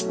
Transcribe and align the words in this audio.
uh, 0.00 0.08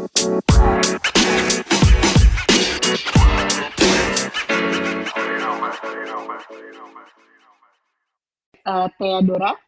Theodora 8.98 9.58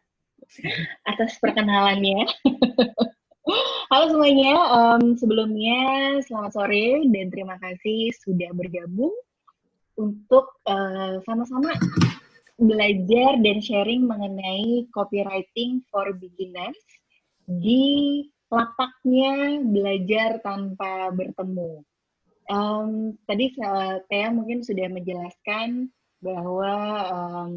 atas 1.11 1.35
perkenalannya. 1.43 2.22
Halo 3.90 4.14
semuanya, 4.14 4.54
um, 4.71 5.19
sebelumnya 5.19 5.82
selamat 6.23 6.54
sore 6.54 7.02
dan 7.11 7.27
terima 7.34 7.59
kasih 7.59 8.14
sudah 8.23 8.54
bergabung 8.54 9.11
untuk 9.98 10.54
uh, 10.70 11.18
sama-sama 11.27 11.75
belajar 12.62 13.43
dan 13.43 13.59
sharing 13.59 14.07
mengenai 14.07 14.86
copywriting 14.95 15.82
for 15.91 16.14
beginners 16.14 16.79
di 17.50 18.23
lapaknya 18.53 19.64
belajar 19.64 20.37
tanpa 20.45 21.09
bertemu. 21.16 21.80
Um, 22.52 23.16
tadi 23.24 23.48
saya 23.56 24.29
mungkin 24.29 24.60
sudah 24.60 24.93
menjelaskan 24.93 25.88
bahwa 26.20 26.74
um, 27.09 27.55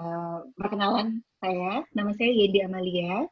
uh, 0.00 0.48
perkenalan 0.56 1.20
saya, 1.44 1.84
nama 1.92 2.16
saya 2.16 2.32
Yendi 2.32 2.64
Amalia. 2.64 3.28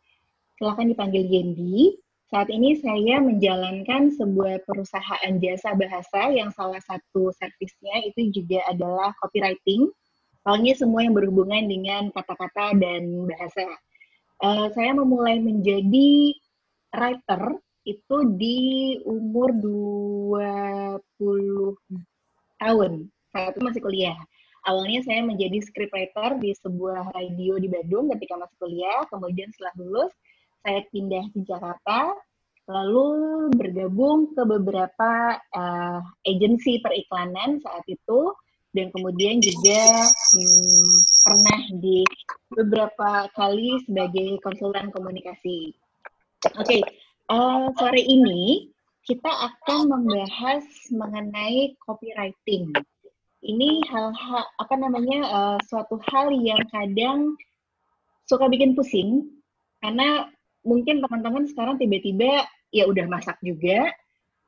Silakan 0.61 0.93
dipanggil 0.93 1.25
Yendi. 1.25 1.97
Saat 2.29 2.53
ini 2.53 2.77
saya 2.77 3.25
menjalankan 3.25 4.13
sebuah 4.13 4.69
perusahaan 4.69 5.33
jasa 5.41 5.73
bahasa 5.73 6.29
yang 6.29 6.53
salah 6.53 6.83
satu 6.85 7.33
servisnya 7.33 8.05
itu 8.05 8.29
juga 8.37 8.61
adalah 8.69 9.17
copywriting. 9.25 9.89
Soalnya 10.45 10.77
semua 10.77 11.09
yang 11.09 11.17
berhubungan 11.17 11.65
dengan 11.65 12.13
kata-kata 12.13 12.77
dan 12.77 13.25
bahasa. 13.25 13.65
Uh, 14.45 14.69
saya 14.77 14.93
memulai 14.93 15.41
menjadi 15.41 16.37
writer 16.93 17.43
itu 17.89 18.17
di 18.37 18.59
umur 19.05 19.53
20 19.53 21.01
tahun. 22.61 22.93
Saat 23.33 23.57
itu 23.57 23.61
masih 23.65 23.83
kuliah 23.85 24.19
awalnya 24.69 25.01
saya 25.07 25.25
menjadi 25.25 25.65
scriptwriter 25.65 26.37
di 26.45 26.53
sebuah 26.53 27.17
radio 27.17 27.57
di 27.57 27.69
Bandung 27.73 28.13
ketika 28.13 28.37
masih 28.37 28.57
kuliah. 28.61 29.01
Kemudian 29.09 29.49
setelah 29.57 29.75
lulus, 29.81 30.13
saya 30.61 30.85
pindah 30.93 31.25
ke 31.33 31.41
Jakarta, 31.49 32.13
lalu 32.69 33.09
bergabung 33.57 34.37
ke 34.37 34.43
beberapa 34.45 35.41
uh, 35.57 36.01
agensi 36.29 36.85
periklanan 36.85 37.65
saat 37.65 37.85
itu, 37.89 38.37
dan 38.77 38.93
kemudian 38.93 39.41
juga 39.41 40.05
hmm, 40.37 40.93
pernah 41.25 41.61
di 41.81 42.05
beberapa 42.53 43.33
kali 43.33 43.81
sebagai 43.89 44.37
konsultan 44.45 44.93
komunikasi. 44.93 45.73
Oke, 46.39 46.55
okay, 46.55 46.83
uh, 47.35 47.67
sore 47.75 47.99
ini 47.99 48.71
kita 49.03 49.27
akan 49.27 49.91
membahas 49.91 50.63
mengenai 50.95 51.75
copywriting. 51.83 52.71
Ini 53.43 53.83
hal-hal 53.91 54.47
apa 54.63 54.75
namanya 54.79 55.21
uh, 55.35 55.59
suatu 55.67 55.99
hal 56.07 56.31
yang 56.31 56.63
kadang 56.71 57.35
suka 58.31 58.47
bikin 58.47 58.79
pusing 58.79 59.27
karena 59.83 60.31
mungkin 60.63 61.03
teman-teman 61.03 61.51
sekarang 61.51 61.75
tiba-tiba 61.75 62.47
ya 62.71 62.87
udah 62.87 63.11
masak 63.11 63.35
juga 63.43 63.91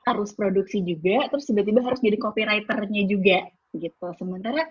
harus 0.06 0.30
produksi 0.30 0.86
juga 0.86 1.26
terus 1.26 1.50
tiba-tiba 1.50 1.82
harus 1.82 1.98
jadi 1.98 2.22
copywriternya 2.22 3.02
juga 3.10 3.50
gitu. 3.74 4.06
Sementara 4.14 4.62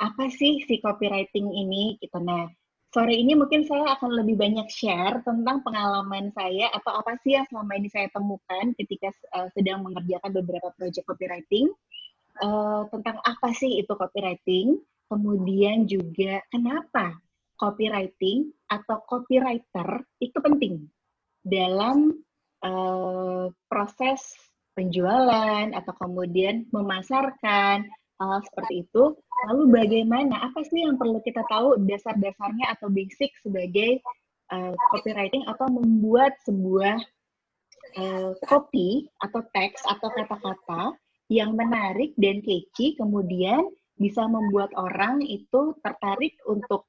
apa 0.00 0.24
sih 0.32 0.64
si 0.64 0.80
copywriting 0.80 1.52
ini 1.52 2.00
gitu? 2.00 2.16
Nah 2.16 2.48
sore 2.92 3.16
ini 3.16 3.32
mungkin 3.32 3.64
saya 3.64 3.96
akan 3.96 4.20
lebih 4.20 4.36
banyak 4.36 4.68
share 4.68 5.24
tentang 5.24 5.64
pengalaman 5.64 6.28
saya 6.36 6.68
atau 6.76 7.00
apa 7.00 7.16
sih 7.24 7.40
yang 7.40 7.48
selama 7.48 7.72
ini 7.80 7.88
saya 7.88 8.12
temukan 8.12 8.76
ketika 8.76 9.08
uh, 9.32 9.48
sedang 9.56 9.80
mengerjakan 9.80 10.30
beberapa 10.36 10.68
project 10.76 11.08
copywriting. 11.08 11.72
Uh, 12.40 12.88
tentang 12.88 13.20
apa 13.28 13.52
sih 13.52 13.80
itu 13.80 13.92
copywriting, 13.92 14.80
kemudian 15.08 15.84
juga 15.84 16.40
kenapa 16.48 17.20
copywriting 17.60 18.52
atau 18.72 19.04
copywriter 19.04 20.04
itu 20.16 20.38
penting 20.40 20.88
dalam 21.44 22.16
uh, 22.64 23.52
proses 23.68 24.32
penjualan 24.72 25.68
atau 25.76 25.92
kemudian 26.00 26.64
memasarkan 26.72 27.84
hal 28.28 28.40
seperti 28.46 28.86
itu. 28.86 29.16
Lalu 29.50 29.62
bagaimana? 29.74 30.34
Apa 30.50 30.62
sih 30.66 30.86
yang 30.86 30.98
perlu 30.98 31.18
kita 31.22 31.42
tahu 31.50 31.80
dasar-dasarnya 31.82 32.78
atau 32.78 32.88
basic 32.92 33.34
sebagai 33.42 33.98
uh, 34.54 34.74
copywriting 34.94 35.42
atau 35.50 35.66
membuat 35.72 36.36
sebuah 36.46 37.00
uh, 37.98 38.32
copy 38.46 39.10
atau 39.22 39.40
teks 39.50 39.82
atau 39.88 40.08
kata-kata 40.12 40.94
yang 41.32 41.56
menarik 41.56 42.12
dan 42.20 42.44
catchy 42.44 42.94
kemudian 43.00 43.64
bisa 43.96 44.24
membuat 44.28 44.68
orang 44.76 45.24
itu 45.24 45.76
tertarik 45.80 46.36
untuk 46.44 46.88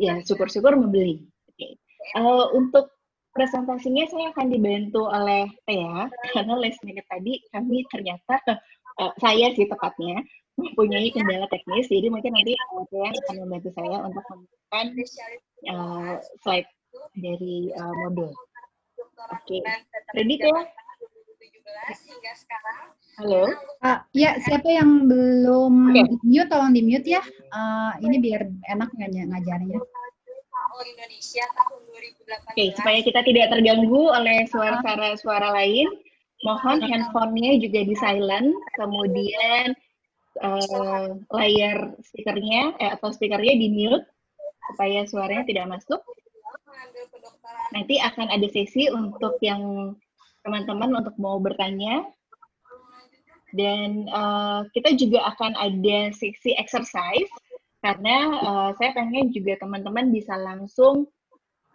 ya 0.00 0.20
syukur-syukur 0.24 0.76
membeli. 0.76 1.24
Okay. 1.52 1.76
Uh, 2.14 2.22
eh, 2.22 2.46
untuk 2.56 2.92
presentasinya 3.36 4.08
saya 4.08 4.32
akan 4.32 4.48
dibantu 4.48 5.04
oleh 5.04 5.44
Thea 5.68 6.08
karena 6.32 6.54
minute 6.56 7.08
tadi 7.08 7.44
kami 7.52 7.84
ternyata 7.92 8.40
uh, 9.00 9.12
saya 9.20 9.52
sih 9.54 9.66
tepatnya 9.68 10.22
mempunyai 10.56 11.12
kendala 11.12 11.44
teknis 11.52 11.88
jadi 11.92 12.08
mungkin 12.08 12.32
nanti 12.32 12.56
Thea 12.88 13.08
akan 13.12 13.36
membantu 13.44 13.70
saya 13.76 13.96
untuk 14.08 14.24
menemukan 14.32 14.86
uh, 15.68 16.14
slide 16.40 16.68
dari 17.16 17.72
uh, 17.76 17.94
modul. 18.04 18.32
Oke, 19.32 19.58
okay. 19.58 19.60
ready 20.16 20.36
hingga 21.86 22.32
sekarang. 22.34 22.80
Halo. 23.16 23.42
Uh, 23.80 23.98
ya, 24.12 24.36
siapa 24.44 24.68
yang 24.68 25.08
belum 25.08 25.92
okay. 25.92 26.04
mute 26.24 26.48
tolong 26.52 26.72
di 26.76 26.82
mute 26.84 27.08
ya. 27.08 27.22
Uh, 27.52 27.96
ini 28.04 28.20
biar 28.20 28.44
enak 28.68 28.90
ng 28.92 29.32
ngajarnya. 29.32 29.80
Indonesia 30.76 31.44
tahun 31.56 31.80
2018. 31.88 32.28
Oke, 32.28 32.36
okay, 32.52 32.68
supaya 32.76 32.98
kita 33.00 33.20
tidak 33.24 33.46
terganggu 33.48 34.02
oleh 34.12 34.44
suara-suara 34.50 35.48
lain, 35.56 35.88
mohon 36.44 36.84
handphonenya 36.84 37.62
juga 37.62 37.80
di 37.86 37.94
silent, 37.96 38.52
kemudian 38.76 39.72
uh, 40.44 41.16
layar 41.32 41.96
speakernya 42.04 42.76
eh, 42.76 42.90
atau 42.92 43.08
speakernya 43.14 43.54
di 43.56 43.68
mute 43.72 44.04
supaya 44.72 45.06
suaranya 45.08 45.44
tidak 45.48 45.66
masuk. 45.78 46.00
Nanti 47.72 47.96
akan 48.02 48.28
ada 48.28 48.46
sesi 48.50 48.90
untuk 48.92 49.40
yang 49.40 49.94
teman-teman 50.44 51.02
untuk 51.02 51.16
mau 51.16 51.40
bertanya. 51.40 52.04
Dan 53.56 54.10
uh, 54.12 54.68
kita 54.74 54.98
juga 54.98 55.32
akan 55.32 55.56
ada 55.56 56.12
sesi 56.12 56.52
exercise 56.58 57.30
karena 57.80 58.42
uh, 58.42 58.70
saya 58.76 58.92
pengen 58.92 59.30
juga 59.30 59.56
teman-teman 59.62 60.10
bisa 60.10 60.34
langsung 60.36 61.06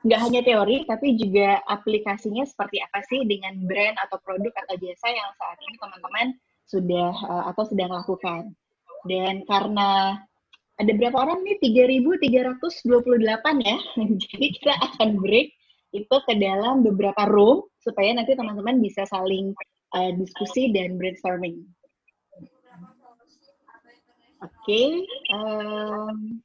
nggak 0.01 0.22
hanya 0.22 0.41
teori 0.41 0.81
tapi 0.89 1.13
juga 1.13 1.62
aplikasinya 1.69 2.41
seperti 2.41 2.81
apa 2.81 3.06
sih 3.06 3.22
dengan 3.29 3.53
brand 3.69 3.94
atau 4.01 4.17
produk 4.25 4.50
atau 4.66 4.75
jasa 4.81 5.13
yang 5.13 5.29
saat 5.38 5.57
ini 5.62 5.78
teman-teman 5.78 6.28
sudah 6.66 7.12
uh, 7.28 7.44
atau 7.51 7.63
sedang 7.67 7.91
lakukan. 7.91 8.56
Dan 9.06 9.45
karena 9.45 10.17
ada 10.79 10.91
berapa 10.97 11.13
orang 11.13 11.45
nih? 11.45 11.61
3.328 11.61 13.61
ya. 13.61 13.78
Jadi 14.25 14.45
kita 14.57 14.73
akan 14.79 15.22
break 15.22 15.53
itu 15.91 16.16
ke 16.23 16.34
dalam 16.40 16.81
beberapa 16.81 17.28
room 17.28 17.67
supaya 17.84 18.16
nanti 18.16 18.34
teman-teman 18.34 18.79
bisa 18.79 19.03
saling 19.06 19.51
uh, 19.94 20.11
diskusi 20.16 20.72
dan 20.72 20.95
brainstorming. 20.95 21.61
Oke, 24.41 24.50
okay, 24.66 24.90
um, 25.38 26.41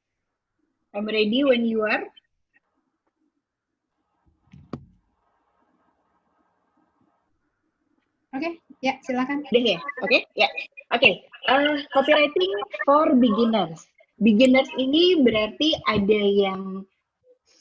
I'm 0.93 1.09
ready 1.09 1.49
when 1.49 1.65
you 1.65 1.81
are. 1.89 2.05
Oke, 8.37 8.53
okay, 8.53 8.53
ya 8.85 8.93
silakan. 9.01 9.41
Udah 9.49 9.63
ya, 9.65 9.81
oke, 9.81 10.13
okay, 10.13 10.21
ya, 10.37 10.49
oke. 10.93 11.01
Okay. 11.01 11.25
Uh, 11.49 11.81
copywriting 11.97 12.53
for 12.85 13.17
beginners. 13.17 13.89
Beginners 14.21 14.69
ini 14.77 15.25
berarti 15.25 15.73
ada 15.89 16.21
yang 16.21 16.85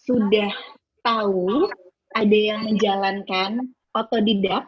sudah 0.04 0.52
tahu 1.00 1.72
ada 2.12 2.36
yang 2.36 2.68
menjalankan 2.68 3.72
otodidak 3.96 4.68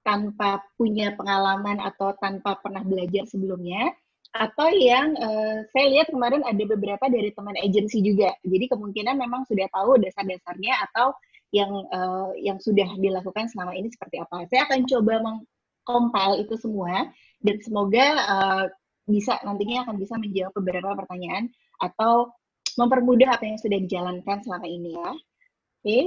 tanpa 0.00 0.64
punya 0.80 1.12
pengalaman 1.12 1.76
atau 1.76 2.16
tanpa 2.16 2.56
pernah 2.64 2.80
belajar 2.80 3.28
sebelumnya 3.28 3.92
atau 4.32 4.68
yang 4.72 5.12
uh, 5.20 5.60
saya 5.76 5.86
lihat 5.92 6.08
kemarin 6.08 6.40
ada 6.44 6.64
beberapa 6.64 7.04
dari 7.08 7.32
teman 7.36 7.56
agensi 7.60 8.00
juga 8.00 8.32
jadi 8.44 8.68
kemungkinan 8.72 9.16
memang 9.16 9.44
sudah 9.48 9.68
tahu 9.72 10.00
dasar-dasarnya 10.00 10.88
atau 10.88 11.12
yang 11.54 11.72
uh, 11.92 12.30
yang 12.36 12.60
sudah 12.60 12.86
dilakukan 13.00 13.48
selama 13.48 13.72
ini 13.72 13.88
seperti 13.88 14.20
apa 14.20 14.44
saya 14.52 14.68
akan 14.68 14.84
coba 14.84 15.14
mengkompil 15.24 16.44
itu 16.44 16.54
semua 16.60 17.08
dan 17.40 17.56
semoga 17.64 18.06
uh, 18.28 18.64
bisa 19.08 19.40
nantinya 19.40 19.88
akan 19.88 19.96
bisa 19.96 20.14
menjawab 20.20 20.52
beberapa 20.60 20.92
pertanyaan 20.92 21.48
atau 21.80 22.28
mempermudah 22.76 23.34
apa 23.34 23.44
yang 23.48 23.58
sudah 23.58 23.78
dijalankan 23.80 24.38
selama 24.44 24.66
ini 24.68 24.94
ya. 24.94 25.10
Oke, 25.10 25.82
okay. 25.82 26.04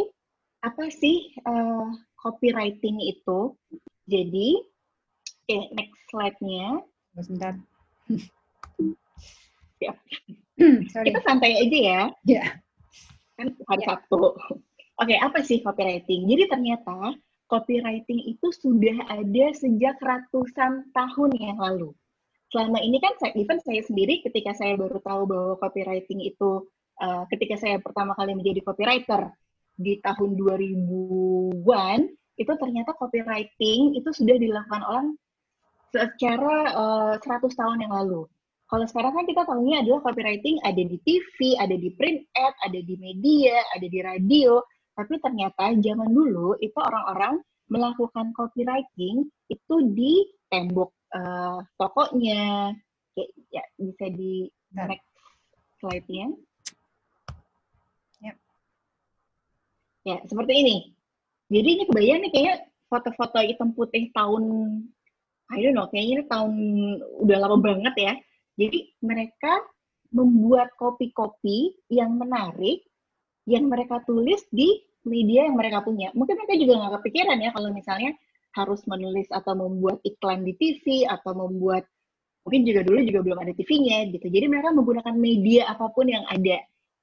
apa 0.63 0.83
sih 0.93 1.33
uh, 1.43 1.89
copywriting 2.21 3.01
itu. 3.01 3.57
Jadi, 4.05 4.59
oke, 4.61 5.47
okay, 5.49 5.61
next 5.73 5.99
slide-nya. 6.11 6.67
Sebentar. 7.17 7.53
Siap. 9.79 9.95
Kita 11.07 11.19
santai 11.25 11.57
aja 11.57 11.77
ya. 11.79 11.81
Ya. 11.81 12.01
Yeah. 12.27 12.47
Kan 13.39 13.47
hari 13.67 13.83
yeah. 13.83 13.89
Sabtu. 13.89 14.21
Oke, 15.01 15.17
apa 15.17 15.41
sih 15.41 15.65
copywriting? 15.65 16.29
Jadi 16.29 16.45
ternyata 16.45 17.17
copywriting 17.49 18.21
itu 18.21 18.53
sudah 18.53 19.09
ada 19.09 19.45
sejak 19.57 19.97
ratusan 19.97 20.93
tahun 20.93 21.31
yang 21.41 21.57
lalu. 21.57 21.89
Selama 22.53 22.77
ini 22.85 23.01
kan 23.01 23.17
saya, 23.17 23.33
even 23.33 23.57
saya 23.65 23.81
sendiri 23.81 24.21
ketika 24.21 24.53
saya 24.53 24.77
baru 24.77 25.01
tahu 25.01 25.25
bahwa 25.25 25.57
copywriting 25.57 26.21
itu 26.21 26.69
uh, 27.01 27.25
ketika 27.33 27.57
saya 27.57 27.81
pertama 27.81 28.13
kali 28.13 28.37
menjadi 28.37 28.61
copywriter 28.61 29.33
di 29.73 29.97
tahun 30.05 30.37
2000-an 30.37 31.99
itu 32.37 32.53
ternyata 32.61 32.93
copywriting 32.93 33.97
itu 33.97 34.09
sudah 34.13 34.37
dilakukan 34.37 34.83
orang 34.85 35.07
secara 35.89 36.55
uh, 36.77 37.13
eh, 37.17 37.41
100 37.41 37.57
tahun 37.57 37.89
yang 37.89 37.93
lalu. 37.97 38.29
Kalau 38.69 38.85
sekarang 38.85 39.17
kan 39.17 39.25
kita 39.25 39.49
tahunya 39.49 39.81
adalah 39.81 39.99
copywriting 40.05 40.61
ada 40.61 40.79
di 40.79 40.95
TV, 41.03 41.57
ada 41.57 41.73
di 41.73 41.89
print 41.91 42.23
ad, 42.37 42.53
ada 42.63 42.79
di 42.79 42.95
media, 43.01 43.59
ada 43.75 43.83
di 43.83 43.99
radio, 43.99 44.63
tapi 45.01 45.17
ternyata 45.17 45.73
zaman 45.81 46.13
dulu 46.13 46.53
itu 46.61 46.77
orang-orang 46.77 47.41
melakukan 47.73 48.29
copywriting 48.37 49.25
itu 49.49 49.75
di 49.97 50.29
tembok 50.53 50.93
uh, 51.17 51.65
tokonya. 51.81 52.75
Kayak, 53.17 53.29
ya 53.49 53.63
bisa 53.81 54.05
di 54.13 54.45
next 54.77 55.09
slide-nya. 55.81 56.29
Yep. 58.21 58.37
Ya, 60.05 60.17
seperti 60.29 60.53
ini. 60.53 60.77
Jadi 61.49 61.67
ini 61.81 61.83
kebayang 61.89 62.19
nih 62.23 62.31
kayak 62.31 62.57
foto-foto 62.87 63.41
hitam 63.41 63.73
putih 63.73 64.13
tahun 64.13 64.43
I 65.51 65.59
don't 65.59 65.75
know, 65.75 65.89
kayaknya 65.91 66.13
ini 66.15 66.23
tahun 66.31 66.53
udah 67.25 67.37
lama 67.41 67.57
banget 67.59 67.95
ya. 67.99 68.13
Jadi 68.55 68.93
mereka 69.03 69.59
membuat 70.13 70.71
kopi-kopi 70.79 71.75
yang 71.91 72.15
menarik 72.15 72.87
yang 73.49 73.67
mereka 73.67 73.99
tulis 74.07 74.43
di 74.53 74.79
media 75.07 75.49
yang 75.49 75.57
mereka 75.57 75.81
punya. 75.81 76.13
Mungkin 76.13 76.35
mereka 76.37 76.55
juga 76.57 76.73
nggak 76.77 76.93
kepikiran 77.01 77.37
ya 77.41 77.49
kalau 77.53 77.69
misalnya 77.73 78.11
harus 78.51 78.83
menulis 78.83 79.27
atau 79.31 79.55
membuat 79.55 80.03
iklan 80.03 80.43
di 80.43 80.53
TV 80.59 81.07
atau 81.07 81.31
membuat 81.31 81.87
mungkin 82.43 82.61
juga 82.65 82.81
dulu 82.83 82.99
juga 83.05 83.19
belum 83.21 83.39
ada 83.41 83.53
TV-nya 83.53 84.11
gitu. 84.11 84.27
Jadi 84.27 84.45
mereka 84.49 84.73
menggunakan 84.73 85.15
media 85.15 85.69
apa 85.69 85.87
pun 85.93 86.09
yang 86.09 86.25
ada 86.27 86.57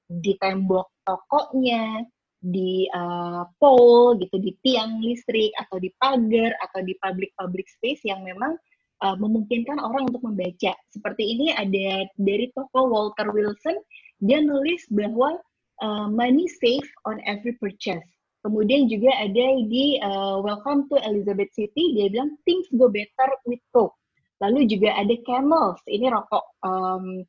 di 0.09 0.33
tembok 0.41 0.89
tokonya, 1.05 2.03
di 2.39 2.87
uh, 2.91 3.47
pole 3.59 4.19
gitu, 4.23 4.37
di 4.39 4.53
tiang 4.63 4.99
listrik 5.03 5.55
atau 5.59 5.79
di 5.79 5.91
pagar 5.99 6.55
atau 6.69 6.81
di 6.83 6.95
public 6.99 7.31
public 7.39 7.67
space 7.71 8.03
yang 8.07 8.23
memang 8.27 8.59
uh, 9.03 9.17
memungkinkan 9.19 9.79
orang 9.79 10.11
untuk 10.11 10.23
membaca. 10.27 10.75
Seperti 10.91 11.23
ini 11.39 11.55
ada 11.55 12.07
dari 12.19 12.51
toko 12.55 12.89
Walter 12.91 13.31
Wilson, 13.31 13.79
dia 14.23 14.43
nulis 14.43 14.87
bahwa 14.91 15.39
uh, 15.83 16.07
money 16.11 16.47
safe 16.49 16.89
on 17.07 17.19
every 17.27 17.55
purchase. 17.59 18.05
Kemudian 18.47 18.87
juga 18.87 19.11
ada 19.19 19.47
di 19.67 19.99
uh, 19.99 20.39
Welcome 20.41 20.87
to 20.95 20.97
Elizabeth 21.03 21.51
City, 21.53 21.99
dia 21.99 22.07
bilang 22.09 22.39
things 22.47 22.71
go 22.79 22.87
better 22.87 23.29
with 23.45 23.61
Coke. 23.75 23.99
Lalu 24.39 24.71
juga 24.71 24.95
ada 24.95 25.15
Camels, 25.27 25.83
ini 25.91 26.07
rokok. 26.07 26.47
Um, 26.63 27.27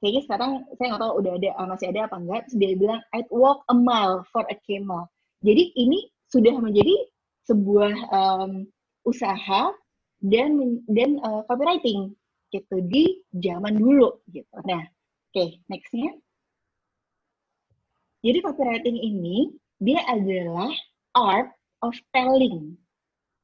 kayaknya 0.00 0.22
sekarang 0.24 0.52
saya 0.76 0.86
nggak 0.92 1.02
tahu 1.04 1.12
udah 1.20 1.32
ada 1.36 1.50
uh, 1.60 1.66
masih 1.68 1.86
ada 1.92 2.00
apa 2.08 2.16
enggak. 2.20 2.42
Dia 2.56 2.72
bilang 2.76 3.00
I'd 3.12 3.28
walk 3.28 3.64
a 3.68 3.76
mile 3.76 4.24
for 4.32 4.44
a 4.48 4.56
camel. 4.64 5.08
Jadi 5.44 5.76
ini 5.76 6.08
sudah 6.32 6.56
menjadi 6.56 6.96
sebuah 7.44 7.92
um, 8.12 8.64
usaha 9.04 9.72
dan 10.24 10.80
dan 10.88 11.20
uh, 11.20 11.44
copywriting 11.48 12.16
gitu 12.48 12.76
di 12.88 13.20
zaman 13.36 13.76
dulu 13.76 14.24
gitu. 14.32 14.48
Nah, 14.64 14.84
oke, 14.84 15.36
okay, 15.36 15.60
nextnya. 15.68 16.16
Jadi 18.24 18.38
copywriting 18.40 18.96
ini 18.96 19.52
dia 19.84 20.00
adalah 20.08 20.72
art 21.12 21.52
of 21.84 21.92
telling. 22.16 22.72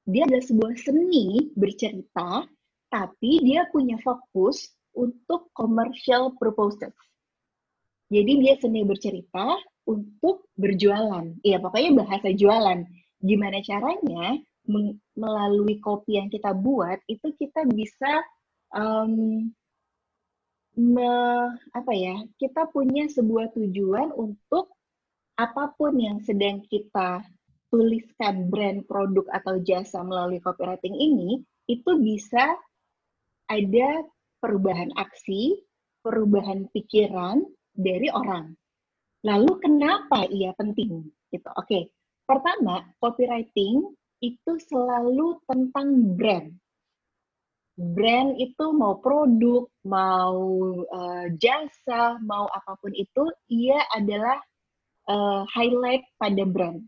Dia 0.09 0.25
adalah 0.25 0.41
sebuah 0.41 0.75
seni 0.81 1.53
bercerita, 1.53 2.49
tapi 2.89 3.45
dia 3.45 3.69
punya 3.69 4.01
fokus 4.01 4.73
untuk 4.97 5.53
commercial 5.53 6.33
purposes. 6.41 6.97
Jadi 8.11 8.33
dia 8.43 8.57
seni 8.59 8.83
bercerita 8.83 9.61
untuk 9.87 10.49
berjualan. 10.59 11.29
Iya, 11.45 11.63
pokoknya 11.63 12.01
bahasa 12.01 12.33
jualan. 12.35 12.83
Gimana 13.21 13.61
caranya 13.63 14.41
melalui 15.15 15.77
kopi 15.79 16.17
yang 16.17 16.33
kita 16.33 16.57
buat 16.57 16.99
itu 17.05 17.37
kita 17.37 17.69
bisa 17.69 18.25
um, 18.75 19.47
me, 20.81 21.13
apa 21.77 21.93
ya 21.93 22.25
kita 22.41 22.73
punya 22.73 23.05
sebuah 23.13 23.53
tujuan 23.53 24.17
untuk 24.17 24.73
apa 25.37 25.77
pun 25.77 26.01
yang 26.01 26.25
sedang 26.25 26.65
kita 26.69 27.21
tuliskan 27.69 28.49
brand 28.49 28.89
produk 28.89 29.29
atau 29.31 29.61
jasa 29.61 30.01
melalui 30.01 30.41
copywriting 30.41 30.97
ini 30.97 31.45
itu 31.71 31.91
bisa 32.01 32.59
ada 33.47 33.91
perubahan 34.43 34.91
aksi, 34.97 35.61
perubahan 36.03 36.67
pikiran 36.73 37.45
dari 37.77 38.09
orang. 38.11 38.57
Lalu 39.23 39.53
kenapa 39.61 40.27
ia 40.33 40.51
penting? 40.57 41.07
Gitu. 41.31 41.47
Oke, 41.55 41.93
pertama 42.25 42.89
copywriting 42.99 43.95
itu 44.25 44.53
selalu 44.67 45.39
tentang 45.47 46.17
brand. 46.17 46.51
Brand 47.81 48.37
itu 48.37 48.77
mau 48.77 49.01
produk, 49.01 49.65
mau 49.89 50.37
uh, 50.85 51.27
jasa, 51.41 52.21
mau 52.21 52.45
apa 52.53 52.77
pun 52.77 52.93
itu, 52.93 53.25
ia 53.49 53.81
adalah 53.97 54.37
uh, 55.09 55.49
highlight 55.49 56.05
pada 56.21 56.45
brand. 56.45 56.85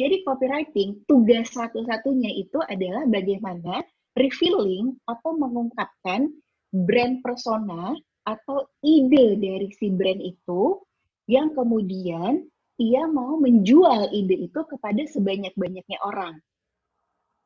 Jadi 0.00 0.24
copywriting 0.24 1.04
tugas 1.04 1.52
satu-satunya 1.52 2.32
itu 2.32 2.56
adalah 2.64 3.04
bagaimana 3.08 3.84
revealing 4.16 4.96
atau 5.04 5.36
mengungkapkan 5.36 6.32
brand 6.72 7.20
persona 7.20 7.92
atau 8.24 8.64
ide 8.80 9.36
dari 9.36 9.68
si 9.76 9.92
brand 9.92 10.20
itu 10.20 10.80
yang 11.28 11.52
kemudian 11.52 12.44
ia 12.80 13.04
mau 13.08 13.36
menjual 13.40 14.12
ide 14.12 14.48
itu 14.48 14.60
kepada 14.64 15.04
sebanyak-banyaknya 15.08 16.00
orang. 16.04 16.40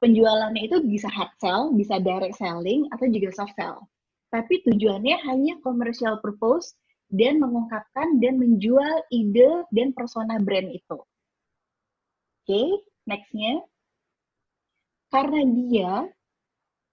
Penjualannya 0.01 0.65
itu 0.65 0.81
bisa 0.89 1.13
hard 1.13 1.33
sell, 1.37 1.77
bisa 1.77 2.01
direct 2.01 2.41
selling, 2.41 2.89
atau 2.89 3.05
juga 3.13 3.29
soft 3.37 3.53
sell. 3.53 3.85
Tapi 4.33 4.65
tujuannya 4.65 5.21
hanya 5.29 5.61
commercial 5.61 6.17
purpose 6.25 6.73
dan 7.13 7.37
mengungkapkan 7.37 8.17
dan 8.17 8.41
menjual 8.41 9.05
ide 9.13 9.69
dan 9.77 9.93
persona 9.93 10.41
brand 10.41 10.73
itu. 10.73 10.97
Oke, 10.97 12.49
okay, 12.49 12.69
nextnya. 13.05 13.61
Karena 15.13 15.41
dia 15.45 15.93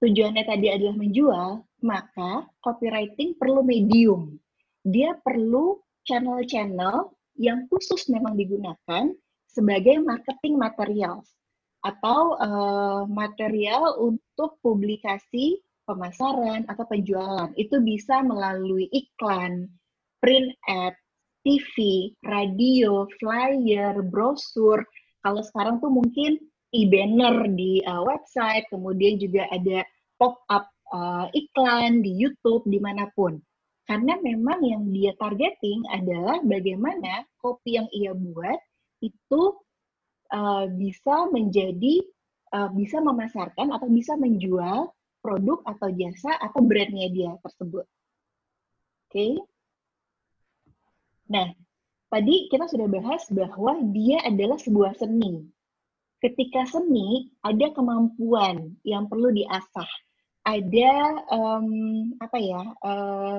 tujuannya 0.04 0.44
tadi 0.44 0.68
adalah 0.68 0.96
menjual, 1.00 1.50
maka 1.86 2.50
copywriting 2.60 3.40
perlu 3.40 3.64
medium. 3.64 4.36
Dia 4.84 5.16
perlu 5.24 5.80
channel-channel 6.04 7.14
yang 7.40 7.72
khusus 7.72 8.10
memang 8.12 8.36
digunakan 8.36 9.14
sebagai 9.46 10.02
marketing 10.02 10.60
material 10.60 11.22
atau 11.88 12.36
uh, 12.36 13.02
material 13.08 13.96
untuk 14.04 14.60
publikasi 14.60 15.64
pemasaran 15.88 16.68
atau 16.68 16.84
penjualan. 16.84 17.48
Itu 17.56 17.80
bisa 17.80 18.20
melalui 18.28 18.92
iklan, 18.92 19.72
print 20.20 20.52
ad, 20.68 21.00
TV, 21.48 22.12
radio, 22.28 23.08
flyer, 23.24 24.04
brosur. 24.04 24.84
Kalau 25.24 25.40
sekarang 25.48 25.80
tuh 25.80 25.88
mungkin 25.88 26.36
e-banner 26.76 27.48
di 27.56 27.80
uh, 27.88 28.04
website, 28.04 28.68
kemudian 28.68 29.16
juga 29.16 29.48
ada 29.48 29.88
pop-up 30.20 30.68
uh, 30.92 31.32
iklan 31.32 32.04
di 32.04 32.12
YouTube, 32.20 32.68
di 32.68 32.84
mana 32.84 33.08
pun. 33.16 33.40
Karena 33.88 34.20
memang 34.20 34.60
yang 34.68 34.84
dia 34.92 35.16
targeting 35.16 35.80
adalah 35.96 36.44
bagaimana 36.44 37.24
kopi 37.40 37.80
yang 37.80 37.88
ia 37.96 38.12
buat 38.12 38.60
itu 39.00 39.56
uh, 40.32 40.66
bisa 40.72 41.30
menjadi, 41.32 42.04
uh, 42.56 42.70
bisa 42.74 43.00
memasarkan 43.04 43.72
atau 43.74 43.88
bisa 43.92 44.16
menjual 44.16 44.92
produk 45.22 45.60
atau 45.68 45.92
jasa 45.92 46.32
atau 46.40 46.62
brandnya 46.64 47.12
dia 47.12 47.32
tersebut. 47.44 47.86
Oke. 49.08 49.12
Okay. 49.12 49.34
Nah, 51.28 51.52
tadi 52.08 52.48
kita 52.48 52.72
sudah 52.72 52.88
bahas 52.88 53.28
bahwa 53.28 53.76
dia 53.92 54.24
adalah 54.24 54.56
sebuah 54.56 54.96
seni. 54.96 55.44
Ketika 56.24 56.66
seni, 56.66 57.30
ada 57.44 57.70
kemampuan 57.76 58.80
yang 58.88 59.06
perlu 59.12 59.30
diasah. 59.36 59.90
Ada 60.48 60.92
um, 61.30 61.68
apa 62.24 62.38
ya? 62.40 62.62
Uh, 62.82 63.38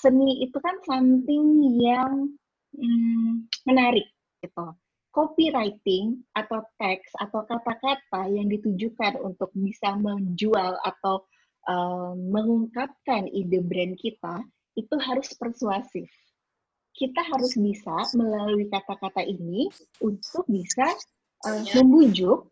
seni 0.00 0.42
itu 0.42 0.56
kan 0.58 0.74
something 0.88 1.76
yang 1.78 2.32
hmm, 2.74 3.46
menarik 3.68 4.08
gitu. 4.42 4.74
Copywriting 5.14 6.26
atau 6.34 6.66
teks 6.74 7.14
atau 7.22 7.46
kata-kata 7.46 8.26
yang 8.34 8.50
ditujukan 8.50 9.14
untuk 9.22 9.54
bisa 9.54 9.94
menjual 9.94 10.74
atau 10.82 11.22
uh, 11.70 12.18
mengungkapkan 12.18 13.30
ide 13.30 13.62
brand 13.62 13.94
kita 13.94 14.42
itu 14.74 14.94
harus 14.98 15.30
persuasif. 15.38 16.10
Kita 16.94 17.22
harus 17.30 17.54
bisa 17.54 17.94
melalui 18.18 18.66
kata-kata 18.66 19.22
ini 19.22 19.70
untuk 20.02 20.42
bisa 20.50 20.90
uh, 21.46 21.62
membujuk 21.78 22.50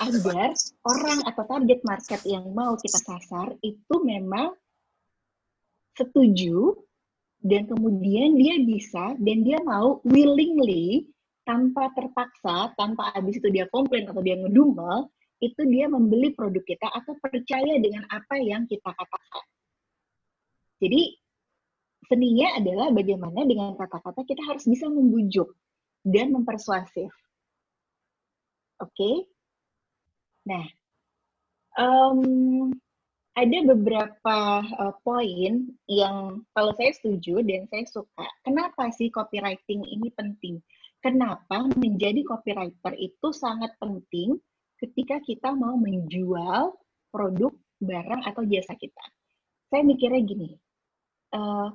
agar 0.00 0.56
orang 0.88 1.18
atau 1.26 1.42
target 1.44 1.80
market 1.84 2.20
yang 2.24 2.48
mau 2.54 2.78
kita 2.80 2.96
sasar 3.02 3.52
itu 3.60 3.94
memang 4.00 4.54
setuju 5.92 6.72
dan 7.44 7.68
kemudian 7.68 8.40
dia 8.40 8.56
bisa 8.64 9.12
dan 9.20 9.44
dia 9.44 9.60
mau 9.60 10.00
willingly 10.06 11.12
tanpa 11.46 11.94
terpaksa, 11.94 12.74
tanpa 12.74 13.14
habis 13.14 13.38
itu 13.38 13.48
dia 13.54 13.70
komplain 13.70 14.10
atau 14.10 14.20
dia 14.20 14.34
ngedumel, 14.34 15.06
itu 15.38 15.62
dia 15.70 15.86
membeli 15.86 16.34
produk 16.34 16.64
kita 16.66 16.90
atau 16.90 17.14
percaya 17.22 17.78
dengan 17.78 18.02
apa 18.10 18.36
yang 18.42 18.66
kita 18.66 18.90
katakan. 18.90 19.46
Jadi 20.82 21.16
seninya 22.10 22.58
adalah 22.58 22.88
bagaimana 22.90 23.46
dengan 23.46 23.78
kata-kata 23.78 24.26
kita 24.26 24.42
harus 24.44 24.66
bisa 24.66 24.90
membujuk 24.90 25.54
dan 26.02 26.34
mempersuasif. 26.34 27.10
Oke? 28.82 28.92
Okay? 28.92 29.16
Nah, 30.46 30.66
um, 31.80 32.70
ada 33.36 33.58
beberapa 33.68 34.38
uh, 34.64 34.94
poin 35.04 35.68
yang 35.84 36.40
kalau 36.56 36.72
saya 36.80 36.92
setuju 36.96 37.44
dan 37.44 37.68
saya 37.68 37.84
suka. 37.84 38.26
Kenapa 38.40 38.88
sih 38.96 39.12
copywriting 39.12 39.84
ini 39.84 40.08
penting? 40.16 40.56
Kenapa 41.06 41.70
menjadi 41.78 42.26
copywriter 42.26 42.98
itu 42.98 43.30
sangat 43.30 43.78
penting 43.78 44.42
ketika 44.82 45.22
kita 45.22 45.54
mau 45.54 45.78
menjual 45.78 46.74
produk, 47.14 47.54
barang, 47.78 48.26
atau 48.26 48.42
jasa 48.42 48.74
kita. 48.74 49.04
Saya 49.70 49.86
mikirnya 49.86 50.18
gini, 50.26 50.50
uh, 51.30 51.70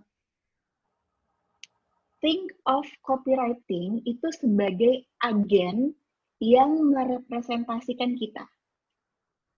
think 2.19 2.51
of 2.67 2.83
copywriting 3.07 4.03
itu 4.03 4.27
sebagai 4.35 5.07
agen 5.23 5.95
yang 6.43 6.91
merepresentasikan 6.91 8.19
kita. 8.19 8.43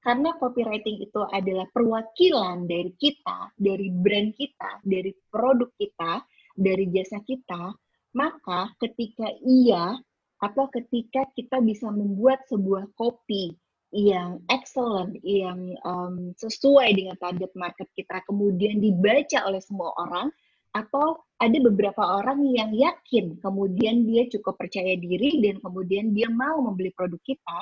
Karena 0.05 0.37
copywriting 0.37 1.01
itu 1.01 1.21
adalah 1.33 1.65
perwakilan 1.73 2.69
dari 2.69 2.93
kita, 2.93 3.57
dari 3.57 3.89
brand 3.89 4.37
kita, 4.37 4.85
dari 4.85 5.15
produk 5.33 5.71
kita, 5.81 6.21
dari 6.53 6.91
jasa 6.93 7.23
kita, 7.25 7.73
maka 8.13 8.69
ketika 8.77 9.25
ia 9.41 9.97
atau 10.39 10.65
ketika 10.69 11.25
kita 11.33 11.57
bisa 11.63 11.89
membuat 11.89 12.45
sebuah 12.47 12.87
kopi 12.93 13.57
yang 13.93 14.41
excellent, 14.49 15.17
yang 15.21 15.77
um, 15.85 16.33
sesuai 16.37 16.97
dengan 16.97 17.15
target 17.21 17.53
market 17.53 17.89
kita, 17.93 18.25
kemudian 18.25 18.81
dibaca 18.81 19.45
oleh 19.45 19.61
semua 19.61 19.93
orang, 20.01 20.33
atau 20.73 21.21
ada 21.37 21.57
beberapa 21.61 22.01
orang 22.01 22.41
yang 22.49 22.73
yakin, 22.73 23.37
kemudian 23.37 24.09
dia 24.09 24.25
cukup 24.33 24.57
percaya 24.57 24.97
diri, 24.97 25.37
dan 25.45 25.61
kemudian 25.61 26.09
dia 26.09 26.27
mau 26.33 26.65
membeli 26.65 26.89
produk 26.97 27.21
kita, 27.21 27.59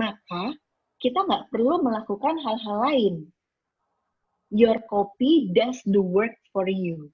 maka 0.00 0.56
kita 0.96 1.20
nggak 1.28 1.52
perlu 1.52 1.84
melakukan 1.84 2.40
hal-hal 2.40 2.76
lain. 2.88 3.14
Your 4.48 4.80
copy 4.88 5.52
does 5.52 5.76
the 5.84 6.00
work 6.00 6.32
for 6.56 6.64
you 6.64 7.12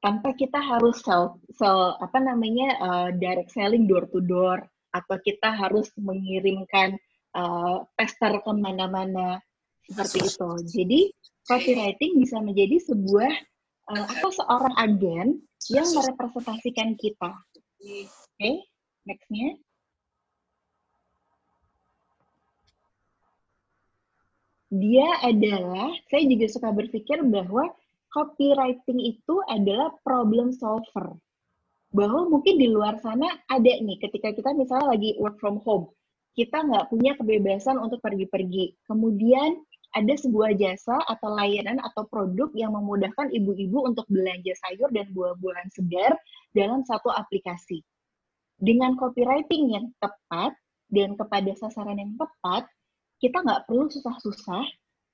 tanpa 0.00 0.32
kita 0.32 0.56
harus 0.56 1.04
sell, 1.04 1.36
sell 1.52 1.96
apa 2.00 2.18
namanya 2.20 2.68
uh, 2.80 3.08
direct 3.12 3.52
selling 3.52 3.84
door 3.84 4.08
to 4.08 4.20
door 4.24 4.64
atau 4.96 5.16
kita 5.22 5.52
harus 5.52 5.92
mengirimkan 6.00 6.96
uh, 7.36 7.84
pester 7.94 8.40
ke 8.40 8.52
mana-mana 8.56 9.38
seperti 9.86 10.18
itu. 10.26 10.50
Jadi 10.66 11.00
copywriting 11.46 12.18
bisa 12.18 12.40
menjadi 12.40 12.80
sebuah 12.80 13.32
uh, 13.92 14.04
atau 14.18 14.30
seorang 14.34 14.74
agen 14.80 15.28
yang 15.68 15.86
merepresentasikan 15.92 16.96
kita. 16.96 17.30
Oke, 17.80 18.08
okay, 18.08 18.54
nextnya. 19.04 19.60
Dia 24.70 25.08
adalah, 25.26 25.90
saya 26.06 26.22
juga 26.30 26.46
suka 26.46 26.70
berpikir 26.70 27.26
bahwa 27.26 27.66
copywriting 28.10 29.00
itu 29.00 29.34
adalah 29.50 29.94
problem 30.02 30.50
solver. 30.54 31.16
Bahwa 31.90 32.30
mungkin 32.30 32.58
di 32.58 32.70
luar 32.70 33.02
sana 33.02 33.26
ada 33.50 33.72
nih, 33.82 33.98
ketika 33.98 34.30
kita 34.30 34.54
misalnya 34.54 34.94
lagi 34.94 35.18
work 35.18 35.38
from 35.42 35.58
home, 35.66 35.90
kita 36.38 36.62
nggak 36.62 36.86
punya 36.90 37.18
kebebasan 37.18 37.78
untuk 37.82 37.98
pergi-pergi. 37.98 38.78
Kemudian 38.86 39.58
ada 39.90 40.14
sebuah 40.14 40.54
jasa 40.54 41.02
atau 41.10 41.34
layanan 41.34 41.82
atau 41.82 42.06
produk 42.06 42.46
yang 42.54 42.70
memudahkan 42.78 43.34
ibu-ibu 43.34 43.90
untuk 43.90 44.06
belanja 44.06 44.54
sayur 44.62 44.86
dan 44.94 45.10
buah-buahan 45.10 45.68
segar 45.74 46.14
dalam 46.54 46.86
satu 46.86 47.10
aplikasi. 47.10 47.82
Dengan 48.60 48.94
copywriting 48.94 49.74
yang 49.74 49.90
tepat 49.98 50.54
dan 50.94 51.18
kepada 51.18 51.50
sasaran 51.58 51.98
yang 51.98 52.14
tepat, 52.14 52.70
kita 53.18 53.42
nggak 53.42 53.66
perlu 53.66 53.90
susah-susah 53.90 54.62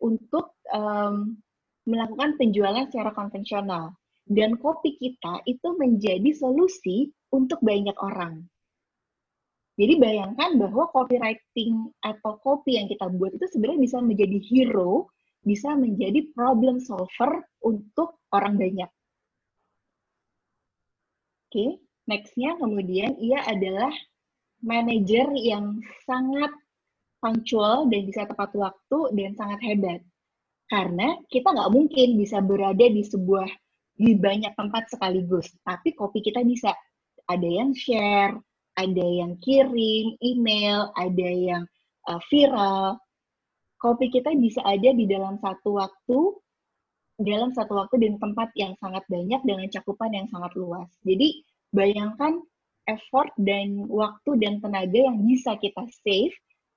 untuk 0.05 0.53
um, 0.77 1.41
melakukan 1.87 2.37
penjualan 2.37 2.85
secara 2.91 3.15
konvensional. 3.15 3.95
Dan 4.27 4.59
kopi 4.59 4.99
kita 4.99 5.47
itu 5.47 5.79
menjadi 5.79 6.35
solusi 6.35 7.15
untuk 7.31 7.63
banyak 7.63 7.95
orang. 8.03 8.43
Jadi 9.77 9.95
bayangkan 10.01 10.57
bahwa 10.57 10.89
copywriting 10.91 11.93
atau 12.01 12.41
kopi 12.41 12.81
yang 12.81 12.89
kita 12.89 13.07
buat 13.13 13.37
itu 13.37 13.47
sebenarnya 13.55 13.81
bisa 13.87 13.99
menjadi 14.01 14.39
hero, 14.51 15.13
bisa 15.45 15.77
menjadi 15.77 16.27
problem 16.33 16.81
solver 16.81 17.45
untuk 17.61 18.19
orang 18.33 18.57
banyak. 18.57 18.91
Oke, 21.47 21.53
okay. 21.55 21.71
nextnya 22.11 22.59
kemudian 22.59 23.15
ia 23.21 23.45
adalah 23.47 23.93
manajer 24.65 25.29
yang 25.39 25.79
sangat 26.09 26.51
punctual 27.21 27.87
dan 27.93 28.01
bisa 28.09 28.25
tepat 28.25 28.51
waktu 28.57 28.99
dan 29.13 29.37
sangat 29.37 29.61
hebat. 29.61 30.01
Karena 30.67 31.15
kita 31.31 31.55
nggak 31.55 31.73
mungkin 31.73 32.19
bisa 32.19 32.43
berada 32.43 32.87
di 32.87 33.03
sebuah 33.07 33.47
di 33.97 34.13
banyak 34.13 34.53
tempat 34.59 34.93
sekaligus, 34.93 35.49
tapi 35.65 35.95
kopi 35.97 36.21
kita 36.21 36.45
bisa. 36.45 36.75
Ada 37.27 37.49
yang 37.49 37.75
share, 37.75 38.39
ada 38.79 39.03
yang 39.03 39.35
kirim 39.43 40.15
email, 40.23 40.95
ada 40.95 41.27
yang 41.27 41.63
uh, 42.07 42.23
viral. 42.31 43.03
Kopi 43.83 44.15
kita 44.15 44.31
bisa 44.39 44.63
ada 44.63 44.95
di 44.95 45.11
dalam 45.11 45.35
satu 45.43 45.75
waktu, 45.75 46.19
dalam 47.19 47.51
satu 47.51 47.83
waktu 47.83 47.99
dan 47.99 48.15
tempat 48.23 48.55
yang 48.55 48.79
sangat 48.79 49.03
banyak 49.11 49.41
dengan 49.43 49.67
cakupan 49.75 50.15
yang 50.15 50.27
sangat 50.31 50.53
luas. 50.55 50.87
Jadi 51.03 51.43
bayangkan 51.75 52.41
effort 52.87 53.35
dan 53.43 53.91
waktu 53.91 54.39
dan 54.39 54.63
tenaga 54.63 54.97
yang 54.97 55.19
bisa 55.27 55.59
kita 55.59 55.83
save 56.07 56.37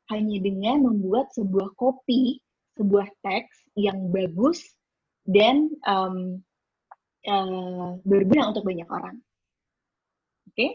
hanya 0.10 0.41
dengan 0.41 0.89
membuat 0.89 1.29
sebuah 1.38 1.77
kopi 1.77 2.41
sebuah 2.79 3.12
teks 3.19 3.75
yang 3.75 4.07
bagus 4.15 4.63
dan 5.27 5.67
um, 5.83 6.39
uh, 7.27 8.00
berguna 8.07 8.55
untuk 8.55 8.63
banyak 8.63 8.88
orang. 8.88 9.19
Oke? 10.48 10.55
Okay? 10.55 10.71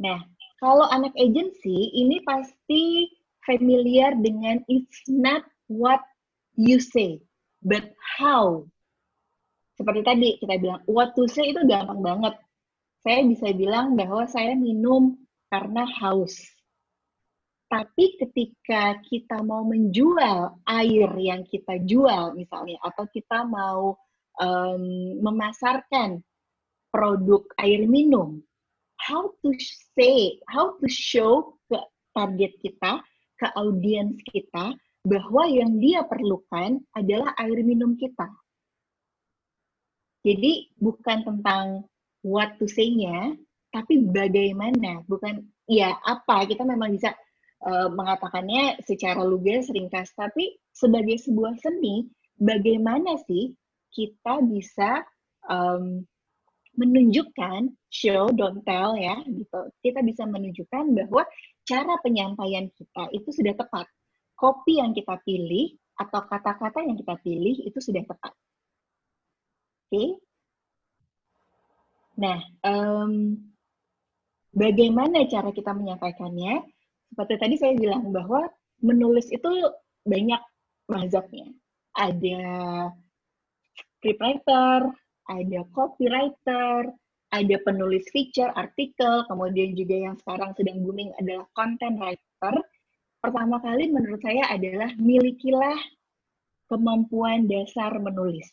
Nah, 0.00 0.24
kalau 0.60 0.88
anak 0.88 1.12
agency 1.20 1.92
ini 1.92 2.24
pasti 2.24 3.12
familiar 3.44 4.16
dengan 4.16 4.64
it's 4.72 5.04
not 5.08 5.44
what 5.68 6.00
you 6.56 6.80
say, 6.80 7.20
but 7.60 7.92
how. 8.00 8.64
Seperti 9.76 10.00
tadi 10.04 10.28
kita 10.40 10.56
bilang, 10.56 10.80
what 10.88 11.12
to 11.12 11.28
say 11.28 11.52
itu 11.52 11.60
gampang 11.68 12.00
banget. 12.00 12.34
Saya 13.04 13.22
bisa 13.28 13.52
bilang 13.52 13.92
bahwa 13.94 14.24
saya 14.24 14.56
minum 14.56 15.20
karena 15.52 15.84
haus 16.00 16.55
tapi 17.66 18.14
ketika 18.22 19.02
kita 19.02 19.42
mau 19.42 19.66
menjual 19.66 20.62
air 20.70 21.10
yang 21.18 21.42
kita 21.46 21.82
jual 21.82 22.38
misalnya, 22.38 22.78
atau 22.86 23.04
kita 23.10 23.42
mau 23.42 23.98
um, 24.38 24.82
memasarkan 25.18 26.22
produk 26.94 27.42
air 27.58 27.82
minum, 27.90 28.38
how 29.02 29.34
to 29.42 29.50
say, 29.98 30.38
how 30.46 30.78
to 30.78 30.86
show 30.86 31.58
ke 31.66 31.78
target 32.14 32.54
kita, 32.62 33.02
ke 33.36 33.46
audiens 33.58 34.14
kita, 34.30 34.72
bahwa 35.02 35.50
yang 35.50 35.78
dia 35.82 36.06
perlukan 36.06 36.78
adalah 36.94 37.34
air 37.42 37.62
minum 37.66 37.98
kita. 37.98 38.30
Jadi 40.22 40.74
bukan 40.78 41.22
tentang 41.22 41.86
what 42.22 42.58
to 42.58 42.66
say-nya, 42.66 43.34
tapi 43.70 44.02
bagaimana, 44.06 45.02
bukan 45.06 45.46
ya 45.66 45.94
apa, 46.02 46.46
kita 46.46 46.66
memang 46.66 46.94
bisa 46.94 47.14
uh, 47.66 47.90
mengatakannya 47.90 48.78
secara 48.86 49.26
lugas 49.26 49.66
ringkas, 49.68 50.14
tapi 50.14 50.54
sebagai 50.70 51.18
sebuah 51.18 51.58
seni, 51.58 52.06
bagaimana 52.38 53.18
sih 53.26 53.52
kita 53.90 54.40
bisa 54.46 55.02
um, 55.50 56.06
menunjukkan 56.76 57.72
show 57.88 58.30
don't 58.30 58.62
tell 58.62 58.94
ya 58.94 59.18
gitu. 59.26 59.60
Kita 59.82 60.04
bisa 60.04 60.28
menunjukkan 60.28 60.94
bahwa 60.94 61.24
cara 61.66 61.98
penyampaian 62.04 62.70
kita 62.70 63.10
itu 63.10 63.32
sudah 63.32 63.56
tepat. 63.56 63.88
Kopi 64.36 64.78
yang 64.78 64.92
kita 64.92 65.16
pilih 65.24 65.74
atau 65.96 66.20
kata-kata 66.28 66.84
yang 66.84 66.94
kita 67.00 67.16
pilih 67.24 67.56
itu 67.64 67.80
sudah 67.80 68.04
tepat. 68.04 68.32
Oke. 69.88 69.90
Okay? 69.90 70.08
Nah, 72.16 72.40
um, 72.64 73.36
bagaimana 74.52 75.24
cara 75.28 75.52
kita 75.52 75.72
menyampaikannya? 75.72 76.75
Seperti 77.16 77.34
tadi 77.40 77.56
saya 77.56 77.72
bilang 77.80 78.12
bahwa 78.12 78.44
menulis 78.84 79.32
itu 79.32 79.48
banyak 80.04 80.36
mazhabnya. 80.92 81.48
Ada 81.96 82.44
scriptwriter, 84.04 84.92
ada 85.24 85.60
copywriter, 85.72 86.92
ada 87.32 87.56
penulis 87.64 88.04
feature, 88.12 88.52
artikel, 88.52 89.24
kemudian 89.32 89.72
juga 89.72 89.96
yang 89.96 90.14
sekarang 90.20 90.52
sedang 90.60 90.84
booming 90.84 91.08
adalah 91.16 91.48
content 91.56 91.96
writer. 91.96 92.54
Pertama 93.24 93.64
kali 93.64 93.88
menurut 93.88 94.20
saya 94.20 94.52
adalah 94.52 94.92
milikilah 95.00 95.80
kemampuan 96.68 97.48
dasar 97.48 97.96
menulis. 97.96 98.44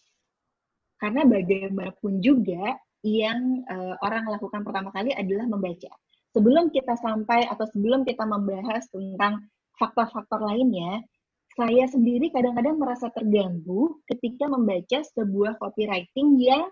Karena 1.04 1.28
bagaimanapun 1.28 2.24
juga 2.24 2.80
yang 3.04 3.68
uh, 3.68 4.00
orang 4.00 4.24
lakukan 4.32 4.64
pertama 4.64 4.88
kali 4.96 5.12
adalah 5.12 5.52
membaca. 5.52 5.92
Sebelum 6.34 6.74
kita 6.74 6.98
sampai 6.98 7.46
atau 7.46 7.70
sebelum 7.70 8.02
kita 8.04 8.26
membahas 8.26 8.90
tentang 8.90 9.46
faktor-faktor 9.78 10.42
lainnya, 10.42 11.06
saya 11.54 11.86
sendiri 11.86 12.34
kadang-kadang 12.34 12.82
merasa 12.82 13.14
terganggu 13.14 14.02
ketika 14.10 14.50
membaca 14.50 15.06
sebuah 15.14 15.62
copywriting 15.62 16.42
yang 16.42 16.66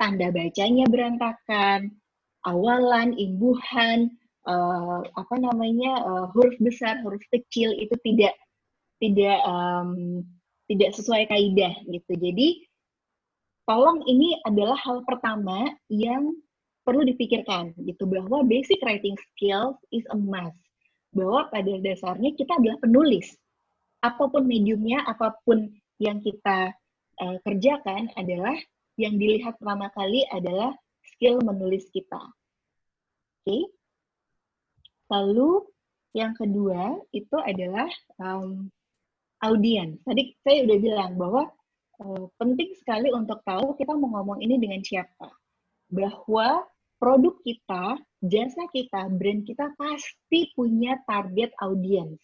tanda 0.00 0.32
bacanya 0.32 0.88
berantakan, 0.88 1.92
awalan, 2.48 3.12
imbuhan, 3.20 4.08
uh, 4.48 5.04
apa 5.04 5.34
namanya 5.36 6.00
uh, 6.00 6.26
huruf 6.32 6.56
besar, 6.64 6.96
huruf 7.04 7.20
kecil 7.28 7.76
itu 7.76 7.92
tidak 8.00 8.32
tidak 8.96 9.38
um, 9.44 10.24
tidak 10.72 10.96
sesuai 10.96 11.28
kaidah 11.28 11.76
gitu. 11.92 12.12
Jadi 12.16 12.64
tolong 13.68 14.00
ini 14.08 14.40
adalah 14.48 14.80
hal 14.80 15.04
pertama 15.04 15.68
yang 15.92 16.32
perlu 16.86 17.02
dipikirkan 17.02 17.74
gitu 17.82 18.06
bahwa 18.06 18.46
basic 18.46 18.78
writing 18.86 19.18
skills 19.34 19.74
is 19.90 20.06
a 20.14 20.16
must. 20.16 20.54
Bahwa 21.10 21.50
pada 21.50 21.74
dasarnya 21.82 22.30
kita 22.38 22.54
adalah 22.54 22.78
penulis 22.78 23.34
apa 24.06 24.30
pun 24.30 24.46
mediumnya, 24.46 25.02
apa 25.02 25.34
pun 25.42 25.66
yang 25.98 26.22
kita 26.22 26.70
uh, 27.18 27.36
kerjakan 27.42 28.12
adalah 28.14 28.54
yang 28.96 29.18
dilihat 29.18 29.58
pertama 29.58 29.90
kali 29.92 30.22
adalah 30.30 30.72
skill 31.02 31.42
menulis 31.42 31.90
kita. 31.90 32.20
Oke. 32.20 33.44
Okay? 33.44 33.62
Lalu 35.10 35.66
yang 36.16 36.32
kedua 36.34 36.98
itu 37.12 37.36
adalah 37.38 37.86
um, 38.18 38.70
audiens. 39.44 40.00
Tadi 40.02 40.32
saya 40.42 40.64
udah 40.64 40.78
bilang 40.80 41.12
bahwa 41.20 41.42
uh, 42.02 42.24
penting 42.40 42.72
sekali 42.78 43.12
untuk 43.12 43.44
tahu 43.44 43.76
kita 43.76 43.92
mau 43.94 44.20
ngomong 44.20 44.40
ini 44.42 44.56
dengan 44.56 44.80
siapa. 44.82 45.28
Bahwa 45.92 46.66
produk 46.96 47.34
kita, 47.44 48.00
jasa 48.24 48.64
kita, 48.72 49.08
brand 49.12 49.44
kita 49.44 49.72
pasti 49.76 50.52
punya 50.56 50.96
target 51.04 51.52
audiens. 51.60 52.16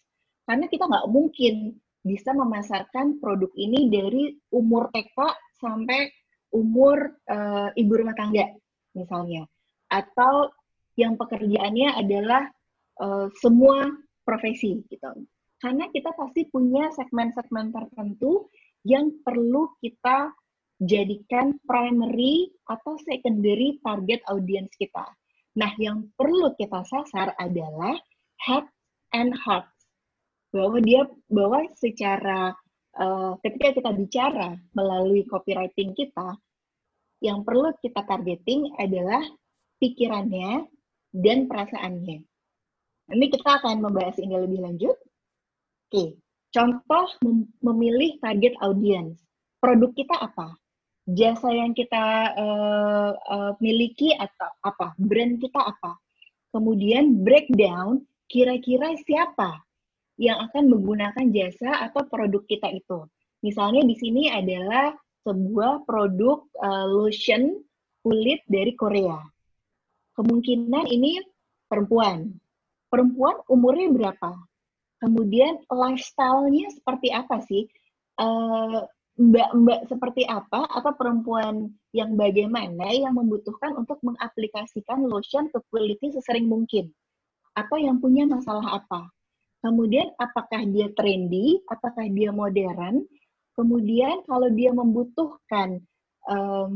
Karena 0.43 0.65
kita 0.67 0.89
nggak 0.89 1.09
mungkin 1.09 1.77
bisa 2.03 2.35
memasarkan 2.35 3.23
produk 3.23 3.49
ini 3.55 3.87
dari 3.87 4.35
umur 4.51 4.91
TK 4.91 5.17
sampai 5.55 6.11
umur 6.51 7.15
uh, 7.31 7.71
ibu 7.79 7.93
rumah 7.95 8.17
tangga 8.17 8.51
misalnya. 8.91 9.47
Atau 9.87 10.51
yang 10.99 11.15
pekerjaannya 11.17 11.95
adalah 11.97 12.43
uh, 13.01 13.31
semua 13.39 13.87
profesi 14.27 14.83
gitu. 14.91 15.09
Karena 15.63 15.87
kita 15.89 16.11
pasti 16.11 16.43
punya 16.51 16.91
segmen-segmen 16.91 17.71
tertentu 17.71 18.51
yang 18.83 19.23
perlu 19.23 19.71
kita 19.79 20.35
jadikan 20.83 21.57
primary 21.63 22.51
atau 22.67 22.99
secondary 23.01 23.79
target 23.83 24.21
audience 24.29 24.73
kita. 24.75 25.05
Nah, 25.53 25.71
yang 25.77 26.09
perlu 26.17 26.53
kita 26.57 26.81
sasar 26.87 27.37
adalah 27.37 27.93
head 28.41 28.65
and 29.13 29.31
heart 29.37 29.69
bahwa 30.53 30.77
dia 30.81 31.05
bahwa 31.29 31.65
secara 31.77 32.53
uh, 32.97 33.33
ketika 33.41 33.81
kita 33.81 33.91
bicara 33.93 34.49
melalui 34.77 35.25
copywriting 35.25 35.97
kita 35.97 36.37
yang 37.23 37.41
perlu 37.41 37.73
kita 37.81 38.05
targeting 38.05 38.69
adalah 38.77 39.23
pikirannya 39.81 40.67
dan 41.13 41.45
perasaannya. 41.49 42.19
Ini 43.13 43.25
kita 43.29 43.61
akan 43.61 43.83
membahas 43.83 44.17
ini 44.21 44.35
lebih 44.37 44.59
lanjut. 44.63 44.97
Oke, 45.89 46.17
contoh 46.49 47.05
mem 47.21 47.45
memilih 47.61 48.17
target 48.21 48.57
audience. 48.61 49.21
Produk 49.61 49.93
kita 49.95 50.17
apa? 50.17 50.62
Jasa 51.03 51.51
yang 51.51 51.75
kita 51.75 52.31
uh, 52.31 53.11
uh, 53.11 53.51
miliki 53.59 54.15
atau 54.15 54.47
apa? 54.63 54.95
Brand 54.95 55.35
kita 55.35 55.59
apa? 55.59 55.99
Kemudian 56.55 57.27
breakdown 57.27 58.07
kira-kira 58.31 58.95
siapa 59.03 59.67
yang 60.15 60.39
akan 60.47 60.71
menggunakan 60.71 61.27
jasa 61.33 61.91
atau 61.91 62.07
produk 62.07 62.39
kita 62.47 62.71
itu. 62.71 63.03
Misalnya 63.43 63.83
di 63.83 63.95
sini 63.99 64.31
adalah 64.31 64.95
sebuah 65.27 65.83
produk 65.83 66.47
uh, 66.63 66.87
lotion 66.87 67.59
kulit 67.99 68.39
dari 68.47 68.71
Korea. 68.79 69.19
Kemungkinan 70.15 70.87
ini 70.87 71.19
perempuan. 71.67 72.31
Perempuan 72.87 73.43
umurnya 73.51 73.91
berapa? 73.91 74.31
Kemudian 75.03 75.67
lifestyle-nya 75.67 76.71
seperti 76.71 77.11
apa 77.11 77.43
sih? 77.43 77.67
Uh, 78.15 78.87
mbak-mbak 79.17 79.85
seperti 79.89 80.25
apa? 80.25 80.65
Atau 80.69 80.93
perempuan 80.97 81.69
yang 81.93 82.17
bagaimana 82.17 82.89
yang 82.89 83.13
membutuhkan 83.13 83.77
untuk 83.77 84.01
mengaplikasikan 84.01 85.05
lotion 85.05 85.49
ke 85.53 85.59
kulitnya 85.69 86.13
sesering 86.17 86.49
mungkin? 86.49 86.89
Atau 87.53 87.77
yang 87.77 88.01
punya 88.01 88.25
masalah 88.25 88.81
apa? 88.81 89.09
Kemudian 89.63 90.11
apakah 90.19 90.65
dia 90.67 90.91
trendy, 90.91 91.61
apakah 91.71 92.09
dia 92.11 92.33
modern. 92.33 93.05
Kemudian 93.53 94.25
kalau 94.25 94.49
dia 94.49 94.73
membutuhkan 94.73 95.79
um, 96.27 96.75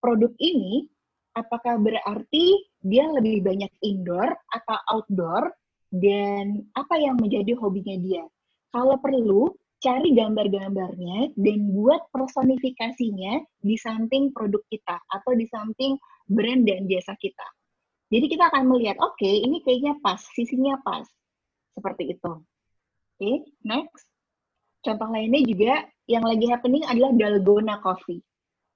produk 0.00 0.32
ini, 0.40 0.88
apakah 1.36 1.78
berarti 1.78 2.64
dia 2.80 3.06
lebih 3.12 3.44
banyak 3.44 3.70
indoor 3.84 4.34
atau 4.50 4.76
outdoor? 4.98 5.52
Dan 5.88 6.68
apa 6.76 7.00
yang 7.00 7.16
menjadi 7.16 7.56
hobinya 7.56 7.96
dia. 7.96 8.24
Kalau 8.68 9.00
perlu, 9.00 9.48
cari 9.78 10.10
gambar-gambarnya 10.14 11.38
dan 11.38 11.58
buat 11.70 12.10
personifikasinya 12.10 13.46
di 13.62 13.76
samping 13.78 14.34
produk 14.34 14.62
kita 14.66 14.98
atau 15.06 15.32
di 15.38 15.46
samping 15.46 15.94
brand 16.26 16.66
dan 16.66 16.90
jasa 16.90 17.14
kita. 17.18 17.46
Jadi 18.08 18.26
kita 18.26 18.48
akan 18.48 18.72
melihat, 18.72 18.96
oke, 18.98 19.20
okay, 19.20 19.44
ini 19.44 19.60
kayaknya 19.62 20.00
pas, 20.00 20.18
sisinya 20.32 20.80
pas. 20.80 21.04
Seperti 21.76 22.16
itu. 22.16 22.32
Oke, 22.32 23.20
okay, 23.20 23.36
next. 23.62 24.08
Contoh 24.82 25.10
lainnya 25.12 25.44
juga 25.44 25.84
yang 26.08 26.24
lagi 26.24 26.48
happening 26.48 26.82
adalah 26.88 27.12
dalgona 27.12 27.78
coffee. 27.84 28.24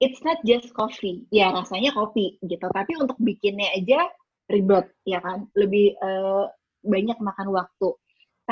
It's 0.02 0.20
not 0.26 0.42
just 0.44 0.74
coffee. 0.74 1.24
Ya, 1.30 1.54
rasanya 1.54 1.94
kopi 1.94 2.36
gitu. 2.42 2.66
Tapi 2.68 2.92
untuk 2.98 3.16
bikinnya 3.22 3.70
aja 3.72 4.10
ribet, 4.50 4.90
ya 5.06 5.22
kan? 5.22 5.46
Lebih 5.54 5.96
uh, 6.02 6.50
banyak 6.82 7.18
makan 7.22 7.48
waktu. 7.54 7.88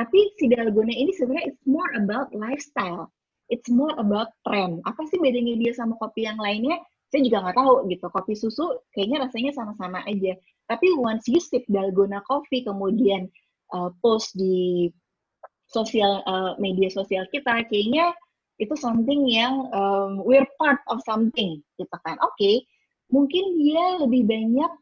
Tapi 0.00 0.32
si 0.40 0.48
dalgona 0.48 0.96
ini 0.96 1.12
sebenarnya 1.12 1.52
it's 1.52 1.64
more 1.68 1.92
about 1.92 2.32
lifestyle. 2.32 3.12
It's 3.52 3.68
more 3.68 3.92
about 4.00 4.32
trend. 4.48 4.80
Apa 4.88 5.04
sih 5.12 5.20
bedanya 5.20 5.60
dia 5.60 5.76
sama 5.76 6.00
kopi 6.00 6.24
yang 6.24 6.40
lainnya? 6.40 6.80
Saya 7.12 7.20
juga 7.20 7.44
nggak 7.44 7.58
tahu 7.60 7.74
gitu. 7.92 8.08
Kopi 8.08 8.32
susu 8.32 8.80
kayaknya 8.96 9.28
rasanya 9.28 9.52
sama-sama 9.52 10.00
aja. 10.08 10.40
Tapi 10.72 10.88
once 10.96 11.28
you 11.28 11.36
sip 11.36 11.68
dalgona 11.68 12.24
coffee, 12.24 12.64
kemudian 12.64 13.28
uh, 13.76 13.92
post 14.00 14.32
di 14.40 14.88
sosial 15.68 16.24
uh, 16.24 16.56
media 16.56 16.88
sosial 16.90 17.28
kita 17.30 17.62
kayaknya 17.70 18.10
itu 18.60 18.74
something 18.76 19.24
yang 19.30 19.70
um, 19.72 20.20
we're 20.26 20.46
part 20.58 20.82
of 20.90 21.00
something 21.06 21.62
gitu 21.78 21.96
kan 22.04 22.18
oke 22.20 22.34
okay, 22.36 22.60
mungkin 23.08 23.56
dia 23.56 24.02
lebih 24.02 24.26
banyak 24.26 24.72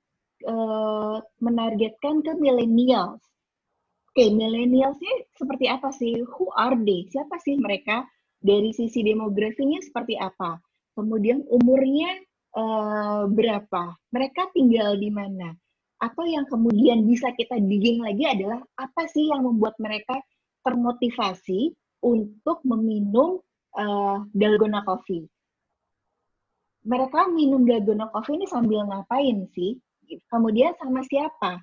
uh, 0.49 1.21
menargetkan 1.45 2.25
ke 2.25 2.33
millennials 2.41 3.21
okay, 4.19 4.35
millennialsnya 4.35 5.15
seperti 5.39 5.71
apa 5.71 5.95
sih 5.95 6.19
who 6.27 6.51
are 6.59 6.75
they 6.83 7.07
siapa 7.07 7.39
sih 7.39 7.55
mereka 7.55 8.03
dari 8.43 8.75
sisi 8.75 9.07
demografinya 9.07 9.79
seperti 9.79 10.19
apa 10.19 10.59
kemudian 10.99 11.47
umurnya 11.47 12.19
uh, 12.59 13.31
berapa 13.31 13.95
mereka 14.11 14.51
tinggal 14.51 14.99
di 14.99 15.15
mana 15.15 15.55
atau 15.99 16.23
yang 16.27 16.47
kemudian 16.47 17.07
bisa 17.07 17.35
kita 17.35 17.59
digging 17.59 18.03
lagi 18.03 18.23
adalah 18.27 18.63
apa 18.79 19.07
sih 19.11 19.31
yang 19.31 19.43
membuat 19.43 19.75
mereka 19.83 20.15
termotivasi 20.63 21.75
untuk 22.03 22.63
meminum 22.63 23.43
uh, 23.75 24.23
dalgona 24.31 24.87
coffee. 24.87 25.27
mereka 26.87 27.27
minum 27.29 27.67
dalgona 27.67 28.07
coffee 28.15 28.39
ini 28.39 28.47
sambil 28.47 28.87
ngapain 28.87 29.51
sih? 29.53 29.77
Kemudian 30.31 30.73
sama 30.79 31.03
siapa? 31.05 31.61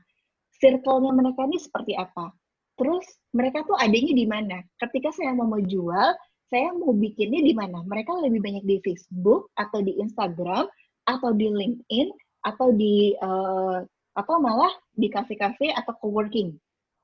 Circle-nya 0.60 1.12
mereka 1.16 1.48
ini 1.50 1.58
seperti 1.58 1.98
apa? 1.98 2.30
Terus 2.76 3.06
mereka 3.32 3.64
tuh 3.64 3.76
adanya 3.80 4.14
di 4.16 4.26
mana? 4.28 4.60
Ketika 4.80 5.12
saya 5.16 5.32
mau 5.32 5.56
jual, 5.60 6.12
saya 6.52 6.70
mau 6.76 6.92
bikinnya 6.92 7.40
di 7.40 7.56
mana? 7.56 7.84
Mereka 7.88 8.20
lebih 8.20 8.44
banyak 8.44 8.64
di 8.68 8.78
Facebook 8.84 9.52
atau 9.56 9.80
di 9.80 9.96
Instagram 10.00 10.68
atau 11.08 11.30
di 11.32 11.48
LinkedIn 11.48 12.08
atau 12.46 12.76
di 12.76 13.16
uh, 13.20 13.80
atau 14.16 14.36
malah 14.40 14.72
di 14.96 15.08
kafe-kafe 15.08 15.72
atau 15.72 15.96
coworking. 16.00 16.56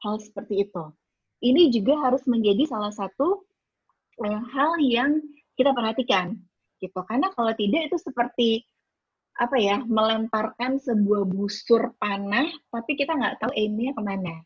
Hal 0.03 0.19
seperti 0.19 0.67
itu. 0.67 0.83
Ini 1.41 1.73
juga 1.73 1.97
harus 2.03 2.21
menjadi 2.27 2.67
salah 2.69 2.93
satu 2.93 3.43
uh, 4.21 4.41
hal 4.53 4.77
yang 4.83 5.23
kita 5.55 5.71
perhatikan 5.71 6.35
gitu. 6.83 6.99
Karena 7.07 7.31
kalau 7.33 7.53
tidak 7.55 7.91
itu 7.91 7.97
seperti 7.97 8.49
apa 9.39 9.57
ya 9.57 9.79
melemparkan 9.87 10.75
sebuah 10.77 11.23
busur 11.23 11.95
panah 11.97 12.51
tapi 12.67 12.99
kita 12.99 13.15
nggak 13.15 13.39
tahu 13.39 13.51
aimnya 13.55 13.95
ke 13.95 14.01
mana 14.03 14.43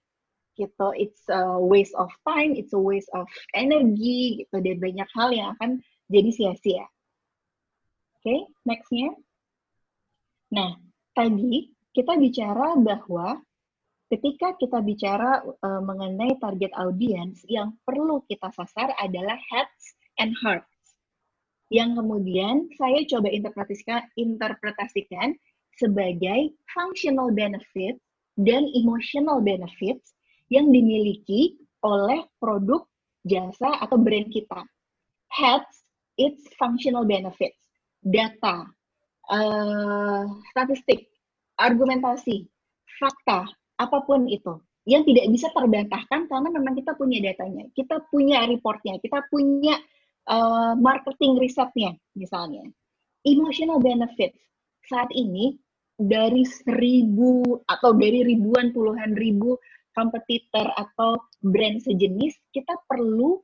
gitu. 0.55 0.87
It's 0.95 1.23
a 1.31 1.59
waste 1.59 1.95
of 1.95 2.11
time 2.23 2.55
it's 2.55 2.73
a 2.75 2.81
waste 2.81 3.11
of 3.13 3.27
energy 3.55 4.43
gitu. 4.43 4.57
Dan 4.63 4.79
banyak 4.81 5.09
hal 5.13 5.29
yang 5.35 5.47
akan 5.59 5.83
jadi 6.09 6.29
sia-sia. 6.31 6.85
Oke 8.19 8.23
okay, 8.25 8.39
nextnya. 8.65 9.13
Nah 10.55 10.79
tadi 11.13 11.71
kita 11.95 12.19
bicara 12.19 12.75
bahwa 12.75 13.39
ketika 14.11 14.53
kita 14.59 14.79
bicara 14.83 15.41
uh, 15.41 15.81
mengenai 15.81 16.37
target 16.37 16.71
audience 16.77 17.41
yang 17.49 17.73
perlu 17.87 18.21
kita 18.29 18.51
sasar 18.53 18.93
adalah 19.01 19.37
heads 19.49 19.95
and 20.21 20.35
hearts. 20.39 20.69
Yang 21.73 21.97
kemudian 22.03 22.69
saya 22.77 23.01
coba 23.09 23.33
interpretasikan 23.33 24.05
interpretasikan 24.13 25.33
sebagai 25.75 26.55
functional 26.71 27.33
benefits 27.33 27.99
dan 28.37 28.67
emotional 28.75 29.39
benefits 29.41 30.15
yang 30.55 30.71
dimiliki 30.71 31.59
oleh 31.83 32.23
produk, 32.39 32.87
jasa, 33.27 33.83
atau 33.83 33.99
brand 33.99 34.31
kita. 34.31 34.63
Heads, 35.27 35.83
its 36.15 36.47
functional 36.55 37.03
benefits, 37.03 37.59
data, 37.99 38.63
uh, 39.27 40.23
statistik, 40.55 41.11
argumentasi, 41.59 42.47
fakta, 42.95 43.43
apa 43.75 43.97
pun 44.07 44.31
itu 44.31 44.55
yang 44.85 45.01
tidak 45.01 45.25
bisa 45.33 45.49
terbantahkan 45.51 46.29
karena 46.29 46.49
memang 46.53 46.77
kita 46.77 46.93
punya 46.93 47.17
datanya, 47.19 47.65
kita 47.73 48.05
punya 48.13 48.45
reportnya, 48.45 49.01
kita 49.01 49.25
punya 49.33 49.75
uh, 50.29 50.77
marketing 50.77 51.41
risetnya 51.41 51.97
misalnya. 52.13 52.63
Emotional 53.25 53.81
benefits 53.81 54.37
saat 54.85 55.09
ini 55.09 55.57
dari 55.97 56.45
seribu 56.45 57.65
atau 57.65 57.97
dari 57.97 58.21
ribuan 58.21 58.69
puluhan 58.69 59.17
ribu 59.17 59.57
kompetitor 59.95 60.67
atau 60.75 61.17
brand 61.41 61.79
sejenis, 61.81 62.35
kita 62.51 62.75
perlu 62.85 63.39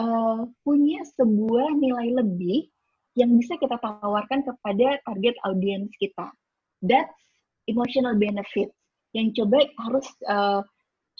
uh, 0.00 0.48
punya 0.64 1.04
sebuah 1.14 1.76
nilai 1.76 2.16
lebih 2.18 2.68
yang 3.12 3.36
bisa 3.36 3.60
kita 3.60 3.76
tawarkan 3.76 4.40
kepada 4.42 4.96
target 5.04 5.36
audiens 5.44 5.92
kita. 6.00 6.32
That's 6.80 7.12
emotional 7.68 8.16
benefit 8.16 8.72
yang 9.12 9.36
coba 9.36 9.68
harus 9.86 10.08
uh, 10.26 10.64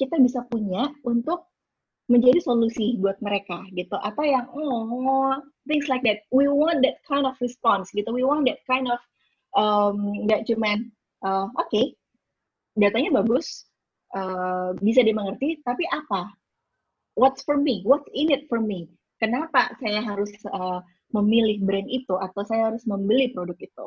kita 0.01 0.17
bisa 0.25 0.43
punya 0.49 0.89
untuk 1.05 1.53
menjadi 2.09 2.41
solusi 2.43 2.99
buat 2.99 3.21
mereka 3.21 3.63
gitu. 3.77 3.95
Atau 4.01 4.25
yang 4.25 4.49
oh 4.51 5.39
things 5.69 5.87
like 5.87 6.03
that. 6.09 6.25
We 6.33 6.49
want 6.49 6.83
that 6.83 7.05
kind 7.07 7.29
of 7.29 7.37
response 7.39 7.93
gitu. 7.93 8.11
We 8.11 8.25
want 8.27 8.49
that 8.49 8.65
kind 8.67 8.89
of 8.89 8.99
um, 9.55 10.27
cuman 10.27 10.91
uh, 11.23 11.47
oke 11.55 11.69
okay, 11.69 11.95
datanya 12.75 13.23
bagus 13.23 13.69
uh, 14.17 14.77
bisa 14.81 15.05
dimengerti, 15.05 15.61
tapi 15.65 15.85
apa? 15.91 16.33
What's 17.17 17.45
for 17.45 17.61
me? 17.61 17.85
What's 17.85 18.09
in 18.17 18.33
it 18.33 18.49
for 18.49 18.61
me? 18.61 18.89
Kenapa 19.21 19.77
saya 19.79 20.01
harus 20.01 20.33
uh, 20.51 20.81
memilih 21.13 21.61
brand 21.63 21.87
itu 21.87 22.17
atau 22.17 22.43
saya 22.49 22.73
harus 22.73 22.83
membeli 22.89 23.31
produk 23.37 23.57
itu? 23.61 23.87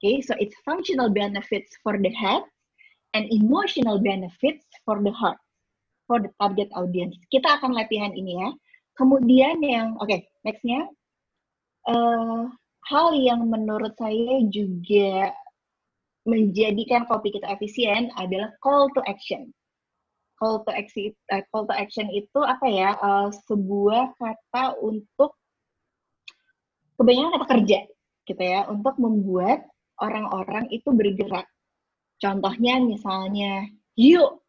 Okay, 0.00 0.20
so 0.20 0.36
it's 0.36 0.56
functional 0.66 1.08
benefits 1.08 1.72
for 1.80 1.96
the 1.96 2.12
head 2.12 2.44
and 3.14 3.30
emotional 3.30 3.96
benefits 4.02 4.66
for 4.84 5.00
the 5.00 5.12
heart, 5.14 5.38
for 6.10 6.20
the 6.20 6.28
target 6.42 6.68
audience. 6.74 7.16
Kita 7.30 7.60
akan 7.60 7.72
latihan 7.72 8.12
ini 8.12 8.36
ya. 8.36 8.50
Kemudian 8.98 9.62
yang, 9.64 9.96
oke, 9.98 10.10
okay, 10.10 10.28
nextnya, 10.44 10.86
uh, 11.88 12.50
hal 12.90 13.06
yang 13.16 13.48
menurut 13.48 13.96
saya 13.96 14.44
juga 14.52 15.32
menjadikan 16.24 17.04
kopi 17.04 17.36
kita 17.36 17.52
efisien 17.52 18.08
adalah 18.16 18.52
call 18.64 18.88
to 18.96 19.00
action. 19.04 19.52
Call 20.40 20.64
to 20.66 20.72
action, 20.72 21.12
uh, 21.30 21.44
call 21.52 21.68
to 21.68 21.74
action 21.76 22.08
itu 22.10 22.40
apa 22.42 22.66
ya? 22.66 22.90
Uh, 22.98 23.28
sebuah 23.46 24.16
kata 24.18 24.76
untuk 24.80 25.36
kebanyakan 26.96 27.38
kata 27.38 27.46
kerja, 27.46 27.78
gitu 28.24 28.42
ya, 28.42 28.66
untuk 28.66 28.96
membuat 28.96 29.62
orang-orang 30.00 30.66
itu 30.72 30.90
bergerak. 30.90 31.46
Contohnya 32.18 32.80
misalnya, 32.82 33.68
yuk, 33.94 34.42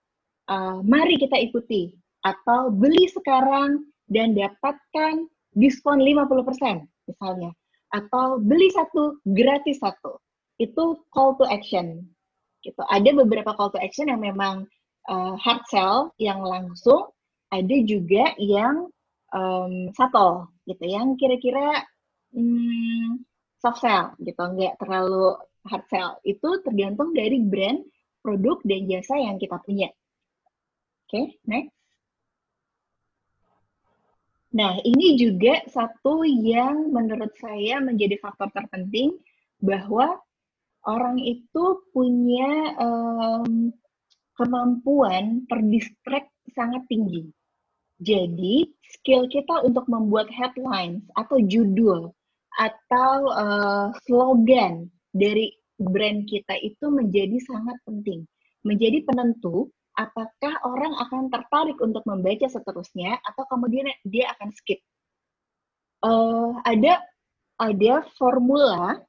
uh, 0.50 0.80
mari 0.82 1.20
kita 1.20 1.38
ikuti, 1.38 1.94
atau 2.26 2.74
beli 2.74 3.06
sekarang 3.12 3.86
dan 4.10 4.34
dapatkan 4.34 5.28
diskon 5.54 6.02
50%, 6.02 6.82
misalnya. 7.06 7.52
Atau 7.94 8.42
beli 8.42 8.74
satu, 8.74 9.22
gratis 9.22 9.78
satu 9.78 10.25
itu 10.62 10.84
call 11.12 11.36
to 11.40 11.46
action. 11.48 12.06
Gitu. 12.64 12.80
Ada 12.80 13.14
beberapa 13.14 13.54
call 13.54 13.72
to 13.76 13.80
action 13.82 14.10
yang 14.10 14.22
memang 14.24 14.66
uh, 15.10 15.36
hard 15.38 15.64
sell 15.70 16.12
yang 16.18 16.42
langsung. 16.42 17.12
Ada 17.54 17.76
juga 17.86 18.34
yang 18.42 18.90
um, 19.32 19.94
subtle 19.94 20.50
gitu. 20.66 20.84
Yang 20.84 21.08
kira-kira 21.22 21.86
um, 22.34 23.22
soft 23.62 23.84
sell 23.84 24.16
gitu. 24.24 24.42
Nggak 24.42 24.82
terlalu 24.82 25.38
hard 25.70 25.86
sell. 25.92 26.10
Itu 26.26 26.64
tergantung 26.66 27.14
dari 27.14 27.40
brand 27.44 27.86
produk 28.26 28.58
dan 28.66 28.90
jasa 28.90 29.16
yang 29.22 29.38
kita 29.38 29.62
punya. 29.62 29.94
Oke 31.06 31.14
okay, 31.14 31.26
next. 31.46 31.76
Nah, 34.56 34.80
ini 34.88 35.20
juga 35.20 35.68
satu 35.68 36.24
yang 36.24 36.96
menurut 36.96 37.36
saya 37.36 37.84
menjadi 37.84 38.16
faktor 38.24 38.48
terpenting 38.56 39.12
bahwa 39.60 40.16
orang 40.86 41.18
itu 41.22 41.82
punya 41.92 42.78
um, 42.78 43.74
kemampuan 44.38 45.44
terdistract 45.50 46.30
sangat 46.54 46.86
tinggi. 46.88 47.30
Jadi, 48.00 48.68
skill 49.00 49.26
kita 49.32 49.64
untuk 49.64 49.88
membuat 49.88 50.28
headlines 50.28 51.04
atau 51.16 51.40
judul 51.40 52.12
atau 52.56 53.14
uh, 53.32 53.88
slogan 54.04 54.88
dari 55.16 55.52
brand 55.80 56.28
kita 56.28 56.60
itu 56.60 56.92
menjadi 56.92 57.36
sangat 57.44 57.80
penting. 57.88 58.28
Menjadi 58.68 59.04
penentu 59.08 59.72
apakah 59.96 60.54
orang 60.68 60.92
akan 61.08 61.32
tertarik 61.32 61.80
untuk 61.80 62.04
membaca 62.04 62.48
seterusnya 62.52 63.16
atau 63.24 63.48
kemudian 63.48 63.88
dia 64.04 64.28
akan 64.36 64.52
skip. 64.52 64.80
Uh, 66.04 66.60
ada 66.68 67.00
ada 67.56 68.04
formula 68.20 69.00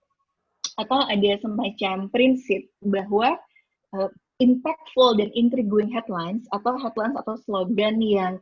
atau 0.77 1.01
ada 1.09 1.31
semacam 1.41 2.09
prinsip 2.13 2.69
bahwa 2.85 3.37
uh, 3.97 4.11
impactful 4.41 5.17
dan 5.17 5.33
intriguing 5.33 5.89
headlines 5.89 6.45
atau 6.53 6.77
headlines 6.77 7.17
atau 7.17 7.35
slogan 7.41 7.97
yang 8.05 8.37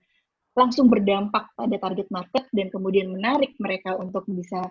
langsung 0.54 0.86
berdampak 0.86 1.50
pada 1.58 1.76
target 1.78 2.06
market 2.10 2.46
dan 2.54 2.70
kemudian 2.70 3.10
menarik 3.10 3.54
mereka 3.58 3.94
untuk 3.98 4.26
bisa 4.30 4.70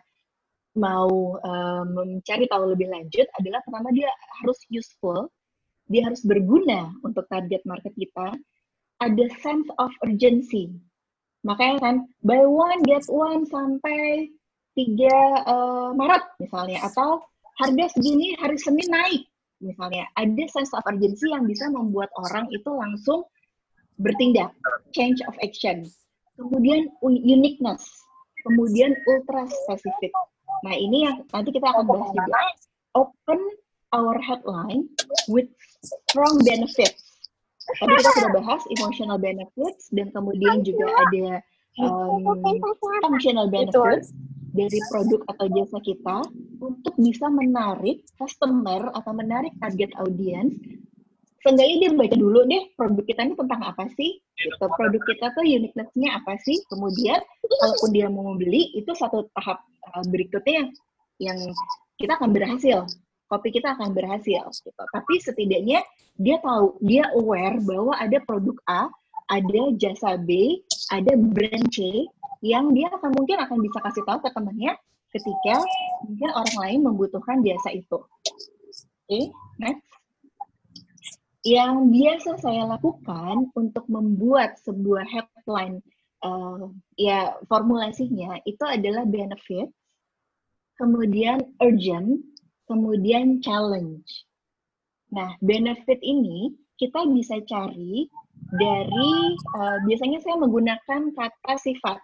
mau 0.74 1.38
um, 1.38 1.86
mencari 1.94 2.50
tahu 2.50 2.74
lebih 2.74 2.90
lanjut 2.90 3.28
adalah 3.38 3.62
pertama 3.62 3.94
dia 3.94 4.10
harus 4.42 4.58
useful, 4.74 5.30
dia 5.86 6.08
harus 6.08 6.24
berguna 6.26 6.90
untuk 7.06 7.28
target 7.30 7.62
market 7.68 7.94
kita, 7.94 8.34
ada 9.04 9.26
sense 9.44 9.68
of 9.78 9.92
urgency. 10.08 10.72
Makanya 11.44 11.78
kan 11.84 11.96
buy 12.24 12.42
one 12.48 12.82
get 12.88 13.04
one 13.12 13.44
sampai 13.46 14.32
3 14.74 14.88
uh, 15.46 15.90
Maret 15.94 16.24
misalnya 16.42 16.82
atau 16.88 17.22
harga 17.62 17.86
segini 17.94 18.34
hari 18.40 18.58
Senin 18.58 18.90
naik 18.90 19.24
misalnya. 19.64 20.10
Ada 20.20 20.44
sense 20.52 20.72
of 20.76 20.84
urgency 20.88 21.32
yang 21.32 21.48
bisa 21.48 21.70
membuat 21.72 22.10
orang 22.20 22.50
itu 22.52 22.68
langsung 22.68 23.24
bertindak. 24.02 24.52
Change 24.92 25.22
of 25.30 25.36
action. 25.40 25.88
Kemudian 26.36 26.90
uniqueness. 27.06 27.88
Kemudian 28.44 28.92
ultra 29.08 29.48
spesifik 29.48 30.12
nah 30.64 30.76
ini 30.80 31.04
yang 31.04 31.20
nanti 31.36 31.52
kita 31.52 31.68
akan 31.76 31.84
bahas 31.84 32.10
juga. 32.16 32.40
Open 32.96 33.42
our 33.92 34.16
headline 34.24 34.88
with 35.28 35.52
strong 35.84 36.40
benefits. 36.48 37.28
Tadi 37.80 37.92
kita 38.00 38.12
sudah 38.16 38.32
bahas 38.32 38.62
emotional 38.80 39.20
benefits 39.20 39.92
dan 39.92 40.08
kemudian 40.16 40.64
juga 40.64 40.88
ada 40.88 41.44
um, 41.84 42.24
functional 43.04 43.48
benefits 43.52 44.16
dari 44.54 44.80
produk 44.94 45.22
atau 45.34 45.46
jasa 45.50 45.78
kita 45.82 46.18
untuk 46.62 46.94
bisa 47.02 47.26
menarik 47.28 48.06
customer 48.22 48.94
atau 48.94 49.12
menarik 49.12 49.52
target 49.58 49.90
audience. 49.98 50.54
Seenggaknya 51.44 51.76
dia 51.76 51.92
baca 51.92 52.16
dulu 52.16 52.48
deh 52.48 52.72
produk 52.80 53.04
kita 53.04 53.22
ini 53.28 53.36
tentang 53.36 53.62
apa 53.68 53.84
sih 54.00 54.16
gitu. 54.40 54.66
produk 54.80 55.02
kita 55.04 55.26
tuh 55.36 55.44
uniqueness-nya 55.44 56.24
apa 56.24 56.40
sih? 56.40 56.56
Kemudian 56.72 57.20
kalaupun 57.44 57.90
dia 57.92 58.08
mau 58.08 58.32
membeli 58.32 58.72
itu 58.80 58.96
satu 58.96 59.28
tahap 59.36 59.60
uh, 59.92 60.06
berikutnya 60.08 60.64
yang 60.64 60.70
yang 61.20 61.40
kita 62.00 62.16
akan 62.16 62.32
berhasil. 62.32 62.88
Kopi 63.28 63.50
kita 63.50 63.76
akan 63.76 63.92
berhasil 63.92 64.46
gitu. 64.56 64.84
Tapi 64.94 65.14
setidaknya 65.20 65.84
dia 66.16 66.38
tahu 66.40 66.80
dia 66.80 67.10
aware 67.18 67.60
bahwa 67.60 67.92
ada 67.98 68.22
produk 68.24 68.56
A 68.70 68.88
ada 69.30 69.62
jasa 69.80 70.20
B 70.20 70.60
ada 70.92 71.14
brand 71.16 71.68
C 71.72 72.08
yang 72.44 72.76
dia 72.76 72.92
akan 72.92 73.12
mungkin 73.16 73.40
akan 73.40 73.58
bisa 73.64 73.78
kasih 73.80 74.04
tahu 74.04 74.20
ke 74.24 74.30
temannya 74.36 74.74
ketika 75.14 75.64
mungkin 76.04 76.30
orang 76.34 76.58
lain 76.60 76.80
membutuhkan 76.84 77.40
jasa 77.46 77.76
itu 77.76 78.00
oke 78.00 78.10
okay, 79.08 79.32
next 79.62 79.94
yang 81.44 81.92
biasa 81.92 82.40
saya 82.40 82.64
lakukan 82.64 83.52
untuk 83.52 83.84
membuat 83.92 84.56
sebuah 84.64 85.04
headline 85.04 85.84
uh, 86.24 86.72
ya 86.96 87.36
formulasinya 87.52 88.40
itu 88.48 88.64
adalah 88.64 89.04
benefit, 89.04 89.68
kemudian 90.80 91.44
urgent, 91.60 92.24
kemudian 92.66 93.44
challenge. 93.44 94.08
Nah, 95.12 95.36
benefit 95.44 96.00
ini 96.02 96.56
kita 96.80 97.06
bisa 97.12 97.44
cari 97.46 98.08
dari 98.54 99.14
uh, 99.58 99.78
biasanya 99.86 100.20
saya 100.22 100.36
menggunakan 100.38 101.02
kata 101.18 101.54
sifat 101.58 101.98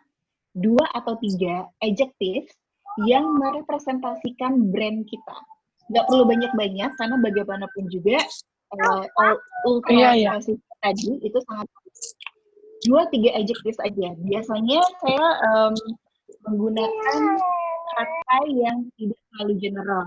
dua 0.58 0.82
atau 0.98 1.14
tiga 1.22 1.70
adjective 1.86 2.50
yang 3.06 3.26
merepresentasikan 3.38 4.74
brand 4.74 5.06
kita. 5.06 5.38
Nggak 5.90 6.06
perlu 6.10 6.24
banyak-banyak 6.26 6.92
karena 6.98 7.16
bagaimanapun 7.22 7.84
juga 7.94 8.18
uh, 8.76 9.36
ultra 9.66 9.94
iya, 9.94 10.10
iya. 10.18 10.32
tadi 10.82 11.22
itu 11.22 11.38
sangat 11.50 11.68
dua 12.86 13.06
tiga 13.14 13.30
adjektif 13.38 13.76
aja. 13.86 14.10
Biasanya 14.26 14.80
saya 15.06 15.26
um, 15.54 15.74
menggunakan 16.50 17.22
kata 17.94 18.38
yang 18.50 18.78
tidak 18.98 19.20
terlalu 19.34 19.54
general. 19.60 20.06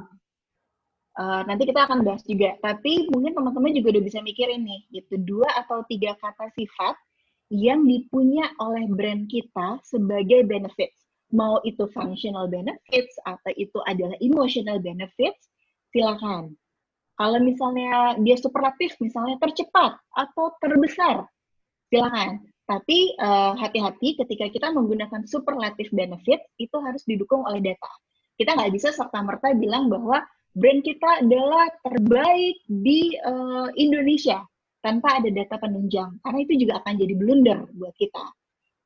Uh, 1.13 1.45
nanti 1.45 1.69
kita 1.69 1.85
akan 1.85 2.05
bahas 2.09 2.25
juga. 2.25 2.57
Tapi 2.65 3.13
mungkin 3.13 3.37
teman-teman 3.37 3.77
juga 3.77 3.99
udah 3.99 4.05
bisa 4.05 4.19
mikir 4.25 4.49
ini, 4.49 4.89
gitu 4.89 5.21
dua 5.21 5.49
atau 5.61 5.85
tiga 5.85 6.17
kata 6.17 6.49
sifat 6.57 6.97
yang 7.53 7.85
dipunya 7.85 8.49
oleh 8.57 8.89
brand 8.89 9.29
kita 9.29 9.77
sebagai 9.85 10.41
benefits. 10.49 11.05
Mau 11.37 11.61
itu 11.69 11.85
functional 11.93 12.49
benefits 12.49 13.17
atau 13.29 13.53
itu 13.61 13.77
adalah 13.85 14.17
emotional 14.25 14.81
benefits, 14.81 15.53
silakan. 15.93 16.57
Kalau 17.17 17.39
misalnya 17.45 18.17
dia 18.25 18.37
superlatif, 18.41 18.97
misalnya 19.05 19.37
tercepat 19.37 20.01
atau 20.17 20.57
terbesar, 20.65 21.29
silakan. 21.93 22.41
Tapi 22.65 23.17
eh, 23.21 23.53
hati-hati 23.61 24.17
ketika 24.17 24.49
kita 24.49 24.73
menggunakan 24.73 25.29
superlatif 25.29 25.93
benefit, 25.93 26.41
itu 26.57 26.77
harus 26.81 27.05
didukung 27.05 27.45
oleh 27.45 27.61
data. 27.61 27.93
Kita 28.37 28.57
nggak 28.57 28.73
bisa 28.73 28.97
serta-merta 28.97 29.53
bilang 29.57 29.93
bahwa 29.93 30.25
brand 30.53 30.81
kita 30.85 31.25
adalah 31.25 31.69
terbaik 31.85 32.57
di 32.69 33.17
uh, 33.25 33.69
Indonesia 33.77 34.45
tanpa 34.83 35.23
ada 35.23 35.31
data 35.31 35.57
penunjang, 35.63 36.19
karena 36.27 36.39
itu 36.43 36.67
juga 36.67 36.83
akan 36.83 36.95
jadi 36.99 37.15
blunder 37.15 37.59
buat 37.79 37.95
kita. 37.97 38.25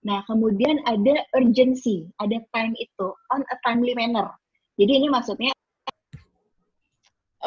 Nah, 0.07 0.22
kemudian 0.31 0.79
ada 0.87 1.24
urgency, 1.35 2.07
ada 2.22 2.38
time 2.55 2.76
itu, 2.79 3.09
on 3.35 3.42
a 3.42 3.57
timely 3.66 3.96
manner. 3.96 4.31
Jadi 4.76 4.92
ini 5.02 5.09
maksudnya 5.11 5.50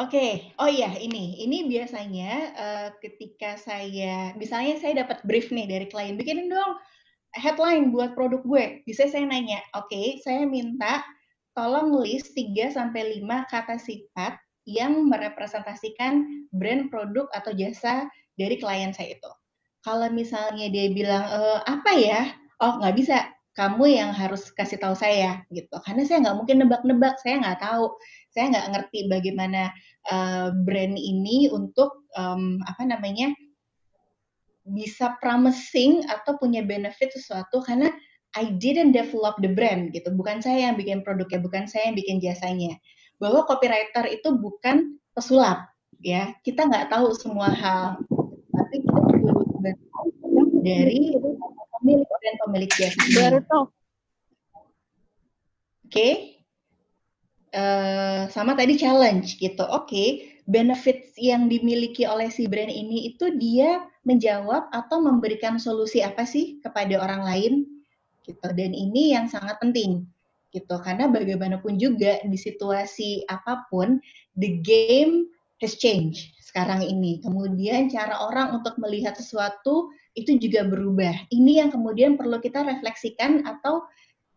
Oke, 0.00 0.16
okay. 0.16 0.32
oh 0.56 0.70
iya 0.70 0.96
ini, 0.96 1.44
ini 1.44 1.68
biasanya 1.68 2.32
uh, 2.56 2.88
ketika 3.04 3.60
saya, 3.60 4.32
misalnya 4.32 4.80
saya 4.80 5.04
dapat 5.04 5.20
brief 5.28 5.52
nih 5.52 5.68
dari 5.68 5.86
klien, 5.92 6.16
bikinin 6.16 6.48
dong 6.48 6.80
headline 7.36 7.92
buat 7.92 8.16
produk 8.16 8.40
gue. 8.40 8.64
Bisa 8.88 9.06
saya 9.12 9.28
nanya, 9.28 9.60
oke, 9.76 9.92
okay, 9.92 10.16
saya 10.24 10.48
minta 10.48 11.04
tolong 11.54 11.94
list 12.00 12.32
3 12.36 12.74
sampai 12.74 13.20
5 13.20 13.50
kata 13.50 13.76
sifat 13.76 14.38
yang 14.68 15.08
merepresentasikan 15.08 16.46
brand 16.54 16.92
produk 16.92 17.26
atau 17.34 17.50
jasa 17.56 18.06
dari 18.38 18.56
klien 18.60 18.94
saya 18.94 19.18
itu. 19.18 19.30
Kalau 19.80 20.06
misalnya 20.12 20.68
dia 20.68 20.92
bilang 20.92 21.24
e, 21.24 21.40
apa 21.64 21.92
ya, 21.96 22.20
oh 22.60 22.78
nggak 22.78 22.96
bisa, 22.96 23.16
kamu 23.56 23.98
yang 23.98 24.10
harus 24.14 24.52
kasih 24.54 24.78
tahu 24.78 24.94
saya 24.94 25.42
gitu, 25.50 25.74
karena 25.82 26.06
saya 26.06 26.22
nggak 26.28 26.36
mungkin 26.38 26.56
nebak-nebak, 26.62 27.18
saya 27.20 27.40
nggak 27.42 27.60
tahu. 27.60 27.92
Saya 28.30 28.44
nggak 28.54 28.68
ngerti 28.70 28.98
bagaimana 29.10 29.74
uh, 30.06 30.54
brand 30.62 30.94
ini 30.94 31.50
untuk 31.50 32.06
um, 32.14 32.62
apa 32.62 32.86
namanya 32.86 33.34
bisa 34.62 35.18
promising 35.18 36.06
atau 36.06 36.38
punya 36.38 36.62
benefit 36.62 37.10
sesuatu. 37.10 37.58
Karena 37.58 37.90
I 38.38 38.54
didn't 38.56 38.94
develop 38.94 39.38
the 39.42 39.50
brand 39.50 39.90
gitu. 39.90 40.14
Bukan 40.14 40.42
saya 40.42 40.70
yang 40.70 40.76
bikin 40.78 41.02
produknya, 41.02 41.42
bukan 41.42 41.64
saya 41.66 41.90
yang 41.90 41.96
bikin 41.98 42.22
jasanya. 42.22 42.78
Bahwa 43.18 43.44
copywriter 43.44 44.06
itu 44.06 44.34
bukan 44.38 44.96
pesulap 45.12 45.70
ya. 45.98 46.34
Kita 46.46 46.66
nggak 46.70 46.94
tahu 46.94 47.10
semua 47.18 47.50
hal. 47.50 47.98
Tapi 48.54 48.76
kita 48.86 49.00
bantuan 49.60 50.48
dari 50.62 51.18
pemilik 51.80 52.06
dan 52.06 52.34
pemilik 52.46 52.70
jasa. 52.70 53.00
Oke. 53.02 53.66
Okay? 55.90 56.12
uh, 57.54 58.30
sama 58.30 58.54
tadi 58.54 58.78
challenge 58.78 59.38
gitu. 59.38 59.62
Oke, 59.66 59.86
okay, 59.86 60.08
benefits 60.46 61.14
yang 61.18 61.50
dimiliki 61.50 62.06
oleh 62.06 62.30
si 62.30 62.46
brand 62.46 62.70
ini 62.70 63.14
itu 63.14 63.34
dia 63.36 63.84
menjawab 64.06 64.70
atau 64.72 65.02
memberikan 65.02 65.60
solusi 65.60 66.00
apa 66.00 66.24
sih 66.24 66.58
kepada 66.64 66.96
orang 66.98 67.22
lain 67.26 67.52
gitu. 68.24 68.48
Dan 68.52 68.72
ini 68.72 69.14
yang 69.14 69.26
sangat 69.30 69.60
penting 69.60 70.06
gitu 70.50 70.82
karena 70.82 71.06
bagaimanapun 71.06 71.78
juga 71.78 72.18
di 72.26 72.34
situasi 72.34 73.22
apa 73.30 73.70
pun 73.70 74.02
the 74.34 74.58
game 74.66 75.30
has 75.62 75.78
changed 75.78 76.34
sekarang 76.42 76.82
ini. 76.82 77.22
Kemudian 77.22 77.86
cara 77.86 78.18
orang 78.26 78.58
untuk 78.58 78.74
melihat 78.82 79.14
sesuatu 79.14 79.94
itu 80.18 80.34
juga 80.42 80.66
berubah. 80.66 81.30
Ini 81.30 81.62
yang 81.62 81.70
kemudian 81.70 82.18
perlu 82.18 82.42
kita 82.42 82.66
refleksikan 82.66 83.46
atau 83.46 83.86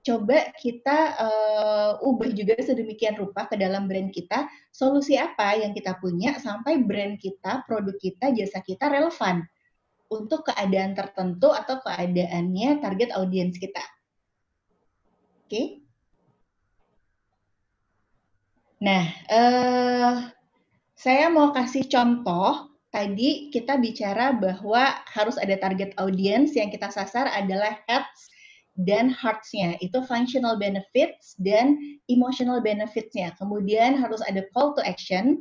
coba 0.04 0.52
kita 0.60 1.16
uh, 1.16 1.92
ubah 2.06 2.30
juga 2.36 2.60
sedemikian 2.60 3.16
rupa 3.18 3.48
ke 3.48 3.56
dalam 3.56 3.88
brand 3.88 4.12
kita, 4.12 4.46
solusi 4.70 5.16
apa 5.16 5.58
yang 5.58 5.72
kita 5.72 5.96
punya 5.98 6.36
sampai 6.38 6.84
brand 6.84 7.18
kita, 7.18 7.64
produk 7.66 7.96
kita, 7.98 8.36
jasa 8.36 8.60
kita 8.62 8.92
relevan 8.92 9.48
untuk 10.14 10.46
keadaan 10.48 10.94
tertentu 10.94 11.50
atau 11.50 11.82
keadaannya 11.82 12.78
target 12.80 13.10
audiens 13.18 13.58
kita. 13.58 13.82
Oke. 15.44 15.50
Okay? 15.50 15.66
Nah, 18.84 19.08
uh, 19.32 20.16
saya 21.00 21.32
mau 21.32 21.56
kasih 21.56 21.88
contoh. 21.88 22.70
Tadi 22.94 23.50
kita 23.50 23.82
bicara 23.82 24.38
bahwa 24.38 25.02
harus 25.10 25.34
ada 25.42 25.58
target 25.58 25.98
audiens 25.98 26.54
yang 26.54 26.70
kita 26.70 26.94
sasar 26.94 27.26
adalah 27.26 27.82
heads 27.90 28.30
dan 28.78 29.10
hearts-nya 29.10 29.78
itu 29.82 30.02
functional 30.06 30.58
benefits 30.58 31.34
dan 31.42 31.78
emotional 32.10 32.62
benefits-nya. 32.62 33.34
Kemudian 33.38 33.98
harus 33.98 34.22
ada 34.26 34.46
call 34.54 34.78
to 34.78 34.82
action, 34.86 35.38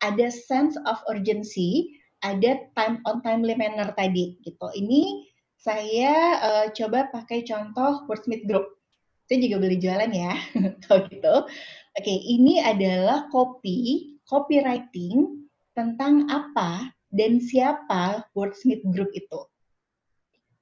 ada 0.00 0.28
sense 0.32 0.76
of 0.88 0.96
urgency, 1.08 2.00
ada 2.24 2.64
time 2.72 3.04
on 3.04 3.20
timely 3.20 3.52
manner 3.52 3.92
tadi 3.92 4.40
gitu. 4.40 4.72
Ini 4.72 5.28
saya 5.60 6.40
uh, 6.40 6.66
coba 6.72 7.12
pakai 7.12 7.44
contoh 7.44 8.08
Wordsmith 8.08 8.48
Group. 8.48 8.80
Saya 9.28 9.40
juga 9.40 9.56
beli 9.60 9.80
jualan 9.80 10.12
ya, 10.12 10.32
kalau 10.84 11.08
gitu. 11.08 11.34
Oke, 11.94 12.12
ini 12.12 12.60
adalah 12.60 13.28
copy, 13.32 14.12
copywriting 14.28 15.44
tentang 15.72 16.28
apa 16.28 16.92
dan 17.12 17.40
siapa 17.40 18.28
Wordsmith 18.36 18.84
Group 18.92 19.12
itu. 19.16 19.40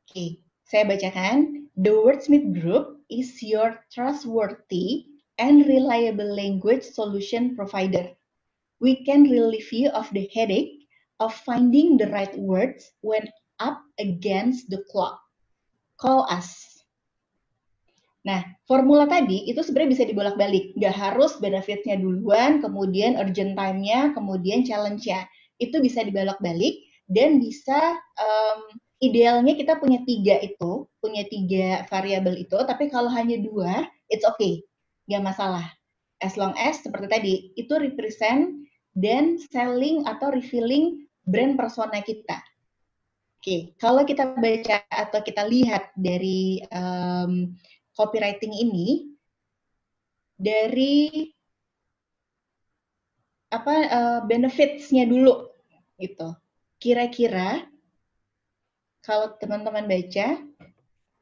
Oke, 0.06 0.44
saya 0.66 0.86
bacakan, 0.86 1.66
The 1.78 1.90
Wordsmith 1.90 2.52
Group 2.60 3.02
is 3.08 3.40
your 3.42 3.80
trustworthy 3.90 5.08
and 5.40 5.66
reliable 5.66 6.28
language 6.28 6.84
solution 6.84 7.56
provider. 7.56 8.12
We 8.78 9.02
can 9.02 9.26
relieve 9.26 9.72
you 9.72 9.90
of 9.90 10.10
the 10.12 10.28
headache 10.30 10.81
of 11.20 11.34
finding 11.44 12.00
the 12.00 12.08
right 12.08 12.32
words 12.38 12.92
when 13.04 13.28
up 13.60 13.82
against 14.00 14.70
the 14.72 14.80
clock. 14.88 15.20
Call 16.00 16.24
us. 16.30 16.72
Nah, 18.22 18.42
formula 18.70 19.10
tadi 19.10 19.50
itu 19.50 19.58
sebenarnya 19.66 19.92
bisa 19.98 20.04
dibolak-balik. 20.06 20.78
Nggak 20.78 20.94
harus 20.94 21.34
benefitnya 21.42 21.98
duluan, 21.98 22.62
kemudian 22.62 23.18
urgent 23.18 23.58
time-nya, 23.58 24.14
kemudian 24.14 24.62
challenge-nya. 24.62 25.26
Itu 25.58 25.82
bisa 25.82 26.06
dibolak-balik 26.06 26.86
dan 27.10 27.42
bisa 27.42 27.98
um, 28.18 28.60
idealnya 29.02 29.58
kita 29.58 29.82
punya 29.82 29.98
tiga 30.06 30.38
itu, 30.38 30.86
punya 31.02 31.26
tiga 31.26 31.82
variabel 31.90 32.38
itu, 32.38 32.54
tapi 32.62 32.86
kalau 32.86 33.10
hanya 33.10 33.42
dua, 33.42 33.90
it's 34.06 34.22
okay. 34.22 34.62
nggak 35.10 35.34
masalah. 35.34 35.66
As 36.22 36.38
long 36.38 36.54
as 36.54 36.78
seperti 36.78 37.06
tadi, 37.10 37.34
itu 37.58 37.74
represent 37.74 38.61
dan 38.92 39.40
selling 39.40 40.04
atau 40.04 40.32
refilling 40.32 41.08
brand 41.24 41.56
persona 41.56 42.04
kita. 42.04 42.40
Oke, 43.42 43.74
kalau 43.74 44.06
kita 44.06 44.38
baca 44.38 44.86
atau 44.86 45.18
kita 45.18 45.42
lihat 45.42 45.90
dari 45.98 46.62
um, 46.70 47.50
copywriting 47.98 48.54
ini, 48.54 49.10
dari 50.38 51.26
apa 53.50 53.74
uh, 53.90 54.20
benefitsnya 54.22 55.10
dulu, 55.10 55.50
gitu. 55.98 56.38
Kira-kira 56.78 57.66
kalau 59.02 59.34
teman-teman 59.42 59.90
baca, 59.90 60.38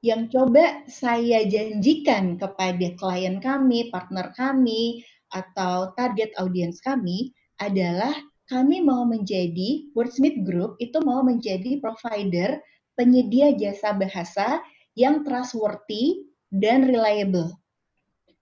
yang 0.04 0.28
coba 0.28 0.84
saya 0.92 1.40
janjikan 1.48 2.36
kepada 2.36 2.92
klien 3.00 3.40
kami, 3.40 3.88
partner 3.88 4.32
kami, 4.36 5.00
atau 5.32 5.96
target 5.96 6.36
audiens 6.36 6.84
kami 6.84 7.32
adalah 7.60 8.16
kami 8.50 8.82
mau 8.82 9.06
menjadi 9.06 9.86
Wordsmith 9.94 10.42
Group 10.42 10.74
itu 10.82 10.98
mau 11.06 11.22
menjadi 11.22 11.78
provider 11.78 12.58
penyedia 12.98 13.54
jasa 13.54 13.94
bahasa 13.94 14.58
yang 14.98 15.22
trustworthy 15.22 16.26
dan 16.50 16.90
reliable. 16.90 17.54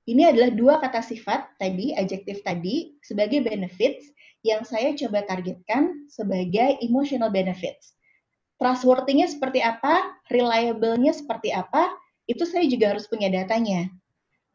Ini 0.09 0.33
adalah 0.33 0.51
dua 0.57 0.75
kata 0.81 1.05
sifat 1.05 1.61
tadi, 1.61 1.93
adjektif 1.93 2.41
tadi, 2.41 2.97
sebagai 3.05 3.45
benefits 3.45 4.09
yang 4.41 4.65
saya 4.65 4.97
coba 4.97 5.29
targetkan 5.29 6.09
sebagai 6.09 6.81
emotional 6.81 7.29
benefits. 7.29 7.93
Trustworthy-nya 8.57 9.29
seperti 9.29 9.61
apa, 9.61 10.17
reliable-nya 10.33 11.13
seperti 11.13 11.53
apa, 11.53 11.93
itu 12.25 12.49
saya 12.49 12.65
juga 12.65 12.97
harus 12.97 13.05
punya 13.05 13.29
datanya 13.29 13.93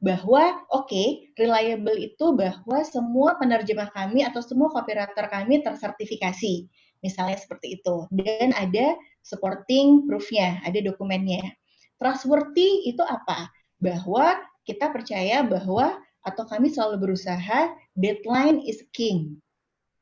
bahwa 0.03 0.67
oke 0.67 0.91
okay, 0.91 1.31
reliable 1.39 1.95
itu 1.95 2.35
bahwa 2.35 2.83
semua 2.83 3.39
penerjemah 3.39 3.87
kami 3.95 4.27
atau 4.27 4.43
semua 4.43 4.67
copywriter 4.67 5.31
kami 5.31 5.63
tersertifikasi. 5.63 6.67
Misalnya 6.99 7.39
seperti 7.39 7.79
itu. 7.79 8.07
Dan 8.11 8.51
ada 8.51 8.99
supporting 9.23 10.03
proofnya 10.03 10.59
ada 10.67 10.83
dokumennya. 10.83 11.55
Trustworthy 12.03 12.91
itu 12.91 12.99
apa? 12.99 13.47
Bahwa 13.79 14.43
kita 14.67 14.91
percaya 14.91 15.39
bahwa 15.47 15.95
atau 16.23 16.43
kami 16.51 16.67
selalu 16.67 17.07
berusaha 17.07 17.71
deadline 17.95 18.59
is 18.67 18.83
king. 18.91 19.39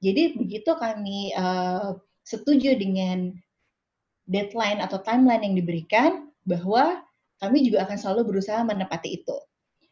Jadi 0.01 0.33
begitu 0.33 0.73
kami 0.81 1.29
uh, 1.37 1.93
setuju 2.25 2.73
dengan 2.73 3.37
deadline 4.25 4.81
atau 4.81 4.97
timeline 5.01 5.45
yang 5.45 5.55
diberikan 5.57 6.29
bahwa 6.41 7.05
kami 7.37 7.65
juga 7.69 7.85
akan 7.85 7.97
selalu 7.97 8.33
berusaha 8.33 8.61
menepati 8.65 9.21
itu 9.21 9.37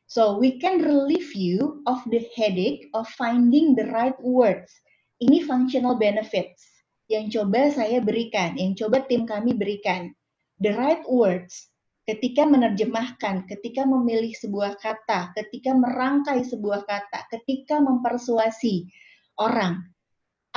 So 0.10 0.42
we 0.42 0.58
can 0.58 0.82
relieve 0.82 1.38
you 1.38 1.86
of 1.86 2.02
the 2.10 2.26
headache 2.34 2.90
of 2.98 3.06
finding 3.14 3.78
the 3.78 3.94
right 3.94 4.18
words. 4.26 4.74
Ini 5.22 5.46
functional 5.46 6.02
benefits 6.02 6.66
yang 7.14 7.30
coba 7.30 7.70
saya 7.70 8.02
berikan, 8.02 8.58
yang 8.58 8.74
coba 8.74 9.06
tim 9.06 9.30
kami 9.30 9.54
berikan. 9.54 10.10
The 10.58 10.74
right 10.74 11.06
words 11.06 11.70
ketika 12.10 12.42
menerjemahkan, 12.42 13.46
ketika 13.46 13.86
memilih 13.86 14.34
sebuah 14.34 14.82
kata, 14.82 15.30
ketika 15.38 15.78
merangkai 15.78 16.42
sebuah 16.42 16.90
kata, 16.90 17.30
ketika 17.38 17.78
mempersuasi 17.78 18.90
orang. 19.38 19.94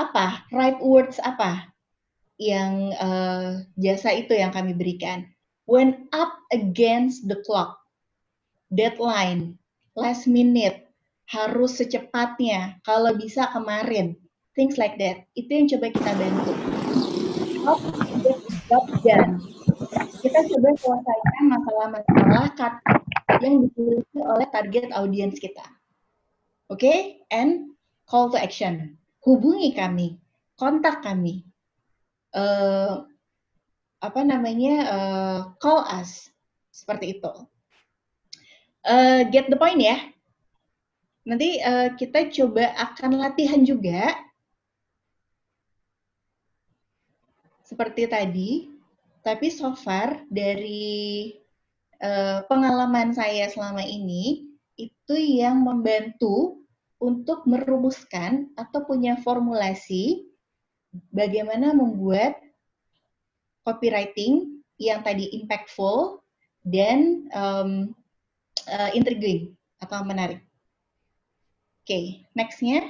Apa? 0.01 0.49
Right 0.49 0.81
words 0.81 1.21
apa? 1.21 1.69
Yang 2.41 2.97
uh, 2.97 3.69
jasa 3.77 4.17
itu 4.17 4.33
yang 4.33 4.49
kami 4.49 4.73
berikan. 4.73 5.29
When 5.69 6.09
up 6.17 6.41
against 6.49 7.29
the 7.29 7.45
clock 7.45 7.82
deadline, 8.73 9.61
last 9.93 10.25
minute, 10.25 10.89
harus 11.29 11.77
secepatnya, 11.77 12.81
kalau 12.89 13.13
bisa 13.15 13.49
kemarin, 13.53 14.17
things 14.57 14.81
like 14.81 14.97
that. 14.97 15.29
Itu 15.37 15.53
yang 15.53 15.67
coba 15.69 15.87
kita 15.93 16.13
bantu. 16.17 16.53
Done. 19.05 19.33
Kita 20.25 20.39
coba 20.49 20.69
selesaikan 20.81 21.45
masalah-masalah 21.53 22.49
yang 23.45 23.69
dimiliki 23.69 24.19
oleh 24.25 24.49
target 24.49 24.89
audience 24.97 25.37
kita. 25.37 25.65
Oke, 26.73 26.89
okay? 26.89 26.99
and 27.29 27.77
call 28.09 28.33
to 28.33 28.41
action. 28.41 28.97
Hubungi 29.21 29.77
kami, 29.77 30.17
kontak 30.57 31.05
kami. 31.05 31.45
Uh, 32.33 33.05
apa 34.01 34.21
namanya? 34.25 34.75
Uh, 34.89 35.41
call 35.61 35.85
us. 35.85 36.33
Seperti 36.73 37.21
itu 37.21 37.33
uh, 38.87 39.27
get 39.31 39.51
the 39.51 39.59
point 39.59 39.81
ya. 39.83 39.99
Nanti 41.23 41.63
uh, 41.63 41.95
kita 41.95 42.31
coba 42.35 42.75
akan 42.79 43.23
latihan 43.23 43.63
juga. 43.63 44.11
Seperti 47.63 48.05
tadi, 48.05 48.69
tapi 49.25 49.49
so 49.49 49.73
far 49.73 50.29
dari 50.29 51.33
uh, 52.03 52.45
pengalaman 52.51 53.17
saya 53.17 53.49
selama 53.49 53.81
ini, 53.81 54.45
itu 54.77 55.15
yang 55.17 55.63
membantu 55.63 56.61
untuk 57.01 57.49
merumuskan 57.49 58.53
atau 58.55 58.85
punya 58.85 59.19
formulasi 59.19 60.29
bagaimana 61.11 61.73
membuat 61.73 62.37
copywriting 63.65 64.63
yang 64.77 65.01
tadi 65.01 65.33
impactful 65.39 66.21
dan 66.63 67.27
um, 67.33 67.95
uh, 68.69 68.91
intriguing 68.95 69.55
atau 69.83 70.03
menarik. 70.07 70.43
Oke, 71.83 71.87
okay, 71.87 72.05
nextnya. 72.39 72.83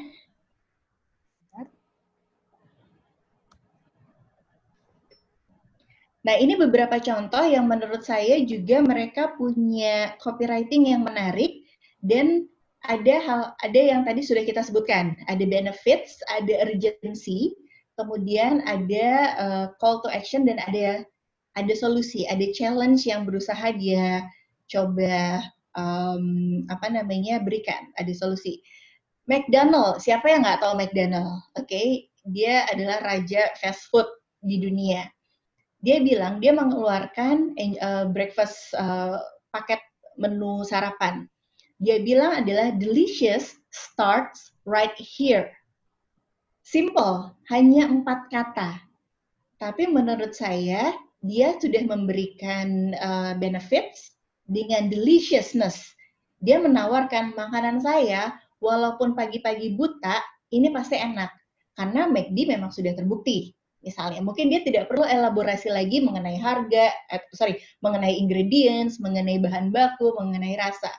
Nah, 6.23 6.39
ini 6.39 6.55
beberapa 6.55 7.03
contoh 7.03 7.43
yang 7.43 7.67
menurut 7.67 8.07
saya 8.07 8.39
juga 8.47 8.79
mereka 8.79 9.35
punya 9.35 10.15
copywriting 10.23 10.95
yang 10.95 11.03
menarik 11.03 11.67
dan 11.99 12.47
ada 12.87 13.15
hal 13.23 13.41
ada 13.63 13.81
yang 13.81 14.07
tadi 14.07 14.23
sudah 14.23 14.47
kita 14.47 14.63
sebutkan, 14.63 15.19
ada 15.27 15.43
benefits, 15.43 16.23
ada 16.31 16.63
urgency, 16.63 17.55
kemudian 17.99 18.63
ada 18.71 19.09
uh, 19.35 19.67
call 19.83 19.99
to 20.03 20.11
action 20.15 20.47
dan 20.47 20.63
ada 20.63 21.03
ada 21.59 21.75
solusi, 21.75 22.23
ada 22.31 22.47
challenge 22.55 23.03
yang 23.03 23.27
berusaha 23.27 23.75
dia 23.75 24.23
coba 24.71 25.43
um, 25.77 26.65
apa 26.69 26.87
namanya 26.89 27.41
berikan 27.43 27.91
ada 27.99 28.13
solusi. 28.13 28.61
McDonald, 29.31 30.03
siapa 30.03 30.27
yang 30.27 30.43
nggak 30.43 30.61
tahu 30.61 30.75
McDonald? 30.75 31.47
Oke, 31.55 31.67
okay? 31.69 31.89
dia 32.27 32.67
adalah 32.71 33.03
raja 33.07 33.55
fast 33.59 33.87
food 33.91 34.07
di 34.43 34.59
dunia. 34.59 35.07
Dia 35.83 36.03
bilang 36.03 36.39
dia 36.39 36.55
mengeluarkan 36.55 37.59
uh, 37.59 38.07
breakfast 38.11 38.75
uh, 38.79 39.19
paket 39.51 39.83
menu 40.19 40.63
sarapan. 40.67 41.27
Dia 41.83 41.99
bilang 41.99 42.47
adalah 42.47 42.71
delicious 42.75 43.59
starts 43.75 44.55
right 44.63 44.95
here. 44.99 45.51
Simple, 46.63 47.35
hanya 47.51 47.91
empat 47.91 48.31
kata. 48.31 48.79
Tapi 49.59 49.91
menurut 49.91 50.35
saya 50.35 50.95
dia 51.23 51.55
sudah 51.59 51.83
memberikan 51.87 52.95
uh, 52.99 53.35
benefits 53.39 54.15
dengan 54.47 54.91
deliciousness. 54.91 55.83
Dia 56.43 56.59
menawarkan 56.59 57.39
makanan 57.39 57.79
saya, 57.83 58.35
walaupun 58.59 59.15
pagi-pagi 59.15 59.75
buta, 59.75 60.23
ini 60.55 60.71
pasti 60.71 60.99
enak. 60.99 61.31
Karena 61.75 62.07
McD 62.07 62.47
memang 62.51 62.71
sudah 62.71 62.95
terbukti. 62.95 63.55
Misalnya, 63.83 64.23
mungkin 64.23 64.47
dia 64.47 64.63
tidak 64.63 64.87
perlu 64.87 65.03
elaborasi 65.03 65.67
lagi 65.67 65.99
mengenai 65.99 66.39
harga, 66.39 66.95
eh, 67.11 67.23
sorry, 67.35 67.59
mengenai 67.83 68.15
ingredients, 68.15 69.03
mengenai 69.03 69.43
bahan 69.43 69.75
baku, 69.75 70.15
mengenai 70.15 70.55
rasa. 70.55 70.91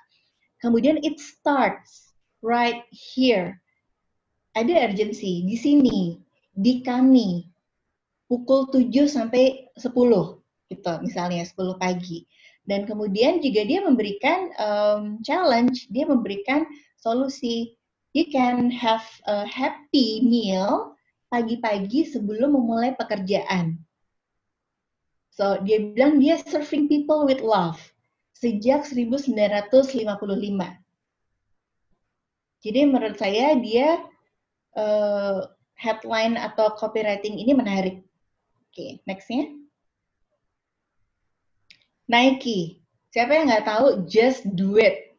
Kemudian 0.60 1.00
it 1.00 1.16
starts 1.20 2.12
right 2.44 2.84
here. 2.92 3.56
Ada 4.56 4.92
urgensi 4.92 5.48
di 5.48 5.56
sini, 5.56 6.20
di 6.52 6.84
kami, 6.84 7.48
pukul 8.28 8.68
7 8.68 9.08
sampai 9.08 9.72
10 9.80 10.44
gitu, 10.68 10.94
misalnya 11.02 11.48
10 11.48 11.80
pagi. 11.80 12.28
Dan 12.64 12.88
kemudian 12.88 13.44
juga 13.44 13.68
dia 13.68 13.84
memberikan 13.84 14.52
um, 14.56 15.04
challenge, 15.20 15.88
dia 15.92 16.08
memberikan 16.08 16.64
solusi. 16.96 17.76
You 18.14 18.30
can 18.30 18.70
have 18.70 19.04
a 19.28 19.44
happy 19.44 20.24
meal 20.24 20.94
pagi-pagi 21.34 22.06
sebelum 22.08 22.54
memulai 22.54 22.94
pekerjaan. 22.94 23.82
So, 25.34 25.58
dia 25.66 25.82
bilang 25.82 26.22
dia 26.22 26.38
serving 26.38 26.86
people 26.94 27.26
with 27.26 27.42
love 27.42 27.82
sejak 28.38 28.86
1955. 28.86 30.06
Jadi 32.64 32.80
menurut 32.88 33.18
saya 33.18 33.58
dia 33.60 33.98
uh, 34.78 35.50
headline 35.74 36.38
atau 36.38 36.78
copywriting 36.78 37.42
ini 37.42 37.52
menarik. 37.58 38.06
Oke, 38.70 38.72
okay, 38.72 38.92
nextnya. 39.10 39.63
Nike. 42.08 42.84
Siapa 43.14 43.32
yang 43.32 43.46
nggak 43.50 43.68
tahu 43.70 44.10
just 44.10 44.44
do 44.58 44.82
it 44.82 45.14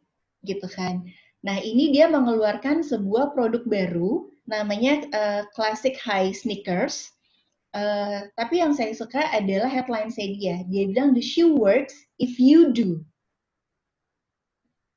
gitu 0.44 0.66
kan. 0.68 1.06
Nah, 1.44 1.60
ini 1.60 1.92
dia 1.92 2.08
mengeluarkan 2.08 2.80
sebuah 2.80 3.36
produk 3.36 3.62
baru 3.68 4.32
namanya 4.48 5.04
uh, 5.12 5.42
Classic 5.52 5.96
High 5.96 6.32
Sneakers. 6.32 7.12
Uh, 7.74 8.30
tapi 8.38 8.62
yang 8.62 8.70
saya 8.70 8.94
suka 8.94 9.20
adalah 9.34 9.66
headline 9.66 10.08
saya 10.08 10.30
dia. 10.32 10.56
Dia 10.70 10.88
bilang 10.88 11.12
the 11.12 11.24
shoe 11.24 11.52
works 11.52 11.94
if 12.16 12.38
you 12.38 12.70
do. 12.70 13.02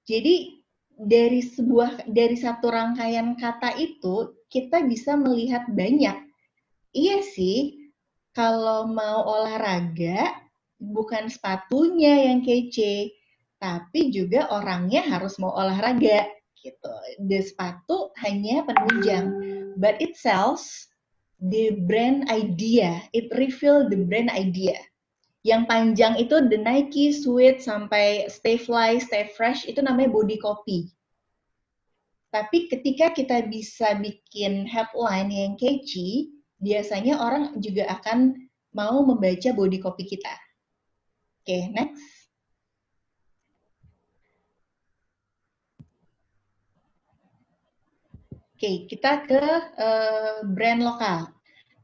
Jadi 0.07 0.63
dari 0.97 1.43
sebuah 1.43 2.09
dari 2.09 2.37
satu 2.39 2.71
rangkaian 2.71 3.35
kata 3.37 3.75
itu 3.77 4.33
kita 4.47 4.87
bisa 4.87 5.19
melihat 5.19 5.67
banyak. 5.67 6.15
Iya 6.95 7.17
sih, 7.21 7.91
kalau 8.31 8.87
mau 8.87 9.25
olahraga 9.27 10.46
bukan 10.77 11.29
sepatunya 11.29 12.29
yang 12.31 12.45
kece, 12.45 13.13
tapi 13.57 14.13
juga 14.13 14.49
orangnya 14.53 15.01
harus 15.05 15.37
mau 15.41 15.53
olahraga 15.53 16.29
gitu. 16.61 16.93
The 17.25 17.39
sepatu 17.41 18.13
hanya 18.21 18.65
penunjang, 18.65 19.25
but 19.77 19.97
it 19.97 20.17
sells 20.17 20.89
the 21.41 21.77
brand 21.85 22.29
idea. 22.29 23.01
It 23.13 23.29
reveal 23.33 23.89
the 23.89 24.05
brand 24.05 24.29
idea. 24.33 24.77
Yang 25.45 25.63
panjang 25.69 26.13
itu 26.19 26.35
the 26.49 26.59
Nike 26.59 27.13
Sweat 27.13 27.63
sampai 27.63 28.27
Stay 28.27 28.59
Fly, 28.59 28.99
Stay 28.99 29.31
Fresh 29.31 29.69
itu 29.69 29.79
namanya 29.79 30.11
body 30.11 30.37
copy. 30.41 30.91
Tapi 32.27 32.67
ketika 32.67 33.15
kita 33.15 33.47
bisa 33.47 33.95
bikin 33.97 34.67
headline 34.67 35.31
yang 35.31 35.55
catchy, 35.55 36.35
biasanya 36.59 37.15
orang 37.15 37.55
juga 37.63 37.87
akan 37.87 38.35
mau 38.75 38.99
membaca 39.07 39.49
body 39.55 39.79
copy 39.79 40.03
kita. 40.03 40.35
Okay, 41.47 41.71
next. 41.71 42.03
Oke, 48.51 48.83
kita 48.91 49.23
ke 49.23 49.39
uh, 49.79 50.43
brand 50.43 50.83
lokal, 50.83 51.31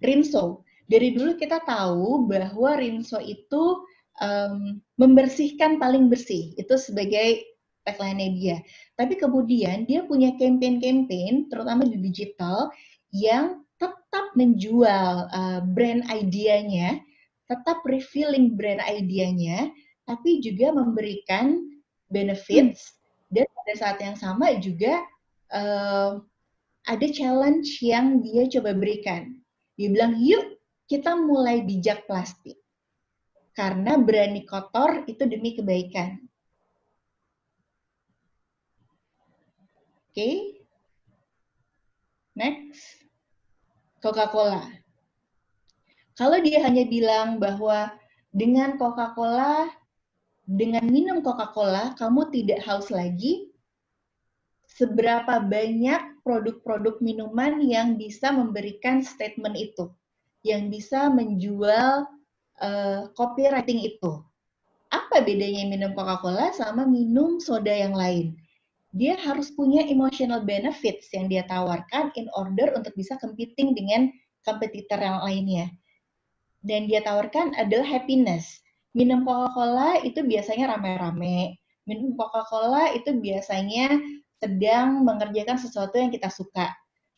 Rinso. 0.04 0.68
Dari 0.92 1.16
dulu 1.16 1.40
kita 1.40 1.64
tahu 1.64 2.28
bahwa 2.28 2.76
Rinso 2.76 3.24
itu 3.24 3.88
um, 4.20 4.84
membersihkan 5.00 5.80
paling 5.80 6.12
bersih, 6.12 6.52
itu 6.60 6.76
sebagai 6.76 7.48
tagline 7.88 8.36
dia. 8.36 8.60
Tapi 9.00 9.16
kemudian 9.16 9.88
dia 9.88 10.04
punya 10.04 10.36
campaign-campaign, 10.36 11.48
terutama 11.48 11.88
di 11.88 12.04
digital, 12.04 12.68
yang 13.16 13.64
tetap 13.80 14.36
menjual 14.36 15.32
uh, 15.32 15.64
brand 15.72 16.04
idenya, 16.12 17.00
tetap 17.54 17.86
revealing 17.86 18.58
brand 18.58 18.82
idenya, 18.82 19.70
tapi 20.10 20.42
juga 20.42 20.74
memberikan 20.74 21.62
benefits, 22.10 22.98
dan 23.30 23.46
pada 23.46 23.74
saat 23.78 23.98
yang 24.02 24.18
sama 24.18 24.58
juga 24.58 25.06
uh, 25.54 26.18
ada 26.90 27.08
challenge 27.14 27.80
yang 27.80 28.20
dia 28.26 28.50
coba 28.50 28.74
berikan. 28.74 29.38
Dia 29.78 29.90
bilang, 29.94 30.18
yuk 30.18 30.58
kita 30.90 31.14
mulai 31.14 31.62
bijak 31.64 32.06
plastik. 32.10 32.58
Karena 33.54 34.02
berani 34.02 34.44
kotor 34.50 35.06
itu 35.06 35.30
demi 35.30 35.54
kebaikan. 35.54 36.18
Oke. 40.10 40.18
Okay. 40.18 40.36
Next. 42.34 43.06
Coca-Cola. 44.02 44.83
Kalau 46.14 46.38
dia 46.42 46.62
hanya 46.62 46.86
bilang 46.86 47.42
bahwa 47.42 47.90
dengan 48.30 48.78
Coca-Cola, 48.78 49.70
dengan 50.46 50.86
minum 50.86 51.26
Coca-Cola, 51.26 51.98
kamu 51.98 52.30
tidak 52.30 52.62
haus 52.66 52.94
lagi, 52.94 53.50
seberapa 54.70 55.42
banyak 55.42 56.22
produk-produk 56.26 56.98
minuman 57.02 57.62
yang 57.62 57.98
bisa 57.98 58.34
memberikan 58.34 59.02
statement 59.06 59.58
itu, 59.58 59.90
yang 60.46 60.70
bisa 60.70 61.10
menjual 61.10 62.10
uh, 62.62 63.02
copywriting 63.18 63.82
itu. 63.82 64.22
Apa 64.94 65.26
bedanya 65.26 65.66
minum 65.66 65.98
Coca-Cola 65.98 66.54
sama 66.54 66.86
minum 66.86 67.42
soda 67.42 67.74
yang 67.74 67.98
lain? 67.98 68.38
Dia 68.94 69.18
harus 69.18 69.50
punya 69.50 69.82
emotional 69.90 70.46
benefits 70.46 71.10
yang 71.10 71.26
dia 71.26 71.42
tawarkan 71.50 72.14
in 72.14 72.30
order 72.38 72.78
untuk 72.78 72.94
bisa 72.94 73.18
competing 73.18 73.74
dengan 73.74 74.14
kompetitor 74.46 75.02
yang 75.02 75.18
lainnya. 75.26 75.74
Dan 76.64 76.88
dia 76.88 77.04
tawarkan 77.04 77.52
adalah 77.60 77.84
happiness. 77.84 78.64
Minum 78.96 79.28
Coca-Cola 79.28 80.00
itu 80.08 80.24
biasanya 80.24 80.74
rame-rame. 80.74 81.60
Minum 81.84 82.16
Coca-Cola 82.16 82.96
itu 82.96 83.12
biasanya 83.20 84.00
sedang 84.40 85.04
mengerjakan 85.04 85.60
sesuatu 85.60 86.00
yang 86.00 86.08
kita 86.08 86.32
suka. 86.32 86.72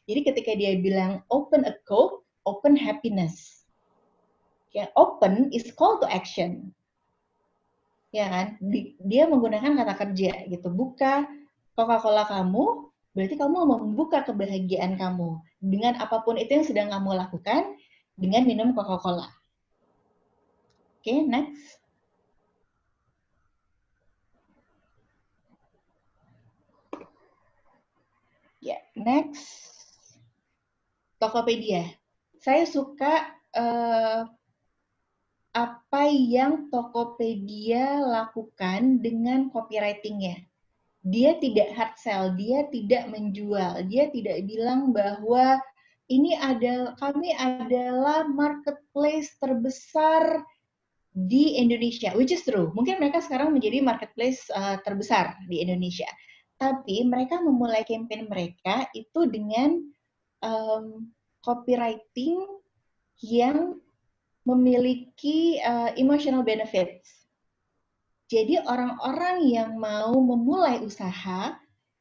Jadi 0.09 0.19
ketika 0.25 0.51
dia 0.57 0.77
bilang 0.81 1.21
open 1.29 1.65
a 1.65 1.77
coke, 1.85 2.25
open 2.45 2.73
happiness. 2.73 3.65
Ya, 4.73 4.89
open 4.97 5.53
is 5.53 5.69
call 5.73 6.01
to 6.01 6.07
action. 6.09 6.73
Ya 8.09 8.29
kan? 8.29 8.57
Dia 9.05 9.29
menggunakan 9.29 9.77
kata 9.77 9.93
kerja 9.93 10.31
gitu. 10.49 10.73
Buka 10.73 11.29
Coca-Cola 11.77 12.25
kamu, 12.25 12.93
berarti 13.13 13.35
kamu 13.37 13.51
mau 13.51 13.67
membuka 13.77 14.25
kebahagiaan 14.25 14.97
kamu 14.97 15.37
dengan 15.59 15.97
apa 15.99 16.21
pun 16.23 16.37
itu 16.39 16.51
yang 16.61 16.65
sedang 16.67 16.87
kamu 16.93 17.19
lakukan 17.19 17.75
dengan 18.16 18.47
minum 18.47 18.72
Coca-Cola. 18.72 19.28
Oke, 20.99 21.11
okay, 21.13 21.20
next. 21.22 21.63
Ya, 28.63 28.82
next. 28.97 29.45
Tokopedia. 31.22 31.86
Saya 32.41 32.66
suka 32.66 33.30
uh, 33.53 34.26
apa 35.55 36.03
yang 36.11 36.68
Tokopedia 36.74 38.01
lakukan 38.01 38.99
dengan 38.99 39.47
copywritingnya. 39.53 40.43
Dia 41.05 41.38
tidak 41.38 41.70
hard 41.78 41.95
sell, 42.01 42.26
dia 42.34 42.66
tidak 42.74 43.13
menjual, 43.13 43.86
dia 43.86 44.09
tidak 44.09 44.41
bilang 44.49 44.89
bahwa 44.89 45.61
ini 46.11 46.37
ada 46.37 46.93
kami 47.01 47.33
adalah 47.33 48.29
marketplace 48.29 49.33
terbesar 49.41 50.45
di 51.15 51.57
Indonesia, 51.57 52.11
which 52.13 52.35
is 52.35 52.43
true. 52.43 52.69
Mungkin 52.75 52.99
mereka 52.99 53.23
sekarang 53.23 53.55
menjadi 53.55 53.81
marketplace 53.81 54.45
uh, 54.51 54.77
terbesar 54.83 55.39
di 55.47 55.63
Indonesia 55.63 56.07
tapi 56.55 57.03
mereka 57.03 57.43
memulai 57.43 57.83
campaign 57.83 58.31
mereka 58.31 58.87
itu 58.95 59.27
dengan 59.27 59.75
um, 60.39 61.11
copywriting 61.43 62.39
yang 63.19 63.79
memiliki 64.47 65.59
uh, 65.59 65.91
emotional 65.99 66.45
benefits. 66.45 67.27
Jadi 68.31 68.57
orang-orang 68.57 69.45
yang 69.45 69.77
mau 69.77 70.15
memulai 70.17 70.81
usaha, 70.81 71.53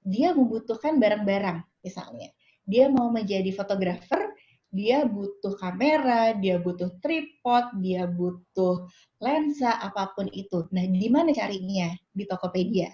dia 0.04 0.32
membutuhkan 0.32 0.96
barang-barang 0.96 1.60
misalnya. 1.84 2.32
Dia 2.64 2.88
mau 2.88 3.12
menjadi 3.12 3.52
fotografer, 3.52 4.32
dia 4.72 5.04
butuh 5.06 5.54
kamera, 5.60 6.34
dia 6.36 6.58
butuh 6.58 6.90
tripod, 6.98 7.78
dia 7.78 8.08
butuh 8.08 8.88
lensa, 9.20 9.78
apa 9.78 10.12
pun 10.16 10.26
itu. 10.32 10.66
Nah, 10.74 10.84
di 10.88 11.08
mana 11.12 11.30
carinya? 11.30 11.92
Di 12.10 12.24
Tokopedia 12.24 12.88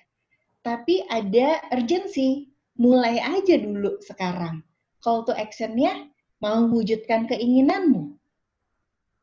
tapi 0.60 1.04
ada 1.08 1.60
urgensi. 1.72 2.48
Mulai 2.80 3.20
aja 3.20 3.60
dulu 3.60 4.00
sekarang. 4.00 4.64
Call 5.04 5.28
to 5.28 5.36
actionnya 5.36 6.08
mau 6.40 6.64
wujudkan 6.64 7.28
keinginanmu. 7.28 8.16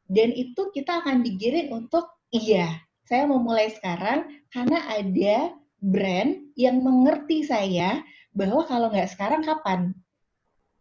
Dan 0.05 0.29
itu 0.37 0.69
kita 0.69 1.01
akan 1.01 1.25
digiring 1.25 1.73
untuk, 1.73 2.05
iya, 2.29 2.69
saya 3.09 3.25
mau 3.25 3.41
mulai 3.41 3.73
sekarang 3.73 4.29
karena 4.53 4.77
ada 4.93 5.57
brand 5.81 6.37
yang 6.53 6.85
mengerti 6.85 7.41
saya 7.49 8.05
bahwa 8.37 8.61
kalau 8.69 8.93
nggak 8.93 9.09
sekarang 9.09 9.41
kapan? 9.41 9.97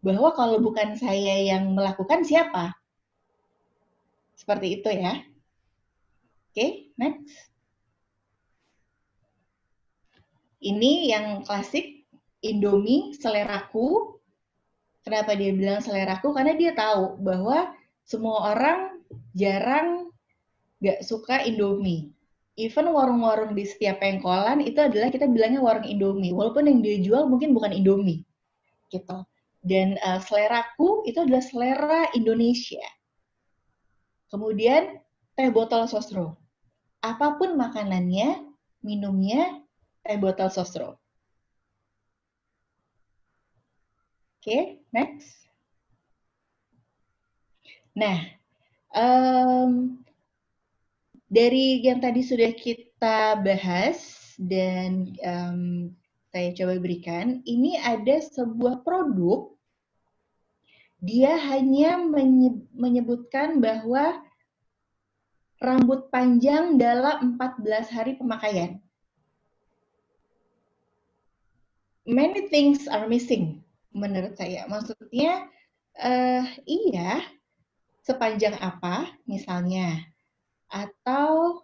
Bahwa 0.06 0.30
kalau 0.38 0.62
bukan 0.62 0.94
saya 0.94 1.42
yang 1.42 1.74
melakukan 1.74 2.22
siapa? 2.22 2.78
Seperti 4.38 4.78
itu 4.78 4.86
ya. 4.94 5.18
Oke, 5.18 6.54
okay, 6.54 6.70
next. 6.94 7.50
Ini 10.62 10.92
yang 11.10 11.26
klasik 11.42 12.06
Indomie 12.38 13.18
seleraku. 13.18 14.14
Kenapa 15.02 15.34
dia 15.34 15.50
bilang 15.50 15.82
seleraku? 15.82 16.30
Karena 16.30 16.54
dia 16.54 16.70
tahu 16.74 17.18
bahwa 17.18 17.74
semua 18.06 18.54
orang 18.54 19.02
jarang 19.34 20.10
gak 20.78 21.02
suka 21.02 21.42
Indomie. 21.42 22.14
Even 22.56 22.88
warung-warung 22.88 23.52
di 23.52 23.68
setiap 23.68 24.00
pengkolan 24.00 24.64
itu 24.64 24.80
adalah 24.80 25.12
kita 25.12 25.28
bilangnya 25.28 25.60
warung 25.60 25.84
Indomie. 25.84 26.32
Walaupun 26.32 26.70
yang 26.70 26.80
dia 26.80 26.96
jual 27.02 27.28
mungkin 27.28 27.52
bukan 27.52 27.74
Indomie. 27.74 28.24
Gitu. 28.88 29.18
Dan 29.66 29.98
uh, 29.98 30.22
seleraku 30.22 31.02
itu 31.10 31.26
adalah 31.26 31.42
selera 31.42 32.02
Indonesia. 32.14 32.86
Kemudian 34.30 35.02
teh 35.34 35.50
botol 35.50 35.90
sosro. 35.90 36.38
Apa 37.02 37.34
pun 37.34 37.58
makanannya, 37.58 38.46
minumnya 38.86 39.58
teh 40.06 40.18
botol 40.22 40.54
sosro. 40.54 41.02
okay, 44.46 44.78
next. 44.94 45.50
Nah, 47.98 48.22
um, 48.94 49.98
dari 51.26 51.82
yang 51.82 51.98
tadi 51.98 52.22
sudah 52.22 52.54
kita 52.54 53.42
bahas 53.42 54.30
dan 54.38 55.10
um, 55.26 55.90
saya 56.30 56.54
coba 56.54 56.78
berikan, 56.78 57.42
ini 57.42 57.74
ada 57.80 58.22
sebuah 58.22 58.86
produk, 58.86 59.55
dia 61.00 61.36
hanya 61.36 62.00
menyebutkan 62.72 63.60
bahwa 63.60 64.24
rambut 65.60 66.08
panjang 66.12 66.76
dalam 66.76 67.36
14 67.36 67.92
hari 67.92 68.12
pemakaian. 68.16 68.80
Many 72.06 72.46
things 72.48 72.86
are 72.86 73.10
missing 73.10 73.66
menurut 73.90 74.38
saya. 74.38 74.68
Maksudnya, 74.70 75.50
uh, 75.98 76.44
iya, 76.68 77.24
sepanjang 78.06 78.54
apa 78.62 79.10
misalnya? 79.26 80.06
Atau 80.70 81.60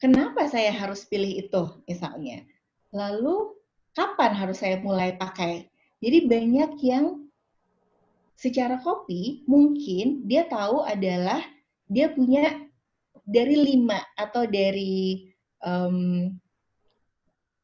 kenapa 0.00 0.48
saya 0.48 0.72
harus 0.72 1.04
pilih 1.04 1.46
itu 1.46 1.62
misalnya? 1.84 2.48
Lalu 2.96 3.60
kapan 3.92 4.32
harus 4.32 4.64
saya 4.64 4.80
mulai 4.80 5.12
pakai? 5.18 5.68
Jadi 5.98 6.18
banyak 6.30 6.72
yang 6.82 7.26
secara 8.38 8.78
kopi 8.78 9.42
mungkin 9.50 10.22
dia 10.30 10.46
tahu 10.46 10.86
adalah 10.86 11.42
dia 11.90 12.06
punya 12.14 12.54
dari 13.26 13.56
lima 13.58 13.98
atau 14.14 14.46
dari 14.46 15.26
um, 15.60 16.30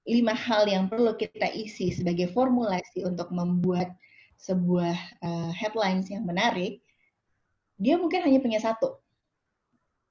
lima 0.04 0.34
hal 0.36 0.68
yang 0.68 0.90
perlu 0.90 1.16
kita 1.16 1.48
isi 1.54 1.94
sebagai 1.94 2.28
formulasi 2.34 3.06
untuk 3.06 3.32
membuat 3.32 3.94
sebuah 4.36 4.96
uh, 5.24 5.50
headlines 5.56 6.12
yang 6.12 6.28
menarik, 6.28 6.84
dia 7.80 7.96
mungkin 7.96 8.20
hanya 8.20 8.44
punya 8.44 8.60
satu, 8.60 9.00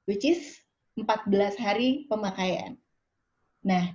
which 0.10 0.26
is 0.26 0.58
14 0.98 1.54
hari 1.62 2.10
pemakaian. 2.10 2.78
Nah, 3.62 3.94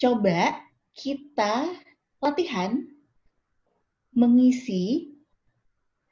coba 0.00 0.56
kita 0.96 1.68
latihan 2.22 2.80
mengisi 4.12 5.16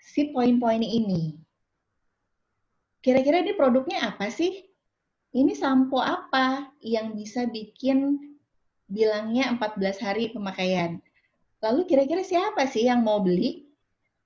si 0.00 0.32
poin-poin 0.32 0.80
ini. 0.80 1.36
Kira-kira 3.00 3.40
ini 3.40 3.56
produknya 3.56 4.12
apa 4.12 4.28
sih? 4.28 4.66
Ini 5.30 5.54
sampo 5.54 6.02
apa 6.02 6.74
yang 6.82 7.14
bisa 7.14 7.46
bikin 7.46 8.18
bilangnya 8.90 9.54
14 9.56 10.02
hari 10.02 10.34
pemakaian? 10.34 10.98
Lalu 11.62 11.86
kira-kira 11.86 12.26
siapa 12.26 12.66
sih 12.66 12.90
yang 12.90 13.06
mau 13.06 13.22
beli? 13.22 13.70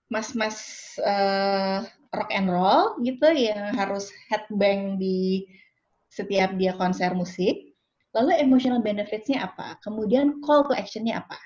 Mas-mas 0.09 0.59
uh, 1.03 1.83
rock 2.15 2.31
and 2.31 2.49
roll 2.49 2.95
gitu 3.03 3.27
yang 3.35 3.75
harus 3.75 4.09
headbang 4.31 4.97
di 4.97 5.45
setiap 6.09 6.55
dia 6.55 6.73
konser 6.79 7.11
musik. 7.13 7.75
Lalu 8.15 8.39
emotional 8.39 8.79
benefits-nya 8.79 9.51
apa? 9.51 9.75
Kemudian 9.83 10.39
call 10.39 10.63
to 10.71 10.75
action-nya 10.75 11.27
apa? 11.27 11.39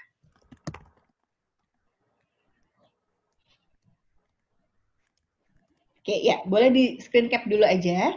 Oke, 6.08 6.24
ya, 6.24 6.36
boleh 6.48 6.68
di 6.72 6.84
screen 7.04 7.28
cap 7.28 7.44
dulu 7.44 7.64
aja. 7.68 8.16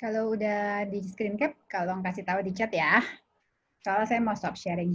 Kalau 0.00 0.24
udah 0.36 0.86
di 0.92 0.98
screen 1.10 1.34
cap, 1.40 1.52
kalau 1.72 1.98
kasih 2.06 2.24
tahu 2.28 2.40
di 2.46 2.52
chat 2.56 2.70
ya. 2.72 3.02
Soalnya 3.82 4.06
saya 4.10 4.20
mau 4.26 4.36
stop 4.38 4.54
sharing. 4.62 4.92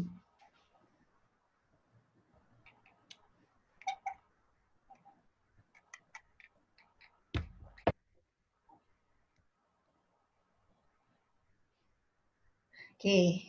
Oke. 13.02 13.42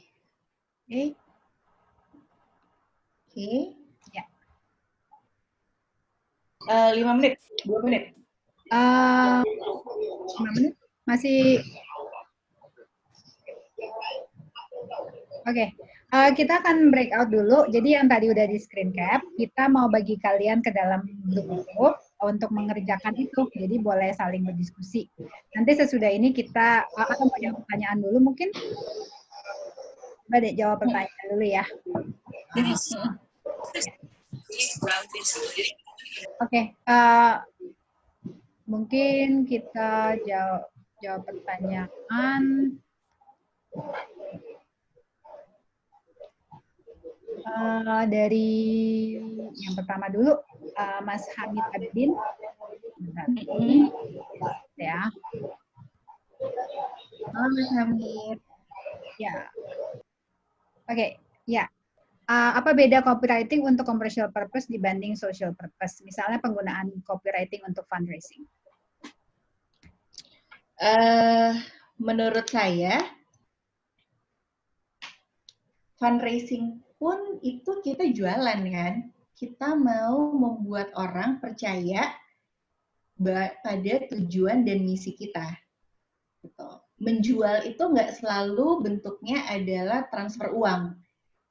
Oke. 0.88 1.02
Oke. 3.28 3.52
Ya. 4.16 4.24
Uh, 6.64 6.90
lima 6.96 7.12
menit, 7.20 7.36
dua 7.68 7.84
menit. 7.84 8.16
Uh, 8.72 9.44
lima 10.40 10.50
menit? 10.56 10.74
Masih. 11.04 11.60
Oke. 15.44 15.52
Okay. 15.52 15.68
Uh, 16.16 16.32
kita 16.32 16.64
akan 16.64 16.88
breakout 16.88 17.28
dulu. 17.28 17.68
Jadi 17.68 17.92
yang 17.92 18.08
tadi 18.08 18.32
udah 18.32 18.48
di 18.48 18.56
screen 18.56 18.88
cap, 18.96 19.20
kita 19.36 19.68
mau 19.68 19.92
bagi 19.92 20.16
kalian 20.16 20.64
ke 20.64 20.72
dalam 20.72 21.04
grup-grup 21.28 22.00
untuk 22.24 22.48
mengerjakan 22.56 23.20
itu. 23.20 23.44
Jadi 23.52 23.76
boleh 23.76 24.16
saling 24.16 24.48
berdiskusi. 24.48 25.12
Nanti 25.52 25.76
sesudah 25.76 26.08
ini 26.08 26.32
kita 26.32 26.88
akan 26.88 27.28
punya 27.28 27.52
pertanyaan 27.52 28.00
dulu 28.00 28.32
mungkin. 28.32 28.48
Coba 30.32 30.48
deh 30.48 30.56
jawab 30.56 30.80
pertanyaan 30.80 31.28
dulu 31.28 31.44
ya. 31.44 31.64
Oke, 32.56 33.84
okay, 36.40 36.64
uh, 36.88 37.44
mungkin 38.64 39.44
kita 39.44 40.16
jawab 40.24 40.72
jawab 41.04 41.28
pertanyaan. 41.28 42.72
Uh, 47.44 48.04
dari 48.08 49.20
yang 49.60 49.76
pertama 49.76 50.08
dulu, 50.08 50.32
uh, 50.80 51.00
Mas 51.04 51.28
Hamid 51.36 51.68
Abidin. 51.76 52.16
Ini, 53.36 53.92
ya. 54.80 55.12
Halo 57.36 57.48
Mas 57.52 57.68
Hamid. 57.76 58.40
Ya, 59.20 59.52
okay, 60.94 61.10
ya. 61.48 61.64
Uh, 62.22 62.54
apa 62.54 62.70
beda 62.72 63.02
copywriting 63.02 63.66
untuk 63.66 63.82
commercial 63.84 64.30
purpose 64.30 64.70
dibanding 64.70 65.18
social 65.18 65.52
purpose? 65.58 66.00
Misalnya 66.06 66.38
penggunaan 66.38 66.94
copywriting 67.02 67.66
untuk 67.66 67.84
fundraising. 67.90 68.46
Uh, 70.78 71.54
menurut 71.98 72.46
saya, 72.46 73.02
fundraising 75.98 76.82
pun 76.98 77.42
itu 77.42 77.82
kita 77.82 78.06
jualan 78.10 78.60
kan. 78.70 78.94
Kita 79.34 79.74
mau 79.74 80.30
membuat 80.30 80.94
orang 80.94 81.42
percaya 81.42 82.14
pada 83.18 83.94
tujuan 84.14 84.62
dan 84.62 84.86
misi 84.86 85.14
kita. 85.14 85.61
Menjual 87.02 87.66
itu 87.66 87.82
nggak 87.82 88.22
selalu 88.22 88.86
bentuknya 88.86 89.42
adalah 89.50 90.06
transfer 90.06 90.54
uang. 90.54 90.94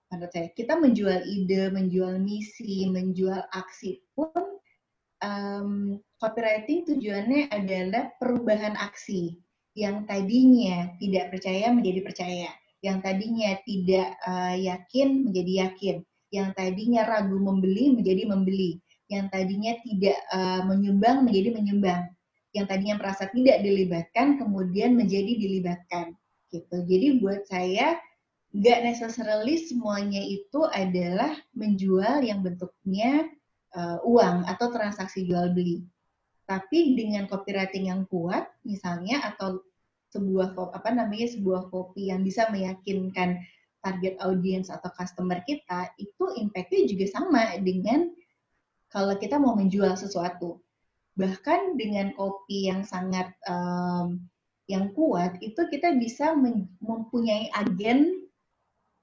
Menurut 0.07 0.31
saya, 0.31 0.47
kita 0.55 0.79
menjual 0.79 1.27
ide, 1.27 1.67
menjual 1.71 2.19
misi, 2.23 2.87
menjual 2.87 3.43
aksi 3.51 3.99
pun 4.15 4.59
um, 5.19 5.99
copywriting 6.19 6.87
tujuannya 6.87 7.51
adalah 7.51 8.11
perubahan 8.15 8.79
aksi 8.79 9.35
yang 9.75 10.03
tadinya 10.07 10.91
tidak 10.99 11.31
percaya 11.31 11.71
menjadi 11.71 11.99
percaya, 12.03 12.49
yang 12.83 12.99
tadinya 12.99 13.55
tidak 13.63 14.07
uh, 14.27 14.55
yakin 14.55 15.27
menjadi 15.27 15.51
yakin, 15.67 15.95
yang 16.31 16.51
tadinya 16.55 17.07
ragu 17.07 17.39
membeli 17.39 17.95
menjadi 17.95 18.23
membeli, 18.27 18.79
yang 19.07 19.31
tadinya 19.31 19.75
tidak 19.83 20.17
uh, 20.31 20.63
menyumbang 20.67 21.23
menjadi 21.23 21.55
menyumbang 21.55 22.07
yang 22.51 22.67
tadinya 22.67 22.99
merasa 22.99 23.31
tidak 23.31 23.63
dilibatkan 23.63 24.35
kemudian 24.35 24.95
menjadi 24.95 25.39
dilibatkan 25.39 26.15
gitu. 26.51 26.83
Jadi 26.83 27.23
buat 27.23 27.47
saya 27.47 27.95
nggak 28.51 28.79
necessarily 28.83 29.55
semuanya 29.63 30.19
itu 30.19 30.67
adalah 30.67 31.31
menjual 31.55 32.19
yang 32.19 32.43
bentuknya 32.43 33.31
uh, 33.71 34.03
uang 34.03 34.43
atau 34.47 34.67
transaksi 34.71 35.23
jual 35.23 35.55
beli. 35.55 35.87
Tapi 36.43 36.99
dengan 36.99 37.31
copywriting 37.31 37.87
yang 37.87 38.03
kuat 38.11 38.43
misalnya 38.67 39.23
atau 39.31 39.63
sebuah 40.11 40.51
apa 40.75 40.91
namanya 40.91 41.31
sebuah 41.31 41.71
kopi 41.71 42.11
yang 42.11 42.27
bisa 42.27 42.51
meyakinkan 42.51 43.39
target 43.79 44.19
audience 44.19 44.67
atau 44.67 44.91
customer 44.91 45.39
kita 45.47 45.87
itu 45.95 46.25
impactnya 46.35 46.83
juga 46.91 47.05
sama 47.07 47.55
dengan 47.63 48.11
kalau 48.91 49.15
kita 49.15 49.39
mau 49.39 49.55
menjual 49.55 49.95
sesuatu 49.95 50.59
bahkan 51.21 51.77
dengan 51.77 52.09
kopi 52.17 52.73
yang 52.73 52.81
sangat 52.81 53.29
um, 53.45 54.17
yang 54.65 54.89
kuat 54.97 55.37
itu 55.45 55.61
kita 55.69 55.93
bisa 56.01 56.33
mempunyai 56.81 57.53
agen 57.53 58.25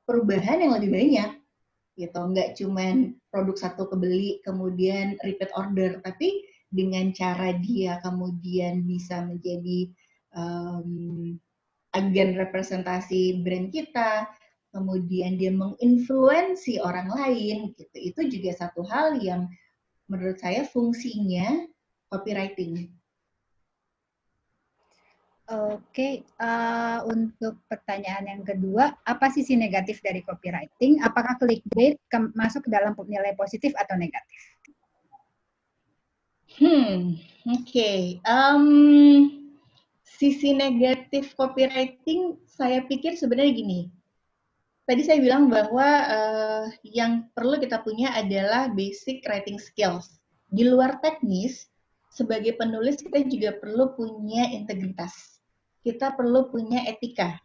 perubahan 0.03 0.65
yang 0.65 0.75
lebih 0.75 0.91
banyak 0.91 1.31
gitu. 1.95 2.19
Nggak 2.19 2.59
cuman 2.59 3.15
produk 3.31 3.55
satu 3.55 3.87
kebeli 3.87 4.43
kemudian 4.43 5.15
repeat 5.23 5.55
order 5.55 6.03
tapi 6.03 6.43
dengan 6.75 7.15
cara 7.15 7.55
dia 7.63 8.03
kemudian 8.03 8.83
bisa 8.83 9.23
menjadi 9.23 9.93
um, 10.35 11.39
agen 11.95 12.37
representasi 12.37 13.41
brand 13.47 13.71
kita 13.71 14.29
kemudian 14.73 15.41
dia 15.41 15.53
menginfluensi 15.53 16.81
orang 16.81 17.09
lain 17.13 17.77
gitu. 17.77 17.97
Itu 17.97 18.21
juga 18.29 18.51
satu 18.57 18.85
hal 18.85 19.21
yang 19.21 19.49
menurut 20.09 20.41
saya 20.41 20.65
fungsinya 20.65 21.68
copywriting 22.09 22.89
Oke, 25.49 26.29
uh, 26.37 27.01
untuk 27.09 27.57
pertanyaan 27.73 28.37
yang 28.37 28.43
kedua, 28.45 28.93
apa 29.01 29.33
sisi 29.33 29.57
negatif 29.57 30.05
dari 30.05 30.21
copywriting? 30.21 31.01
Apakah 31.01 31.41
clickbait 31.41 31.97
masuk 32.37 32.69
ke 32.69 32.71
dalam 32.77 32.93
nilai 33.09 33.33
positif 33.33 33.73
atau 33.81 33.97
negatif? 33.97 34.41
Hmm, 36.61 37.17
oke. 37.49 37.65
Okay. 37.65 38.21
Um, 38.29 38.69
sisi 40.05 40.53
negatif 40.53 41.33
copywriting, 41.33 42.37
saya 42.45 42.85
pikir 42.85 43.17
sebenarnya 43.17 43.53
gini. 43.57 43.81
Tadi 44.85 45.01
saya 45.01 45.17
bilang 45.17 45.49
bahwa 45.49 45.89
uh, 46.13 46.65
yang 46.85 47.25
perlu 47.33 47.57
kita 47.57 47.81
punya 47.81 48.13
adalah 48.13 48.69
basic 48.69 49.25
writing 49.25 49.57
skills. 49.57 50.21
Di 50.53 50.69
luar 50.69 51.01
teknis, 51.01 51.73
sebagai 52.19 52.59
penulis 52.59 52.99
kita 52.99 53.23
juga 53.31 53.55
perlu 53.63 53.95
punya 53.95 54.51
integritas 54.51 55.39
kita 55.89 56.13
perlu 56.13 56.51
punya 56.51 56.85
etika. 56.85 57.39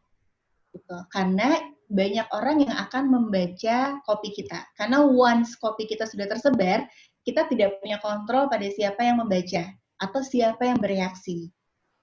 Gitu. 0.74 0.97
Karena 1.13 1.61
banyak 1.88 2.28
orang 2.34 2.65
yang 2.65 2.76
akan 2.76 3.03
membaca 3.07 4.01
kopi 4.03 4.34
kita. 4.34 4.65
Karena 4.76 5.05
once 5.05 5.55
kopi 5.55 5.86
kita 5.86 6.09
sudah 6.09 6.26
tersebar, 6.28 6.84
kita 7.24 7.47
tidak 7.47 7.80
punya 7.80 8.01
kontrol 8.01 8.49
pada 8.51 8.65
siapa 8.67 9.05
yang 9.05 9.21
membaca 9.21 9.63
atau 10.01 10.21
siapa 10.26 10.67
yang 10.67 10.82
bereaksi. 10.82 11.47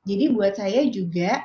Jadi 0.08 0.32
buat 0.32 0.56
saya 0.56 0.88
juga 0.88 1.44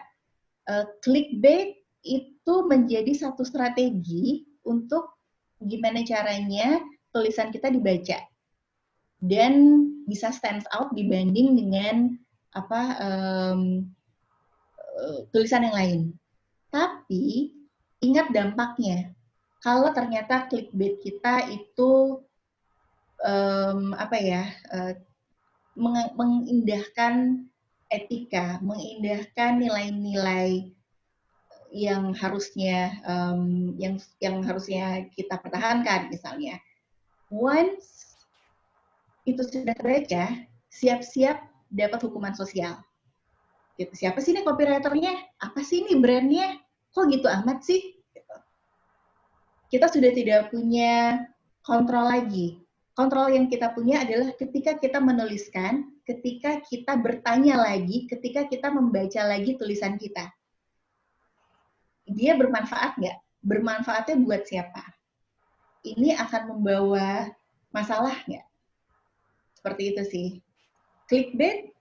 uh, 0.72 0.88
clickbait 1.04 1.84
itu 2.06 2.56
menjadi 2.70 3.12
satu 3.12 3.44
strategi 3.44 4.48
untuk 4.64 5.18
gimana 5.60 6.06
caranya 6.08 6.80
tulisan 7.12 7.52
kita 7.52 7.74
dibaca 7.74 8.22
dan 9.26 9.86
bisa 10.06 10.30
stand 10.30 10.66
out 10.74 10.94
dibanding 10.94 11.58
dengan 11.58 12.14
apa 12.54 12.82
um, 13.02 13.90
tulisan 15.34 15.66
yang 15.68 15.76
lain. 15.76 16.02
Tapi 16.72 17.52
ingat 18.04 18.32
dampaknya. 18.32 19.12
Kalau 19.60 19.90
ternyata 19.92 20.46
clickbait 20.46 21.02
kita 21.02 21.50
itu 21.50 22.22
um, 23.26 23.98
apa 23.98 24.18
ya 24.22 24.44
uh, 24.70 24.94
mengindahkan 26.16 27.44
etika, 27.90 28.62
mengindahkan 28.62 29.60
nilai-nilai 29.60 30.72
yang 31.76 32.16
harusnya 32.16 33.04
um, 33.04 33.74
yang 33.76 34.00
yang 34.24 34.40
harusnya 34.46 35.10
kita 35.12 35.36
pertahankan 35.42 36.08
misalnya. 36.08 36.62
Once 37.34 38.05
itu 39.26 39.42
sudah 39.42 39.74
terbaca, 39.74 40.46
siap-siap 40.70 41.42
dapat 41.74 42.00
hukuman 42.06 42.38
sosial. 42.38 42.78
Gitu 43.76 43.92
siapa 43.92 44.22
sih 44.22 44.32
ini 44.32 44.46
copywriternya? 44.46 45.42
Apa 45.42 45.66
sih 45.66 45.84
ini 45.84 46.00
brandnya? 46.00 46.62
Kok 46.94 47.12
gitu 47.12 47.28
amat 47.28 47.66
sih? 47.66 47.82
Gitu. 48.16 48.36
kita 49.76 49.92
sudah 49.92 50.12
tidak 50.16 50.54
punya 50.54 51.20
kontrol 51.66 52.08
lagi. 52.08 52.64
Kontrol 52.96 53.28
yang 53.28 53.52
kita 53.52 53.76
punya 53.76 54.08
adalah 54.08 54.32
ketika 54.40 54.80
kita 54.80 55.04
menuliskan 55.04 55.92
ketika 56.06 56.62
kita 56.64 56.96
bertanya 56.96 57.60
lagi 57.60 58.06
ketika 58.08 58.48
kita 58.48 58.72
membaca 58.72 59.26
lagi 59.26 59.58
tulisan 59.60 60.00
kita. 60.00 60.32
Dia 62.08 62.38
bermanfaat 62.38 62.96
nggak? 62.96 63.18
Bermanfaatnya 63.42 64.16
buat 64.22 64.48
siapa? 64.48 64.86
Ini 65.84 66.16
akan 66.16 66.56
membawa 66.56 67.28
masalah 67.74 68.16
nggak 68.30 68.45
seperti 69.66 69.98
itu 69.98 70.04
sih. 70.06 70.28
Clickbait 71.10 71.74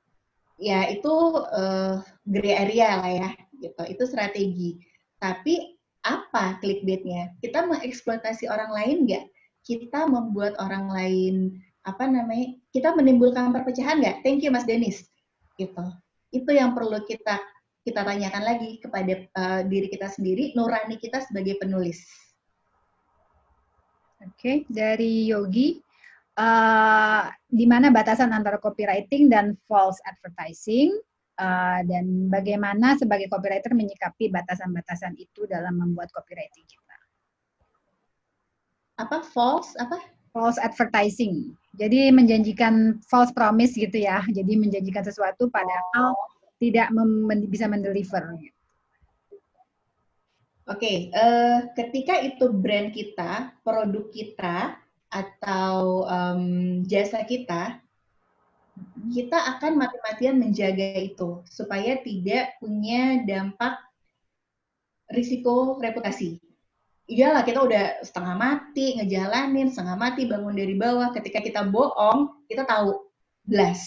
ya 0.57 0.89
itu 0.89 1.13
uh, 1.53 2.01
gray 2.25 2.57
area 2.57 2.97
lah 2.97 3.13
ya 3.13 3.31
gitu. 3.61 3.83
Itu 3.85 4.09
strategi. 4.09 4.81
Tapi 5.21 5.77
apa 6.01 6.57
clickbaitnya? 6.65 7.37
Kita 7.45 7.69
mengeksploitasi 7.69 8.49
orang 8.49 8.73
lain 8.73 8.97
nggak? 9.05 9.25
Kita 9.69 10.09
membuat 10.09 10.57
orang 10.57 10.89
lain 10.89 11.61
apa 11.85 12.09
namanya 12.09 12.57
kita 12.73 12.97
menimbulkan 12.97 13.53
perpecahan 13.53 14.01
nggak? 14.01 14.25
Thank 14.25 14.41
you 14.41 14.49
mas 14.49 14.65
Denis. 14.65 15.05
Gitu. 15.61 15.85
Itu 16.33 16.57
yang 16.57 16.73
perlu 16.73 17.05
kita 17.05 17.37
kita 17.85 18.01
tanyakan 18.01 18.49
lagi 18.49 18.81
kepada 18.81 19.29
uh, 19.37 19.61
diri 19.69 19.93
kita 19.93 20.09
sendiri 20.09 20.57
nurani 20.57 20.97
kita 20.97 21.21
sebagai 21.21 21.61
penulis. 21.61 22.01
Oke 24.25 24.33
okay, 24.41 24.57
dari 24.73 25.29
Yogi 25.29 25.85
uh, 26.39 27.31
di 27.51 27.65
mana 27.67 27.91
batasan 27.91 28.35
antara 28.35 28.59
copywriting 28.59 29.31
dan 29.31 29.55
false 29.71 29.99
advertising 30.07 30.95
uh, 31.39 31.81
dan 31.87 32.31
bagaimana 32.31 32.99
sebagai 32.99 33.31
copywriter 33.31 33.75
menyikapi 33.75 34.31
batasan-batasan 34.31 35.15
itu 35.19 35.47
dalam 35.47 35.79
membuat 35.79 36.11
copywriting 36.15 36.67
kita. 36.67 36.97
Apa 39.03 39.27
false 39.27 39.75
apa? 39.83 39.99
False 40.35 40.59
advertising. 40.59 41.55
Jadi 41.79 42.11
menjanjikan 42.11 43.03
false 43.07 43.31
promise 43.35 43.75
gitu 43.75 44.03
ya. 44.03 44.23
Jadi 44.27 44.59
menjanjikan 44.59 45.07
sesuatu 45.07 45.47
padahal 45.51 46.15
oh. 46.15 46.27
tidak 46.59 46.91
mem 46.91 47.27
bisa 47.47 47.71
mendeliver. 47.71 48.23
Oke, 50.65 50.81
okay, 50.81 50.97
uh, 51.13 51.21
eh, 51.21 51.59
ketika 51.77 52.25
itu 52.25 52.49
brand 52.49 52.89
kita, 52.89 53.53
produk 53.61 54.09
kita 54.09 54.81
atau 55.15 56.03
um, 56.11 56.43
jasa 56.83 57.23
kita, 57.23 57.79
kita 59.15 59.39
akan 59.55 59.79
mati-matian 59.79 60.43
menjaga 60.43 60.99
itu 60.99 61.47
supaya 61.47 62.03
tidak 62.03 62.59
punya 62.59 63.23
dampak 63.23 63.79
risiko 65.15 65.79
reputasi. 65.79 66.43
Iyalah 67.05 67.45
kita 67.47 67.63
udah 67.63 68.03
setengah 68.03 68.35
mati 68.35 68.99
ngejalanin, 68.99 69.71
setengah 69.71 69.95
mati 69.95 70.27
bangun 70.27 70.57
dari 70.57 70.75
bawah. 70.75 71.13
Ketika 71.15 71.45
kita 71.45 71.63
bohong, 71.69 72.49
kita 72.49 72.65
tahu 72.65 73.07
blas, 73.45 73.85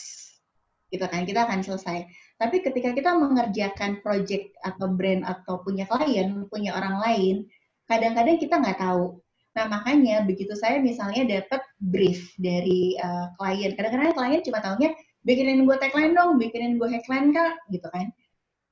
gitu 0.93 1.03
kan? 1.09 1.25
Kita 1.25 1.49
akan 1.49 1.65
selesai. 1.65 2.05
Tapi 2.37 2.61
ketika 2.61 2.93
kita 2.93 3.17
mengerjakan 3.17 4.05
project 4.05 4.53
atau 4.61 4.93
brand 4.93 5.25
atau 5.25 5.65
punya 5.65 5.89
klien, 5.89 6.45
punya 6.47 6.77
orang 6.77 7.01
lain, 7.01 7.35
kadang-kadang 7.89 8.37
kita 8.37 8.61
nggak 8.61 8.77
tahu 8.77 9.17
Nah, 9.57 9.65
makanya 9.65 10.21
begitu 10.21 10.53
saya 10.53 10.77
misalnya 10.77 11.25
dapat 11.25 11.65
brief 11.81 12.29
dari 12.37 12.93
uh, 13.01 13.33
klien, 13.41 13.73
kadang-kadang 13.73 14.13
klien 14.13 14.41
cuma 14.45 14.61
tahunya 14.61 14.93
bikinin 15.25 15.65
gue 15.65 15.77
tagline 15.81 16.13
dong, 16.13 16.37
bikinin 16.37 16.77
gue 16.77 16.85
headline 16.85 17.33
kak, 17.33 17.57
gitu 17.73 17.89
kan. 17.89 18.13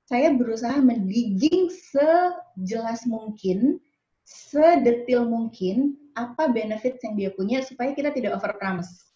Saya 0.05 0.37
berusaha 0.37 0.77
mendigging 0.77 1.73
sejelas 1.73 3.01
mungkin, 3.09 3.81
sedetil 4.21 5.25
mungkin 5.25 5.97
apa 6.13 6.53
benefit 6.53 7.01
yang 7.01 7.17
dia 7.17 7.29
punya 7.33 7.65
supaya 7.65 7.97
kita 7.97 8.13
tidak 8.13 8.37
over 8.37 8.53
promise. 8.61 9.09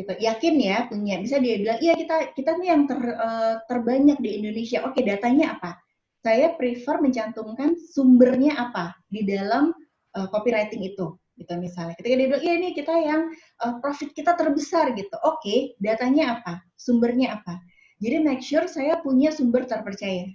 Gitu. 0.00 0.16
Yakin 0.16 0.54
ya 0.64 0.88
punya. 0.88 1.20
Bisa 1.20 1.36
dia 1.44 1.60
bilang, 1.60 1.78
iya 1.84 1.92
kita 1.92 2.32
kita 2.32 2.56
nih 2.56 2.68
yang 2.72 2.88
ter, 2.88 2.98
uh, 3.04 3.60
terbanyak 3.68 4.16
di 4.16 4.40
Indonesia. 4.40 4.80
Oke, 4.88 5.04
datanya 5.04 5.60
apa? 5.60 5.76
Saya 6.24 6.56
prefer 6.56 7.04
mencantumkan 7.04 7.76
sumbernya 7.76 8.56
apa 8.56 8.96
di 9.12 9.28
dalam 9.28 9.76
uh, 10.14 10.28
copywriting 10.30 10.82
itu 10.86 11.18
gitu 11.34 11.52
misalnya. 11.58 11.94
Ketika 11.98 12.14
dia 12.14 12.26
bilang, 12.30 12.44
iya 12.46 12.54
ini 12.62 12.68
kita 12.72 12.94
yang 12.94 13.34
uh, 13.62 13.74
profit 13.82 14.14
kita 14.14 14.38
terbesar 14.38 14.94
gitu. 14.94 15.14
Oke, 15.26 15.42
okay, 15.42 15.58
datanya 15.82 16.40
apa? 16.40 16.62
Sumbernya 16.78 17.42
apa? 17.42 17.58
Jadi 17.98 18.16
make 18.22 18.42
sure 18.42 18.66
saya 18.70 19.02
punya 19.02 19.34
sumber 19.34 19.66
terpercaya. 19.66 20.30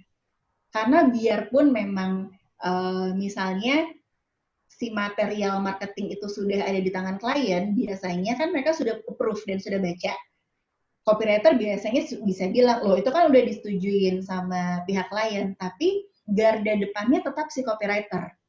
Karena 0.70 1.08
biarpun 1.08 1.72
memang 1.72 2.30
uh, 2.62 3.10
misalnya 3.16 3.88
si 4.70 4.92
material 4.92 5.60
marketing 5.60 6.16
itu 6.16 6.24
sudah 6.28 6.64
ada 6.64 6.80
di 6.80 6.88
tangan 6.92 7.20
klien, 7.20 7.76
biasanya 7.76 8.36
kan 8.40 8.48
mereka 8.52 8.72
sudah 8.72 8.96
approve 9.08 9.40
dan 9.44 9.60
sudah 9.60 9.80
baca. 9.80 10.14
Copywriter 11.04 11.56
biasanya 11.56 12.04
bisa 12.28 12.44
bilang, 12.52 12.84
loh 12.84 12.96
itu 12.96 13.08
kan 13.08 13.32
udah 13.32 13.42
disetujuin 13.44 14.20
sama 14.20 14.84
pihak 14.84 15.08
klien, 15.08 15.56
tapi 15.56 16.04
garda 16.28 16.76
depannya 16.76 17.24
tetap 17.24 17.48
si 17.50 17.64
copywriter 17.64 18.39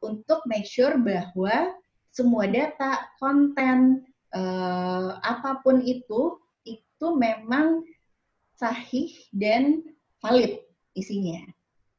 untuk 0.00 0.40
make 0.48 0.66
sure 0.66 0.96
bahwa 1.00 1.76
semua 2.10 2.48
data, 2.50 3.06
konten, 3.22 4.02
uh, 4.34 5.20
apa 5.22 5.62
pun 5.62 5.78
itu, 5.84 6.40
itu 6.66 7.06
memang 7.14 7.86
sahih 8.58 9.14
dan 9.32 9.80
valid 10.20 10.60
isinya. 10.92 11.40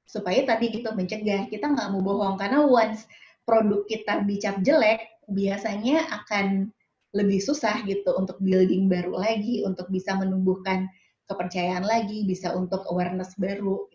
Supaya 0.06 0.44
tadi 0.44 0.70
gitu 0.76 0.92
mencegah, 0.92 1.48
kita 1.48 1.72
nggak 1.72 1.90
mau 1.96 2.04
bohong. 2.04 2.36
Karena 2.36 2.68
once 2.68 3.08
produk 3.48 3.88
kita 3.88 4.28
dicap 4.28 4.60
jelek, 4.62 5.08
biasanya 5.32 6.06
akan 6.12 6.70
lebih 7.12 7.44
susah 7.44 7.84
gitu 7.88 8.16
untuk 8.16 8.40
building 8.40 8.88
baru 8.88 9.16
lagi, 9.16 9.64
untuk 9.68 9.88
bisa 9.92 10.16
menumbuhkan 10.16 10.88
kepercayaan 11.28 11.84
lagi, 11.84 12.24
bisa 12.28 12.52
untuk 12.56 12.84
awareness 12.92 13.36
baru. 13.40 13.88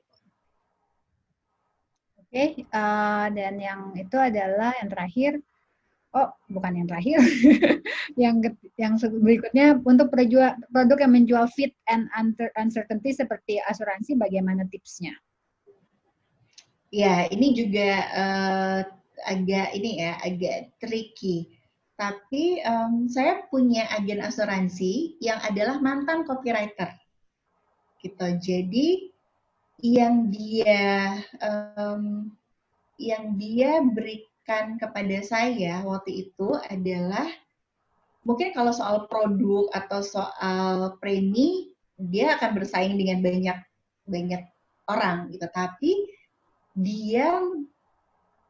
Oke, 2.27 2.59
okay, 2.59 2.67
uh, 2.75 3.31
dan 3.31 3.55
yang 3.63 3.95
itu 3.95 4.19
adalah 4.19 4.75
yang 4.83 4.91
terakhir, 4.91 5.33
oh 6.11 6.35
bukan 6.51 6.83
yang 6.83 6.89
terakhir, 6.91 7.23
yang 8.23 8.43
yang 8.75 8.99
berikutnya 8.99 9.79
untuk 9.87 10.11
produk 10.11 10.99
yang 10.99 11.13
menjual 11.15 11.47
fit 11.55 11.71
and 11.87 12.11
uncertainty 12.59 13.15
seperti 13.15 13.63
asuransi, 13.63 14.19
bagaimana 14.19 14.67
tipsnya? 14.67 15.15
Ya, 16.91 17.31
ini 17.31 17.55
juga 17.55 17.91
uh, 18.11 18.81
agak 19.31 19.79
ini 19.79 20.03
ya, 20.03 20.19
agak 20.19 20.75
tricky. 20.83 21.55
Tapi 21.95 22.61
um, 22.67 23.07
saya 23.07 23.47
punya 23.49 23.87
agen 23.95 24.21
asuransi 24.21 25.17
yang 25.23 25.39
adalah 25.47 25.79
mantan 25.79 26.27
copywriter, 26.27 26.91
gitu. 28.03 28.27
Jadi 28.43 29.16
yang 29.81 30.33
dia 30.33 31.21
um, 31.41 32.33
yang 32.97 33.37
dia 33.37 33.85
beri 33.85 34.25
berikan 34.47 34.79
kepada 34.79 35.27
saya 35.27 35.83
waktu 35.83 36.31
itu 36.31 36.55
adalah 36.71 37.27
mungkin 38.23 38.55
kalau 38.55 38.71
soal 38.71 39.11
produk 39.11 39.67
atau 39.75 40.07
soal 40.07 40.95
premi 41.03 41.75
dia 41.99 42.39
akan 42.39 42.55
bersaing 42.55 42.95
dengan 42.95 43.27
banyak 43.27 43.59
banyak 44.07 44.43
orang 44.87 45.35
gitu. 45.35 45.51
Tapi 45.51 46.15
dia 46.79 47.43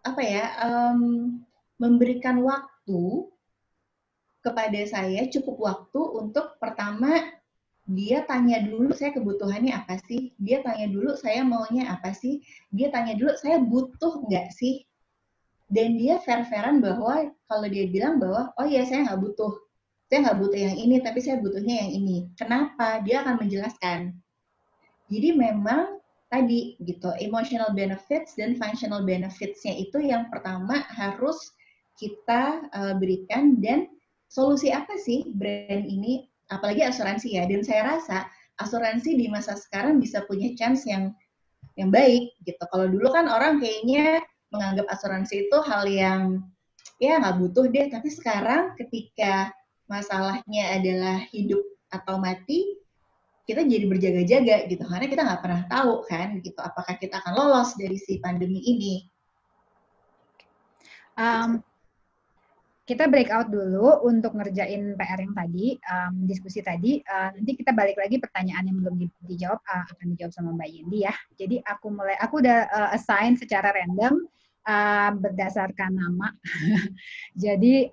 apa 0.05 0.21
ya 0.21 0.45
um, 0.69 1.41
memberikan 1.81 2.45
waktu 2.45 3.33
kepada 4.45 4.81
saya 4.85 5.25
cukup 5.33 5.57
waktu 5.65 6.01
untuk 6.13 6.61
pertama 6.61 7.36
dia 7.87 8.27
tanya 8.27 8.67
dulu 8.67 8.91
saya 8.91 9.15
kebutuhannya 9.15 9.71
apa 9.71 10.03
sih? 10.11 10.35
Dia 10.43 10.59
tanya 10.67 10.91
dulu 10.91 11.15
saya 11.15 11.47
maunya 11.47 11.87
apa 11.95 12.11
sih? 12.11 12.43
Dia 12.75 12.91
tanya 12.91 13.15
dulu 13.15 13.31
saya 13.39 13.63
butuh 13.63 14.27
nggak 14.27 14.51
sih? 14.51 14.83
Dan 15.71 15.95
dia 15.95 16.19
fair-fairan 16.23 16.83
bahwa 16.83 17.31
kalau 17.47 17.67
dia 17.71 17.87
bilang 17.87 18.19
bahwa 18.19 18.51
oh 18.59 18.67
ya 18.67 18.83
saya 18.83 19.07
nggak 19.07 19.23
butuh. 19.23 19.55
Saya 20.11 20.19
nggak 20.27 20.39
butuh 20.39 20.59
yang 20.59 20.77
ini 20.79 20.97
tapi 20.99 21.19
saya 21.23 21.39
butuhnya 21.39 21.87
yang 21.87 21.91
ini. 21.95 22.17
Kenapa? 22.35 23.03
Dia 23.07 23.23
akan 23.23 23.47
menjelaskan. 23.47 24.15
Jadi 25.07 25.29
memang 25.39 26.03
tadi 26.27 26.75
gitu 26.83 27.15
emotional 27.23 27.71
benefits 27.71 28.35
dan 28.35 28.59
functional 28.59 29.07
benefitsnya 29.07 29.79
itu 29.79 30.03
yang 30.03 30.27
pertama 30.27 30.83
harus 30.91 31.55
kita 31.95 32.67
uh, 32.75 32.95
berikan. 32.99 33.63
Dan 33.63 33.87
solusi 34.27 34.75
apa 34.75 34.99
sih 34.99 35.31
brand 35.39 35.87
ini 35.87 36.27
apalagi 36.53 36.87
asuransi 36.87 37.39
ya 37.39 37.45
dan 37.49 37.63
saya 37.67 37.83
rasa 37.97 38.19
asuransi 38.63 39.19
di 39.19 39.27
masa 39.29 39.59
sekarang 39.59 39.99
bisa 39.99 40.25
punya 40.25 40.55
chance 40.55 40.87
yang 40.87 41.13
yang 41.77 41.93
baik 41.93 42.33
gitu 42.47 42.63
kalau 42.73 42.89
dulu 42.89 43.13
kan 43.13 43.29
orang 43.29 43.61
kayaknya 43.61 44.25
menganggap 44.55 44.87
asuransi 44.89 45.51
itu 45.51 45.59
hal 45.67 45.85
yang 45.85 46.41
ya 47.03 47.21
nggak 47.21 47.37
butuh 47.41 47.67
deh. 47.69 47.87
Tapi 47.93 48.09
sekarang 48.09 48.77
ketika 48.81 49.53
masalahnya 49.87 50.81
adalah 50.81 51.23
hidup 51.31 51.63
atau 51.93 52.19
mati, 52.19 52.81
kita 53.47 53.63
jadi 53.63 53.87
berjaga-jaga 53.87 54.57
gitu 54.67 54.83
karena 54.83 55.07
kita 55.07 55.23
nggak 55.23 55.43
pernah 55.43 55.63
tahu 55.71 56.03
kan 56.11 56.43
gitu 56.43 56.59
apakah 56.59 56.99
kita 56.99 57.23
akan 57.23 57.33
lolos 57.37 57.79
dari 57.79 57.99
si 58.01 58.19
pandemi 58.19 58.59
ini. 58.65 58.95
Um, 61.17 61.65
kita 62.87 63.11
breakout 63.11 63.51
dulu 63.51 64.07
untuk 64.07 64.39
ngerjain 64.39 64.95
PR 64.95 65.19
yang 65.19 65.35
tadi, 65.35 65.75
um, 65.91 66.23
diskusi 66.23 66.63
tadi. 66.63 67.03
Uh, 67.03 67.35
nanti 67.35 67.59
kita 67.59 67.75
balik 67.75 67.99
lagi 67.99 68.23
pertanyaan 68.23 68.71
yang 68.71 68.79
belum 68.79 68.95
di, 69.03 69.11
dijawab 69.27 69.59
uh, 69.59 69.85
akan 69.91 70.15
dijawab 70.15 70.31
sama 70.31 70.55
Mbak 70.55 70.71
Yendi 70.71 70.99
ya. 71.03 71.15
Jadi 71.35 71.59
aku 71.67 71.91
mulai, 71.91 72.15
aku 72.23 72.39
udah 72.39 72.71
uh, 72.71 72.95
assign 72.95 73.35
secara 73.35 73.75
random 73.75 74.31
uh, 74.71 75.11
berdasarkan 75.19 75.99
nama. 75.99 76.31
jadi 77.45 77.91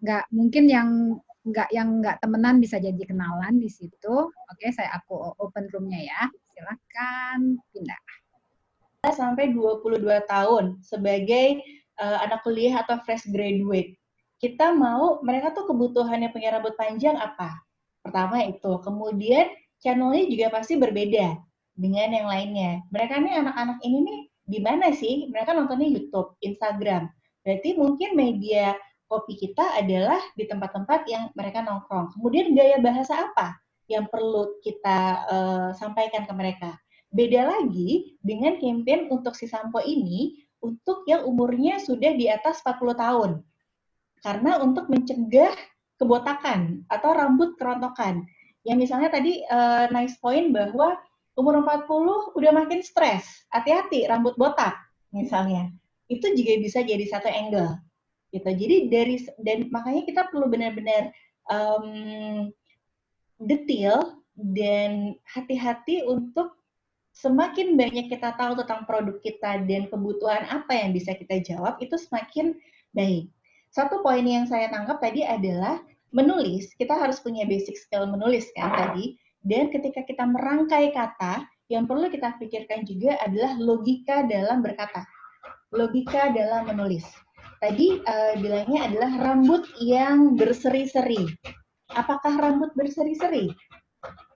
nggak 0.00 0.24
um, 0.26 0.32
mungkin 0.32 0.64
yang 0.64 1.20
nggak 1.44 1.68
yang 1.68 2.00
nggak 2.00 2.24
temenan 2.24 2.56
bisa 2.56 2.80
jadi 2.80 3.04
kenalan 3.04 3.60
di 3.60 3.68
situ. 3.68 4.32
Oke, 4.32 4.66
saya 4.72 4.96
aku 4.96 5.36
open 5.44 5.68
roomnya 5.76 6.00
ya. 6.08 6.22
Silakan 6.56 7.60
pindah. 7.68 8.00
Sampai 9.12 9.52
22 9.52 10.00
tahun 10.24 10.80
sebagai 10.80 11.60
uh, 12.00 12.18
anak 12.24 12.40
kuliah 12.42 12.80
atau 12.80 12.98
fresh 13.04 13.28
graduate, 13.28 13.94
kita 14.40 14.72
mau 14.72 15.20
mereka 15.20 15.52
tuh 15.52 15.68
kebutuhannya 15.68 16.32
punya 16.32 16.56
rambut 16.56 16.72
panjang 16.80 17.14
apa? 17.20 17.60
Pertama 18.00 18.40
itu. 18.48 18.80
Kemudian 18.80 19.52
channelnya 19.84 20.24
juga 20.26 20.46
pasti 20.48 20.80
berbeda 20.80 21.36
dengan 21.76 22.08
yang 22.08 22.26
lainnya. 22.26 22.80
Mereka 22.88 23.20
nih 23.20 23.34
anak-anak 23.44 23.78
ini 23.84 23.98
nih 24.00 24.20
di 24.48 24.58
mana 24.64 24.88
sih? 24.96 25.28
Mereka 25.28 25.52
nontonnya 25.52 25.88
YouTube, 25.92 26.34
Instagram. 26.40 27.12
Berarti 27.44 27.76
mungkin 27.76 28.16
media 28.16 28.72
kopi 29.10 29.36
kita 29.36 29.76
adalah 29.76 30.20
di 30.38 30.48
tempat-tempat 30.48 31.04
yang 31.10 31.28
mereka 31.36 31.60
nongkrong. 31.60 32.16
Kemudian 32.16 32.56
gaya 32.56 32.78
bahasa 32.78 33.28
apa 33.28 33.58
yang 33.90 34.06
perlu 34.06 34.56
kita 34.62 34.98
uh, 35.26 35.68
sampaikan 35.76 36.24
ke 36.24 36.32
mereka? 36.32 36.70
Beda 37.10 37.50
lagi 37.50 38.14
dengan 38.22 38.54
campaign 38.56 39.10
untuk 39.10 39.34
si 39.34 39.50
sampo 39.50 39.82
ini 39.82 40.46
untuk 40.60 41.04
yang 41.08 41.24
umurnya 41.24 41.80
sudah 41.80 42.12
di 42.16 42.28
atas 42.28 42.60
40 42.64 42.96
tahun. 42.96 43.30
Karena 44.20 44.60
untuk 44.60 44.92
mencegah 44.92 45.56
kebotakan 45.96 46.84
atau 46.88 47.10
rambut 47.12 47.56
kerontokan. 47.56 48.24
Yang 48.64 48.88
misalnya 48.88 49.08
tadi 49.12 49.40
uh, 49.48 49.88
nice 49.92 50.16
point 50.20 50.52
bahwa 50.52 50.96
umur 51.36 51.64
40 51.64 52.36
udah 52.36 52.52
makin 52.52 52.80
stres. 52.84 53.24
Hati-hati 53.48 54.04
rambut 54.08 54.36
botak 54.36 54.76
misalnya. 55.12 55.72
Itu 56.12 56.32
juga 56.36 56.60
bisa 56.60 56.84
jadi 56.84 57.04
satu 57.08 57.28
angle. 57.28 57.80
Gitu. 58.30 58.46
Jadi 58.46 58.76
dari 58.92 59.16
dan 59.40 59.72
makanya 59.72 60.02
kita 60.04 60.22
perlu 60.28 60.46
benar-benar 60.52 61.10
um, 61.48 62.48
detail 63.40 64.20
dan 64.36 65.16
hati-hati 65.24 66.04
untuk 66.04 66.59
semakin 67.20 67.76
banyak 67.76 68.08
kita 68.08 68.32
tahu 68.40 68.56
tentang 68.64 68.88
produk 68.88 69.20
kita 69.20 69.60
dan 69.68 69.92
kebutuhan 69.92 70.48
apa 70.48 70.72
yang 70.72 70.96
bisa 70.96 71.12
kita 71.12 71.44
jawab, 71.44 71.76
itu 71.84 72.00
semakin 72.00 72.56
baik. 72.96 73.28
Satu 73.70 74.00
poin 74.00 74.24
yang 74.24 74.48
saya 74.48 74.72
tangkap 74.72 74.98
tadi 74.98 75.22
adalah 75.22 75.78
menulis, 76.10 76.72
kita 76.74 76.96
harus 76.96 77.22
punya 77.22 77.46
basic 77.46 77.78
skill 77.78 78.08
menulis 78.08 78.48
kan 78.56 78.72
tadi, 78.74 79.20
dan 79.46 79.70
ketika 79.70 80.02
kita 80.02 80.26
merangkai 80.26 80.90
kata, 80.90 81.44
yang 81.70 81.86
perlu 81.86 82.10
kita 82.10 82.34
pikirkan 82.42 82.82
juga 82.82 83.14
adalah 83.22 83.54
logika 83.60 84.26
dalam 84.26 84.58
berkata, 84.58 85.06
logika 85.70 86.34
dalam 86.34 86.66
menulis. 86.66 87.06
Tadi 87.62 88.00
uh, 88.00 88.34
bilangnya 88.40 88.90
adalah 88.90 89.12
rambut 89.30 89.68
yang 89.78 90.34
berseri-seri. 90.34 91.30
Apakah 91.94 92.40
rambut 92.40 92.72
berseri-seri? 92.74 93.52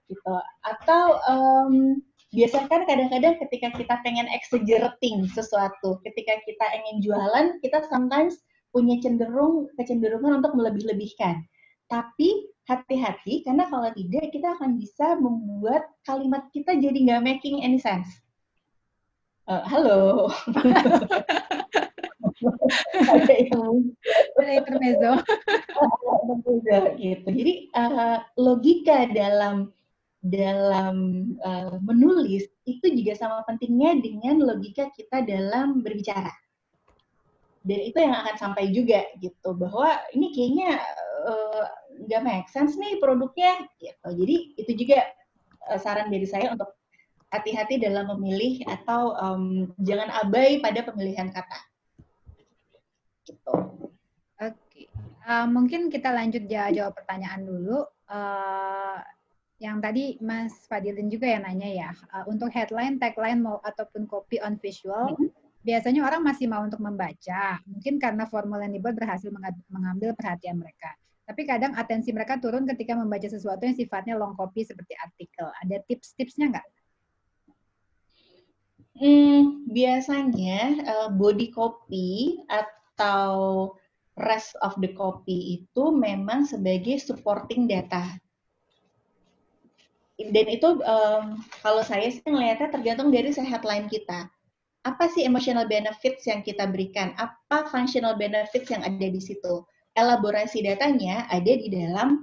Gitu. 0.07 0.35
Atau 0.63 1.19
um, 1.27 1.99
biasanya 2.35 2.67
kan 2.67 2.81
kadang-kadang 2.83 3.39
ketika 3.47 3.71
kita 3.79 3.95
pengen 4.03 4.27
exaggerating 4.35 5.25
sesuatu, 5.31 6.03
ketika 6.03 6.37
kita 6.43 6.65
ingin 6.83 7.01
jualan, 7.01 7.57
kita 7.63 7.87
sometimes 7.87 8.43
punya 8.75 8.99
cenderung 8.99 9.71
kecenderungan 9.79 10.43
untuk 10.43 10.53
melebih-lebihkan. 10.59 11.47
Tapi 11.87 12.51
hati-hati 12.67 13.45
karena 13.47 13.69
kalau 13.71 13.87
tidak 13.95 14.35
kita 14.35 14.57
akan 14.59 14.75
bisa 14.75 15.15
membuat 15.15 15.87
kalimat 16.03 16.49
kita 16.51 16.75
jadi 16.75 16.97
nggak 16.97 17.23
making 17.23 17.63
any 17.63 17.79
sense. 17.79 18.09
Uh, 19.45 19.61
halo. 19.63 20.27
ada 23.15 23.33
yang 23.37 23.93
intermezzo. 24.41 25.13
gitu. 26.97 27.27
Jadi 27.29 27.53
uh, 27.77 28.17
logika 28.35 29.05
dalam 29.13 29.71
dalam 30.25 31.29
uh, 31.45 31.77
menulis 31.85 32.49
itu 32.65 32.85
juga 32.97 33.13
sama 33.13 33.45
pentingnya 33.45 34.01
dengan 34.01 34.41
logika 34.41 34.89
kita 34.97 35.21
dalam 35.21 35.85
berbicara. 35.85 36.33
Dan 37.65 37.79
itu 37.81 37.97
yang 37.97 38.13
akan 38.25 38.35
sampai 38.37 38.73
juga 38.73 39.05
gitu 39.21 39.53
bahwa 39.53 40.01
ini 40.17 40.33
kayaknya 40.33 40.81
nggak 42.09 42.21
uh, 42.21 42.25
make 42.25 42.49
sense 42.49 42.73
nih 42.77 42.97
produknya 42.97 43.69
gitu. 43.77 44.07
Jadi 44.17 44.35
itu 44.57 44.71
juga 44.85 45.05
uh, 45.69 45.77
saran 45.77 46.09
dari 46.09 46.25
saya 46.25 46.57
untuk 46.57 46.73
hati-hati 47.29 47.77
dalam 47.77 48.09
memilih 48.17 48.65
atau 48.65 49.13
um, 49.17 49.69
jangan 49.81 50.09
abai 50.25 50.57
pada 50.57 50.81
pemilihan 50.85 51.29
kata. 51.29 51.59
Gitu. 53.25 53.53
Oke, 54.41 54.81
uh, 55.25 55.45
mungkin 55.49 55.93
kita 55.93 56.09
lanjut 56.13 56.49
jawab 56.49 56.97
pertanyaan 56.97 57.45
dulu. 57.45 57.85
Uh, 58.05 59.01
yang 59.65 59.81
tadi 59.81 60.21
Mas 60.21 60.53
Fadilin 60.69 61.09
juga 61.09 61.25
yang 61.25 61.41
nanya 61.41 61.69
ya, 61.69 61.89
uh, 62.13 62.25
untuk 62.29 62.53
headline, 62.53 63.01
tagline 63.01 63.41
mau 63.41 63.57
ataupun 63.65 64.05
copy 64.05 64.37
on 64.45 64.61
visual, 64.61 65.11
mm 65.11 65.17
-hmm. 65.17 65.29
biasanya 65.65 66.05
orang 66.05 66.21
masih 66.21 66.45
mau 66.45 66.61
untuk 66.61 66.77
membaca. 66.79 67.57
Mungkin 67.65 67.97
karena 67.97 68.29
formula 68.29 68.69
yang 68.69 68.77
dibuat 68.77 68.93
berhasil 68.93 69.33
mengambil 69.73 70.13
perhatian 70.13 70.61
mereka. 70.61 70.93
Tapi 71.25 71.41
kadang 71.49 71.73
atensi 71.73 72.13
mereka 72.13 72.37
turun 72.37 72.69
ketika 72.69 72.93
membaca 72.93 73.25
sesuatu 73.25 73.65
yang 73.65 73.73
sifatnya 73.73 74.13
long 74.13 74.37
copy 74.37 74.61
seperti 74.61 74.93
artikel. 75.01 75.49
Ada 75.65 75.81
tips-tipsnya 75.89 76.53
nggak? 76.53 76.67
Hmm, 78.95 79.65
biasanya 79.67 80.61
uh, 80.85 81.09
body 81.11 81.51
copy 81.51 82.39
atau 82.47 83.73
rest 84.15 84.55
of 84.63 84.77
the 84.79 84.93
copy 84.95 85.59
itu 85.59 85.91
memang 85.91 86.47
sebagai 86.47 87.01
supporting 87.01 87.67
data. 87.67 88.05
Dan 90.15 90.47
itu 90.47 90.79
um, 90.79 91.43
kalau 91.59 91.83
saya 91.83 92.07
sih 92.07 92.23
melihatnya 92.23 92.71
tergantung 92.71 93.11
dari 93.11 93.35
headline 93.35 93.91
kita 93.91 94.31
apa 94.85 95.09
sih 95.09 95.25
emotional 95.25 95.65
benefits 95.65 96.29
yang 96.29 96.45
kita 96.45 96.69
berikan? 96.69 97.17
Apa 97.17 97.65
functional 97.73 98.13
benefits 98.15 98.69
yang 98.69 98.85
ada 98.85 99.07
di 99.09 99.17
situ? 99.17 99.65
Elaborasi 99.97 100.61
datanya 100.61 101.25
ada 101.33 101.51
di 101.57 101.67
dalam 101.73 102.21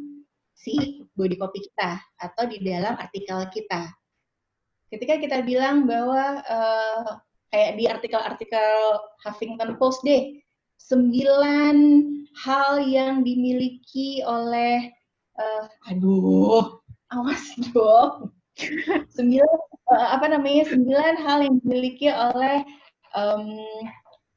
si 0.54 1.02
body 1.18 1.34
copy 1.42 1.58
kita 1.58 1.98
atau 2.22 2.46
di 2.46 2.62
dalam 2.62 2.94
artikel 3.02 3.42
kita. 3.50 3.90
Ketika 4.94 5.18
kita 5.18 5.42
bilang 5.42 5.90
bahwa 5.90 6.38
uh, 6.46 7.18
kayak 7.50 7.72
di 7.74 7.84
artikel-artikel 7.90 8.72
Huffington 9.26 9.74
Post 9.74 10.06
deh, 10.06 10.38
sembilan 10.78 11.76
hal 12.46 12.86
yang 12.86 13.26
dimiliki 13.26 14.22
oleh 14.22 14.86
uh, 15.40 15.64
aduh 15.90 16.81
awas 17.12 17.44
dong 17.72 18.32
sembilan 19.16 19.58
uh, 19.92 20.08
apa 20.16 20.26
namanya 20.32 20.68
sembilan 20.68 21.14
hal 21.20 21.38
yang 21.44 21.56
dimiliki 21.64 22.08
oleh 22.08 22.64
um, 23.16 23.60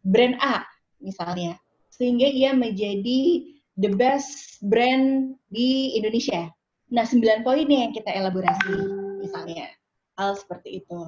brand 0.08 0.36
A 0.44 0.64
misalnya 1.00 1.56
sehingga 1.96 2.28
ia 2.28 2.52
menjadi 2.52 3.48
the 3.80 3.92
best 3.96 4.60
brand 4.64 5.36
di 5.52 5.96
Indonesia. 5.96 6.52
Nah 6.92 7.04
sembilan 7.08 7.44
poin 7.44 7.68
yang 7.68 7.96
kita 7.96 8.12
elaborasi 8.12 8.76
misalnya 9.24 9.72
hal 10.20 10.36
seperti 10.36 10.84
itu. 10.84 11.08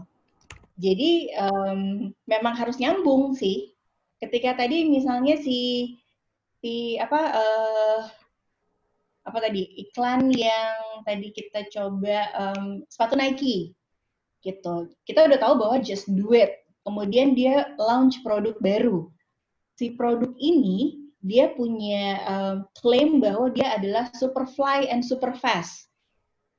Jadi 0.77 1.33
um, 1.35 2.11
memang 2.27 2.53
harus 2.55 2.79
nyambung 2.79 3.35
sih. 3.35 3.75
Ketika 4.17 4.57
tadi 4.57 4.87
misalnya 4.87 5.37
si 5.37 5.93
si 6.63 6.97
apa 6.97 7.21
uh, 7.35 7.99
apa 9.27 9.43
tadi 9.43 9.67
iklan 9.75 10.31
yang 10.31 11.03
tadi 11.03 11.35
kita 11.35 11.67
coba 11.67 12.31
um, 12.39 12.87
sepatu 12.87 13.19
Nike 13.19 13.75
gitu. 14.39 14.87
Kita 15.03 15.27
udah 15.27 15.37
tahu 15.37 15.53
bahwa 15.59 15.75
just 15.83 16.07
do 16.15 16.31
it. 16.31 16.63
Kemudian 16.87 17.35
dia 17.35 17.75
launch 17.75 18.23
produk 18.23 18.55
baru. 18.63 19.11
Si 19.75 19.91
produk 19.99 20.31
ini 20.39 21.03
dia 21.19 21.51
punya 21.51 22.23
um, 22.23 22.57
klaim 22.79 23.19
bahwa 23.19 23.51
dia 23.51 23.75
adalah 23.75 24.07
super 24.15 24.47
fly 24.47 24.87
and 24.87 25.03
super 25.03 25.35
fast. 25.35 25.91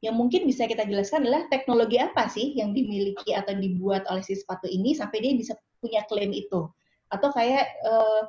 Yang 0.04 0.14
mungkin 0.20 0.40
bisa 0.44 0.68
kita 0.68 0.84
jelaskan 0.84 1.24
adalah 1.24 1.48
teknologi 1.48 1.96
apa 1.98 2.28
sih 2.28 2.54
yang 2.54 2.76
dimiliki 2.76 3.32
atau 3.32 3.56
dibuat 3.56 4.04
oleh 4.12 4.22
si 4.22 4.36
sepatu 4.36 4.68
ini 4.68 4.92
sampai 4.92 5.24
dia 5.24 5.32
bisa 5.34 5.56
punya 5.80 6.04
klaim 6.06 6.30
itu. 6.36 6.68
Atau 7.08 7.32
kayak 7.32 7.66
uh, 7.88 8.28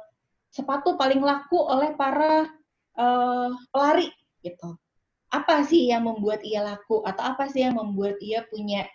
sepatu 0.49 0.95
paling 0.95 1.19
laku 1.19 1.59
oleh 1.59 1.93
para 1.99 2.47
uh, 2.97 3.51
pelari 3.75 4.09
gitu. 4.43 4.75
Apa 5.29 5.61
sih 5.61 5.93
yang 5.93 6.09
membuat 6.09 6.41
ia 6.41 6.65
laku 6.65 7.05
atau 7.05 7.21
apa 7.21 7.45
sih 7.51 7.61
yang 7.61 7.77
membuat 7.77 8.17
ia 8.17 8.41
punya 8.49 8.89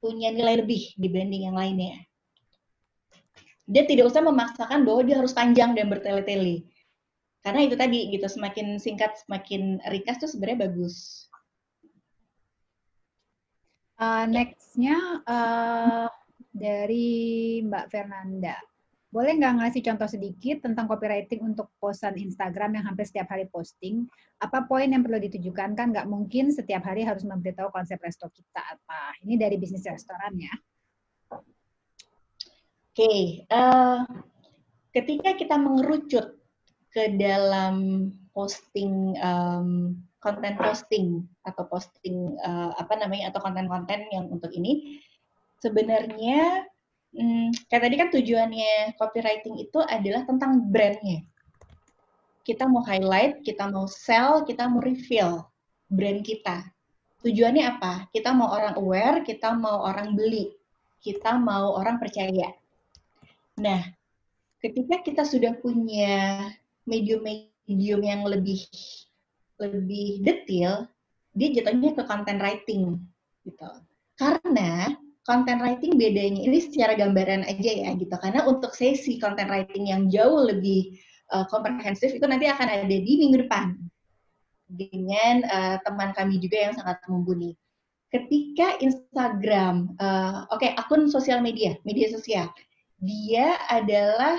punya 0.00 0.32
nilai 0.32 0.60
lebih 0.60 0.92
dibanding 1.00 1.48
yang 1.48 1.56
lainnya? 1.56 1.96
Dia 3.70 3.86
tidak 3.86 4.10
usah 4.10 4.20
memaksakan 4.20 4.82
bahwa 4.82 5.00
dia 5.06 5.16
harus 5.16 5.30
panjang 5.30 5.78
dan 5.78 5.86
bertele-tele. 5.86 6.66
Karena 7.40 7.64
itu 7.64 7.78
tadi 7.78 8.12
gitu, 8.12 8.26
semakin 8.28 8.76
singkat 8.76 9.16
semakin 9.24 9.80
ringkas 9.88 10.20
tuh 10.20 10.28
sebenarnya 10.28 10.68
bagus. 10.68 11.24
Uh, 13.96 14.24
Next-nya 14.28 14.96
uh, 15.24 16.08
dari 16.52 17.60
Mbak 17.64 17.86
Fernanda. 17.88 18.56
Boleh 19.10 19.34
nggak 19.34 19.54
ngasih 19.58 19.82
contoh 19.90 20.06
sedikit 20.06 20.62
tentang 20.62 20.86
copywriting 20.86 21.42
untuk 21.42 21.74
posan 21.82 22.14
Instagram 22.14 22.78
yang 22.78 22.84
hampir 22.86 23.10
setiap 23.10 23.26
hari 23.34 23.50
posting? 23.50 24.06
Apa 24.38 24.70
poin 24.70 24.86
yang 24.86 25.02
perlu 25.02 25.18
ditujukan? 25.18 25.74
Kan 25.74 25.90
nggak 25.90 26.06
mungkin 26.06 26.54
setiap 26.54 26.86
hari 26.86 27.02
harus 27.02 27.26
memberitahu 27.26 27.74
konsep 27.74 27.98
resto 27.98 28.30
kita 28.30 28.62
apa. 28.62 29.18
Ini 29.26 29.34
dari 29.34 29.58
bisnis 29.58 29.82
restoran 29.82 30.38
ya. 30.38 30.54
Oke, 32.90 33.06
okay. 33.06 33.20
uh, 33.50 33.58
eh, 33.58 34.00
ketika 34.94 35.34
kita 35.34 35.58
mengerucut 35.58 36.38
ke 36.94 37.18
dalam 37.18 38.10
posting 38.30 39.18
um, 39.18 39.98
konten 40.22 40.54
posting 40.54 41.26
atau 41.42 41.66
posting 41.66 42.38
uh, 42.46 42.76
apa 42.78 42.94
namanya 42.94 43.34
atau 43.34 43.40
konten-konten 43.42 44.06
yang 44.12 44.28
untuk 44.28 44.52
ini 44.52 45.00
sebenarnya 45.64 46.69
hmm, 47.14 47.66
kayak 47.70 47.82
tadi 47.86 47.94
kan 47.98 48.08
tujuannya 48.12 48.94
copywriting 48.98 49.56
itu 49.62 49.78
adalah 49.82 50.22
tentang 50.26 50.70
brandnya. 50.70 51.24
Kita 52.46 52.66
mau 52.66 52.82
highlight, 52.82 53.44
kita 53.46 53.68
mau 53.70 53.86
sell, 53.86 54.42
kita 54.48 54.66
mau 54.66 54.82
reveal 54.82 55.44
brand 55.90 56.22
kita. 56.22 56.66
Tujuannya 57.20 57.64
apa? 57.76 58.08
Kita 58.10 58.32
mau 58.32 58.48
orang 58.48 58.80
aware, 58.80 59.20
kita 59.20 59.52
mau 59.52 59.84
orang 59.84 60.16
beli, 60.16 60.48
kita 61.04 61.36
mau 61.36 61.76
orang 61.76 62.00
percaya. 62.00 62.56
Nah, 63.60 63.84
ketika 64.64 65.04
kita 65.04 65.22
sudah 65.28 65.52
punya 65.60 66.48
medium-medium 66.88 68.00
yang 68.00 68.24
lebih 68.24 68.64
lebih 69.60 70.24
detail, 70.24 70.88
dia 71.36 71.52
jatuhnya 71.52 71.92
ke 71.92 72.02
content 72.08 72.40
writing 72.40 72.96
gitu. 73.44 73.70
Karena 74.16 74.96
content 75.24 75.60
writing 75.60 76.00
bedanya 76.00 76.40
ini 76.40 76.58
secara 76.64 76.96
gambaran 76.96 77.44
aja 77.44 77.70
ya 77.70 77.90
gitu. 77.96 78.12
Karena 78.16 78.46
untuk 78.48 78.72
sesi 78.72 79.20
content 79.20 79.50
writing 79.52 79.92
yang 79.92 80.08
jauh 80.08 80.48
lebih 80.48 80.96
uh, 81.32 81.44
komprehensif 81.48 82.12
itu 82.16 82.24
nanti 82.24 82.48
akan 82.48 82.66
ada 82.66 82.86
di 82.86 83.12
minggu 83.20 83.46
depan. 83.46 83.76
Dengan 84.70 85.42
uh, 85.50 85.76
teman 85.82 86.14
kami 86.14 86.38
juga 86.38 86.70
yang 86.70 86.74
sangat 86.78 87.02
mumpuni. 87.10 87.58
Ketika 88.10 88.78
Instagram, 88.82 89.94
uh, 89.98 90.46
oke 90.50 90.62
okay, 90.62 90.74
akun 90.74 91.06
sosial 91.10 91.42
media, 91.42 91.78
media 91.86 92.10
sosial, 92.10 92.50
dia 92.98 93.54
adalah 93.70 94.34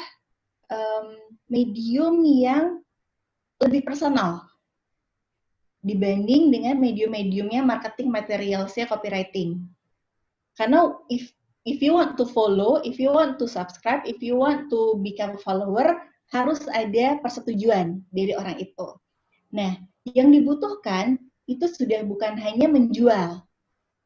um, 0.67 1.15
medium 1.47 2.23
yang 2.23 2.83
lebih 3.63 3.83
personal 3.83 4.43
dibanding 5.81 6.53
dengan 6.53 6.77
medium-mediumnya 6.77 7.65
marketing 7.65 8.13
materialsnya 8.13 8.85
copywriting 8.85 9.65
karena 10.59 10.91
if 11.07 11.31
if 11.65 11.79
you 11.81 11.93
want 11.93 12.17
to 12.17 12.25
follow, 12.25 12.81
if 12.81 12.97
you 12.97 13.13
want 13.13 13.37
to 13.37 13.45
subscribe, 13.45 14.01
if 14.05 14.19
you 14.19 14.37
want 14.37 14.69
to 14.73 14.97
become 15.05 15.37
follower, 15.41 16.01
harus 16.31 16.63
ada 16.71 17.19
persetujuan 17.21 18.01
dari 18.09 18.33
orang 18.33 18.57
itu. 18.57 18.87
Nah, 19.51 19.77
yang 20.07 20.31
dibutuhkan 20.31 21.19
itu 21.45 21.67
sudah 21.67 22.07
bukan 22.07 22.39
hanya 22.39 22.71
menjual, 22.71 23.43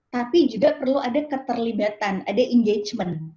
tapi 0.10 0.50
juga 0.50 0.76
perlu 0.76 1.00
ada 1.00 1.22
keterlibatan, 1.30 2.26
ada 2.26 2.44
engagement. 2.44 3.32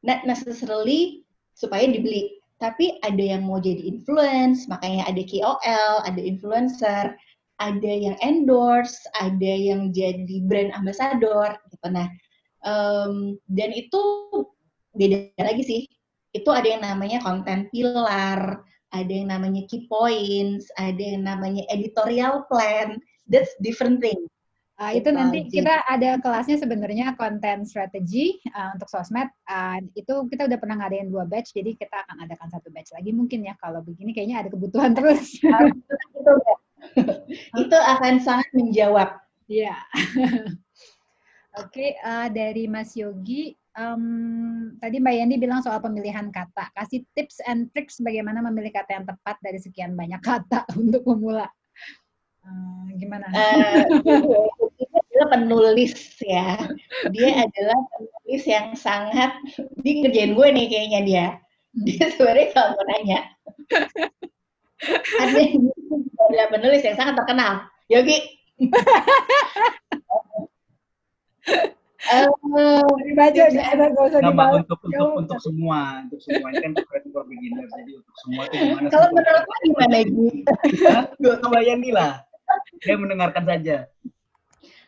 Not 0.00 0.24
necessarily 0.24 1.26
supaya 1.52 1.84
dibeli, 1.88 2.40
tapi 2.56 2.96
ada 3.04 3.20
yang 3.20 3.44
mau 3.44 3.60
jadi 3.60 3.84
influence, 3.84 4.64
makanya 4.64 5.04
ada 5.12 5.22
KOL, 5.28 5.94
ada 6.08 6.20
influencer, 6.20 7.12
ada 7.60 7.92
yang 7.92 8.16
endorse, 8.24 8.96
ada 9.16 9.52
yang 9.52 9.92
jadi 9.92 10.44
brand 10.44 10.72
ambassador, 10.72 11.56
gitu. 11.68 11.86
Nah, 11.92 12.08
Um, 12.66 13.38
dan 13.46 13.70
itu 13.70 14.02
beda 14.98 15.30
lagi 15.38 15.62
sih. 15.62 15.82
Itu 16.34 16.50
ada 16.52 16.66
yang 16.66 16.82
namanya 16.82 17.22
konten 17.22 17.70
pilar, 17.70 18.60
ada 18.90 19.12
yang 19.12 19.30
namanya 19.30 19.64
key 19.70 19.86
points, 19.86 20.68
ada 20.76 20.98
yang 20.98 21.24
namanya 21.24 21.62
editorial 21.70 22.44
plan. 22.50 22.98
That's 23.30 23.54
different 23.62 24.02
thing. 24.02 24.26
Uh, 24.76 24.92
itu 24.92 25.08
nanti 25.08 25.48
kita 25.48 25.88
ada 25.88 26.20
kelasnya 26.20 26.60
sebenarnya 26.60 27.16
konten 27.16 27.64
strategi 27.64 28.36
uh, 28.52 28.76
untuk 28.76 28.92
sosmed. 28.92 29.24
Uh, 29.48 29.80
itu 29.96 30.28
kita 30.28 30.44
udah 30.44 30.58
pernah 30.60 30.76
ngadain 30.84 31.08
dua 31.08 31.24
batch, 31.24 31.56
jadi 31.56 31.72
kita 31.80 32.04
akan 32.04 32.28
adakan 32.28 32.52
satu 32.52 32.68
batch 32.68 32.92
lagi 32.92 33.08
mungkin 33.16 33.48
ya. 33.48 33.56
Kalau 33.56 33.80
begini 33.80 34.12
kayaknya 34.12 34.44
ada 34.44 34.52
kebutuhan 34.52 34.92
terus. 34.98 35.40
itu, 35.40 36.32
itu 37.56 37.78
akan 37.78 38.20
sangat 38.20 38.48
menjawab. 38.52 39.16
Iya. 39.48 39.80
Yeah. 39.80 40.60
Oke, 41.56 41.72
okay, 41.72 41.90
uh, 42.04 42.28
eh, 42.28 42.36
dari 42.36 42.68
Mas 42.68 42.92
Yogi, 42.92 43.56
um, 43.80 44.76
tadi 44.76 45.00
Mbak 45.00 45.14
Yandi 45.16 45.36
bilang 45.40 45.64
soal 45.64 45.80
pemilihan 45.80 46.28
kata. 46.28 46.68
Kasih 46.76 47.00
tips 47.16 47.40
and 47.48 47.72
tricks 47.72 47.96
bagaimana 47.96 48.44
memilih 48.44 48.76
kata 48.76 49.00
yang 49.00 49.08
tepat 49.08 49.40
dari 49.40 49.56
sekian 49.56 49.96
banyak 49.96 50.20
kata 50.20 50.68
untuk 50.80 51.00
pemula. 51.08 51.48
Uh, 52.44 52.92
gimana? 53.00 53.24
Uh, 53.32 53.88
adalah 55.16 55.28
penulis 55.32 55.96
ya. 56.20 56.60
Dia 57.08 57.48
adalah 57.48 57.78
penulis 57.88 58.44
yang 58.44 58.76
sangat 58.76 59.32
di 59.80 60.04
ngerjain 60.04 60.36
gue 60.36 60.48
nih 60.52 60.66
kayaknya 60.68 61.00
dia. 61.08 61.26
Dia 61.72 62.04
sebenarnya 62.12 62.52
kalau 62.52 62.76
mau 62.76 62.84
nanya. 62.84 63.32
ada 66.36 66.44
penulis 66.52 66.84
yang 66.84 67.00
sangat 67.00 67.16
terkenal. 67.16 67.64
Yogi. 67.88 68.20
Uh, 72.06 72.86
dibaca 73.02 73.42
ada 73.50 73.90
gak 73.90 74.04
usah 74.14 74.20
dibaca. 74.22 74.62
untuk 74.62 74.78
untuk 74.86 75.10
untuk 75.26 75.38
semua, 75.42 76.06
untuk 76.06 76.22
semua 76.22 76.54
ini 76.54 76.62
kan 76.62 76.72
for 77.10 77.26
beginner 77.26 77.66
jadi 77.66 77.92
untuk 77.98 78.16
semua 78.22 78.42
itu 78.46 78.54
gimana? 78.62 78.88
Kalau 78.94 79.08
menurut 79.10 79.46
gimana 79.66 79.98
Gi? 80.06 80.28
Gue 81.18 81.34
kebayang 81.42 81.82
lah. 81.90 82.22
Dia 82.86 82.94
mendengarkan 82.94 83.42
saja. 83.42 83.76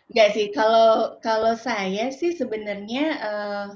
Enggak 0.08 0.28
sih, 0.30 0.46
kalau 0.54 1.18
kalau 1.18 1.58
saya 1.58 2.14
sih 2.14 2.38
sebenarnya 2.38 3.04
uh, 3.18 3.66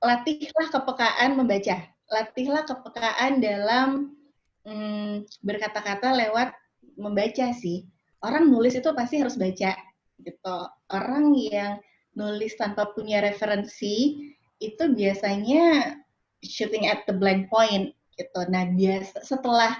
latihlah 0.00 0.68
kepekaan 0.72 1.36
membaca. 1.36 1.84
Latihlah 2.08 2.64
kepekaan 2.64 3.44
dalam 3.44 4.16
um, 4.64 5.20
berkata-kata 5.44 6.16
lewat 6.16 6.56
membaca 6.96 7.52
sih. 7.52 7.84
Orang 8.24 8.48
nulis 8.48 8.72
itu 8.72 8.88
pasti 8.96 9.20
harus 9.20 9.36
baca 9.36 9.76
gitu. 10.22 10.56
Orang 10.92 11.34
yang 11.34 11.80
nulis 12.14 12.54
tanpa 12.54 12.94
punya 12.94 13.18
referensi 13.22 14.30
itu 14.62 14.84
biasanya 14.94 15.98
shooting 16.44 16.86
at 16.86 17.02
the 17.10 17.14
blank 17.14 17.50
point 17.50 17.90
gitu. 18.14 18.40
Nah, 18.46 18.70
biasa 18.70 19.26
setelah 19.26 19.74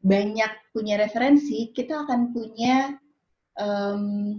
banyak 0.00 0.52
punya 0.72 0.96
referensi, 0.96 1.74
kita 1.74 2.06
akan 2.06 2.32
punya 2.32 2.96
um, 3.58 4.36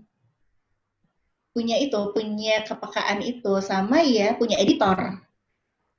punya 1.53 1.77
itu, 1.81 1.97
punya 2.13 2.61
kepekaan 2.65 3.21
itu, 3.21 3.53
sama 3.61 4.01
ya 4.05 4.38
punya 4.38 4.57
editor. 4.61 5.21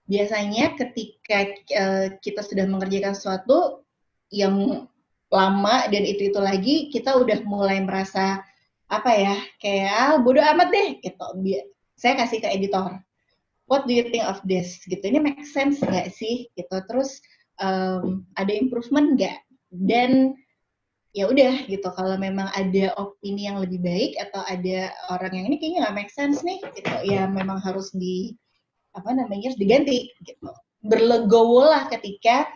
Biasanya 0.09 0.78
ketika 0.78 1.39
uh, 1.76 2.07
kita 2.22 2.41
sudah 2.41 2.64
mengerjakan 2.64 3.12
sesuatu 3.12 3.84
yang 4.32 4.89
lama 5.28 5.76
dan 5.93 6.03
itu 6.09 6.32
itu 6.32 6.41
lagi, 6.41 6.76
kita 6.89 7.12
udah 7.20 7.45
mulai 7.45 7.84
merasa 7.84 8.41
apa 8.89 9.11
ya 9.12 9.36
kayak 9.61 9.93
ah, 9.93 10.16
bodoh 10.20 10.45
amat 10.45 10.68
deh 10.72 10.89
gitu. 11.05 11.26
Saya 11.99 12.14
kasih 12.16 12.41
ke 12.41 12.49
editor. 12.49 12.97
What 13.68 13.84
do 13.84 13.93
you 13.93 14.09
think 14.09 14.24
of 14.24 14.41
this? 14.49 14.80
Gitu. 14.89 15.03
Ini 15.03 15.20
make 15.20 15.45
sense 15.45 15.84
nggak 15.84 16.09
sih? 16.16 16.49
Gitu. 16.57 16.72
Terus 16.89 17.20
um, 17.61 18.24
ada 18.41 18.53
improvement 18.55 19.18
nggak? 19.18 19.45
Dan 19.68 20.32
ya 21.16 21.28
udah 21.28 21.66
gitu 21.66 21.89
kalau 21.97 22.16
memang 22.20 22.47
ada 22.53 22.93
opini 23.01 23.49
yang 23.49 23.59
lebih 23.59 23.80
baik 23.80 24.12
atau 24.28 24.45
ada 24.45 24.93
orang 25.09 25.32
yang 25.32 25.45
ini 25.49 25.57
kayaknya 25.57 25.78
nggak 25.89 25.97
make 25.97 26.12
sense 26.12 26.45
nih 26.45 26.61
gitu 26.76 26.95
ya 27.09 27.24
memang 27.24 27.59
harus 27.64 27.89
di 27.97 28.36
apa 28.93 29.16
namanya 29.16 29.51
harus 29.51 29.59
diganti 29.61 30.12
gitu 30.22 30.53
berlegowo 30.84 31.64
lah 31.64 31.89
ketika 31.89 32.47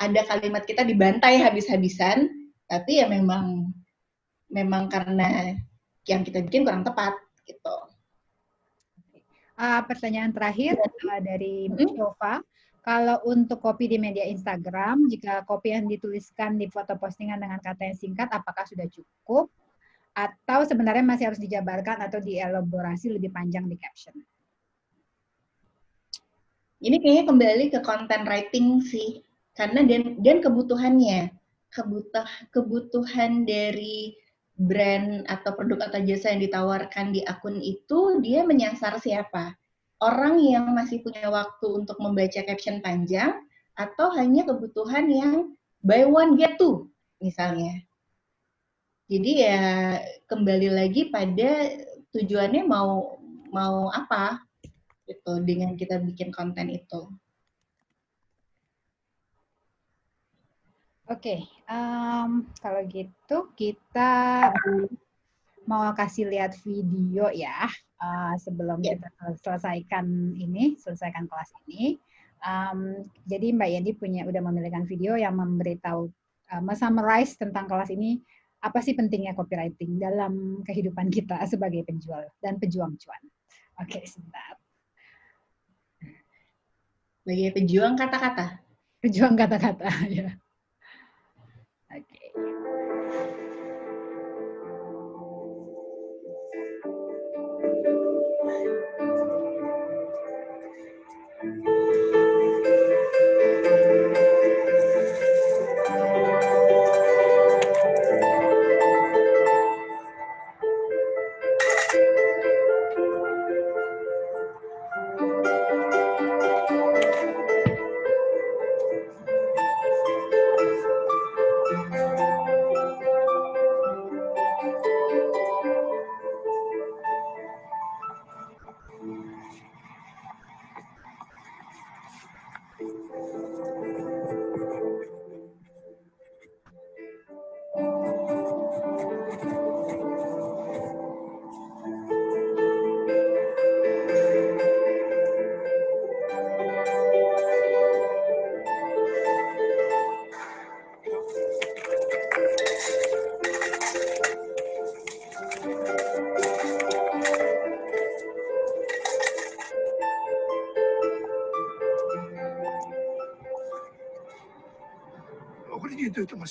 ada 0.00 0.24
kalimat 0.24 0.64
kita 0.64 0.82
dibantai 0.82 1.36
habis-habisan 1.38 2.26
tapi 2.66 2.98
ya 2.98 3.06
memang 3.06 3.70
memang 4.52 4.92
karena 4.92 5.56
yang 6.04 6.22
kita 6.22 6.44
bikin 6.44 6.68
kurang 6.68 6.84
tepat 6.84 7.16
gitu. 7.48 7.76
Uh, 9.56 9.80
pertanyaan 9.88 10.30
terakhir 10.30 10.76
uh, 10.78 11.20
dari 11.20 11.72
Shova. 11.72 12.44
Kalau 12.82 13.22
untuk 13.30 13.62
kopi 13.62 13.86
di 13.86 13.94
media 13.94 14.26
Instagram, 14.26 15.06
jika 15.06 15.46
kopi 15.46 15.70
yang 15.70 15.86
dituliskan 15.86 16.58
di 16.58 16.66
foto 16.66 16.98
postingan 16.98 17.38
dengan 17.38 17.62
kata 17.62 17.86
yang 17.86 17.94
singkat, 17.94 18.26
apakah 18.34 18.66
sudah 18.66 18.90
cukup? 18.90 19.46
Atau 20.18 20.66
sebenarnya 20.66 21.06
masih 21.06 21.30
harus 21.30 21.38
dijabarkan 21.38 22.02
atau 22.02 22.18
dielaborasi 22.18 23.14
lebih 23.14 23.30
panjang 23.30 23.70
di 23.70 23.78
caption? 23.78 24.18
Ini 26.82 26.98
kayaknya 26.98 27.24
kembali 27.30 27.64
ke 27.70 27.78
content 27.86 28.26
writing 28.26 28.82
sih, 28.82 29.22
karena 29.54 29.86
dan, 29.86 30.18
dan 30.18 30.42
kebutuhannya, 30.42 31.30
kebutuh 31.70 32.26
kebutuhan 32.50 33.46
dari 33.46 34.18
brand 34.56 35.24
atau 35.26 35.56
produk 35.56 35.88
atau 35.88 36.00
jasa 36.04 36.32
yang 36.34 36.44
ditawarkan 36.44 37.16
di 37.16 37.24
akun 37.24 37.58
itu 37.58 38.20
dia 38.20 38.44
menyasar 38.44 39.00
siapa? 39.00 39.56
orang 40.02 40.42
yang 40.42 40.66
masih 40.74 40.98
punya 41.00 41.30
waktu 41.30 41.66
untuk 41.70 41.96
membaca 42.02 42.42
caption 42.42 42.82
panjang 42.82 43.38
atau 43.78 44.10
hanya 44.18 44.42
kebutuhan 44.42 45.06
yang 45.08 45.34
buy 45.80 46.02
one 46.02 46.34
get 46.34 46.58
two 46.58 46.90
misalnya. 47.22 47.78
Jadi 49.06 49.46
ya 49.46 49.62
kembali 50.26 50.68
lagi 50.74 51.08
pada 51.08 51.70
tujuannya 52.10 52.66
mau 52.66 53.22
mau 53.54 53.88
apa 53.94 54.42
gitu 55.06 55.38
dengan 55.46 55.78
kita 55.78 56.02
bikin 56.02 56.34
konten 56.34 56.68
itu. 56.68 57.08
Oke, 61.12 61.28
okay, 61.28 61.40
um, 61.68 62.48
kalau 62.64 62.88
gitu 62.88 63.52
kita 63.52 64.48
mau 65.68 65.92
kasih 65.92 66.24
lihat 66.24 66.56
video 66.64 67.28
ya 67.28 67.68
uh, 68.00 68.32
sebelum 68.40 68.80
yeah. 68.80 68.96
kita 68.96 69.12
selesaikan 69.44 70.32
ini, 70.40 70.80
selesaikan 70.80 71.28
kelas 71.28 71.52
ini. 71.68 72.00
Um, 72.40 73.04
jadi 73.28 73.52
Mbak 73.52 73.68
Yandi 73.76 73.92
punya 73.92 74.24
udah 74.24 74.40
memilihkan 74.40 74.88
video 74.88 75.12
yang 75.20 75.36
memberitahu, 75.36 76.08
uh, 76.48 76.72
summarize 76.72 77.36
tentang 77.36 77.68
kelas 77.68 77.92
ini 77.92 78.16
apa 78.64 78.80
sih 78.80 78.96
pentingnya 78.96 79.36
copywriting 79.36 80.00
dalam 80.00 80.64
kehidupan 80.64 81.12
kita 81.12 81.44
sebagai 81.44 81.84
penjual 81.84 82.24
dan 82.40 82.56
pejuang 82.56 82.96
cuan. 82.96 83.22
Oke, 83.84 84.00
okay, 84.00 84.08
sebentar. 84.08 84.56
Sebagai 87.20 87.52
pejuang 87.52 88.00
kata-kata. 88.00 88.64
Pejuang 89.04 89.36
kata-kata, 89.36 89.92
ya. 90.08 90.40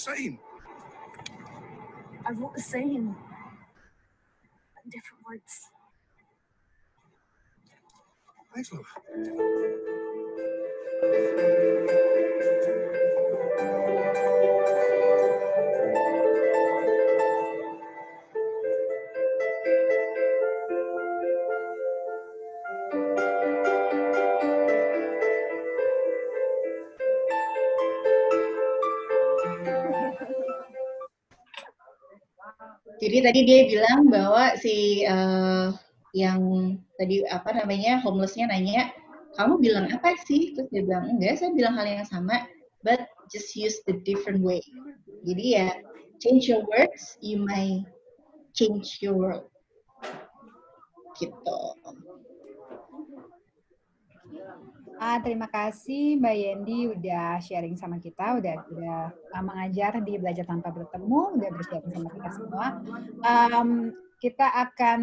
Saying? 0.02 0.41
Tadi 33.22 33.45
dia 33.45 33.69
bilang 33.69 34.09
bahwa 34.09 34.57
si 34.57 35.05
uh, 35.05 35.72
yang 36.11 36.76
tadi 36.99 37.24
apa 37.32 37.55
namanya 37.55 38.03
homelessnya 38.03 38.51
nanya, 38.51 38.91
kamu 39.39 39.63
bilang 39.63 39.86
apa 39.93 40.17
sih? 40.28 40.51
Terus 40.53 40.67
dia 40.74 40.84
bilang 40.84 41.17
enggak, 41.17 41.39
saya 41.39 41.55
bilang 41.55 41.80
hal 41.80 41.88
yang 41.88 42.07
sama, 42.07 42.45
but 42.84 43.07
just 43.32 43.55
use 43.55 43.80
the 43.88 43.95
different 44.03 44.43
way. 44.43 44.59
Jadi 45.24 45.45
ya 45.55 45.69
change 46.19 46.51
your 46.51 46.61
words, 46.67 47.17
you 47.24 47.39
may 47.39 47.82
change 48.53 48.99
your 48.99 49.15
world. 49.15 49.45
Gitu. 51.15 51.59
Terima 55.20 55.51
kasih 55.51 56.16
Mbak 56.24 56.36
Yendi 56.39 56.80
udah 56.88 57.43
sharing 57.43 57.76
sama 57.76 57.99
kita, 57.99 58.39
udah 58.39 58.55
udah 58.72 58.99
mengajar 59.43 59.99
di 59.99 60.16
belajar 60.16 60.47
tanpa 60.47 60.72
bertemu, 60.72 61.36
udah 61.36 61.49
bersharing 61.51 61.91
sama 61.91 62.09
kita 62.16 62.30
semua. 62.32 62.68
Um, 63.20 63.91
kita 64.22 64.47
akan 64.53 65.01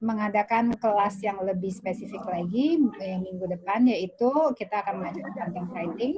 mengadakan 0.00 0.72
kelas 0.80 1.20
yang 1.20 1.36
lebih 1.44 1.68
spesifik 1.68 2.24
lagi 2.24 2.80
yang 3.04 3.20
minggu 3.20 3.44
depan 3.52 3.84
yaitu 3.84 4.32
kita 4.56 4.80
akan 4.80 5.04
mengajarkan 5.04 5.52
content 5.52 5.68
writing 5.76 6.14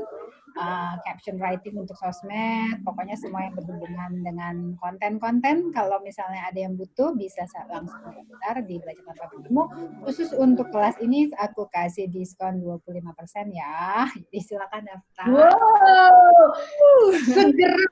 uh, 0.59 0.99
caption 1.07 1.39
writing 1.39 1.79
untuk 1.79 1.95
sosmed, 1.95 2.83
pokoknya 2.83 3.15
semua 3.15 3.47
yang 3.47 3.55
berhubungan 3.55 4.11
dengan 4.27 4.57
konten-konten. 4.83 5.71
Kalau 5.71 6.03
misalnya 6.03 6.51
ada 6.51 6.59
yang 6.59 6.75
butuh, 6.75 7.15
bisa 7.15 7.47
langsung 7.71 8.03
daftar 8.03 8.67
di 8.67 8.83
Belajar 8.83 9.05
Tanpa 9.07 9.25
Bertemu. 9.31 9.65
Khusus 10.03 10.35
untuk 10.35 10.69
kelas 10.75 10.99
ini, 10.99 11.31
aku 11.39 11.71
kasih 11.71 12.11
diskon 12.11 12.59
25% 12.61 13.55
ya. 13.55 14.05
Jadi 14.29 14.39
silakan 14.43 14.83
daftar. 14.85 15.27
Wow, 15.31 16.43
segera 17.35 17.87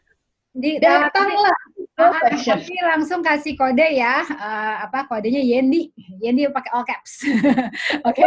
di 0.57 0.81
datanglah. 0.81 1.61
Uh, 1.97 2.13
tapi 2.37 2.77
langsung 2.85 3.25
kasih 3.25 3.57
kode 3.57 3.97
ya, 3.97 4.21
uh, 4.29 4.85
apa 4.85 5.09
kodenya 5.09 5.41
Yendi, 5.41 5.89
Yendi 6.21 6.45
pakai 6.53 6.71
all 6.77 6.85
caps, 6.85 7.25
oke. 8.09 8.27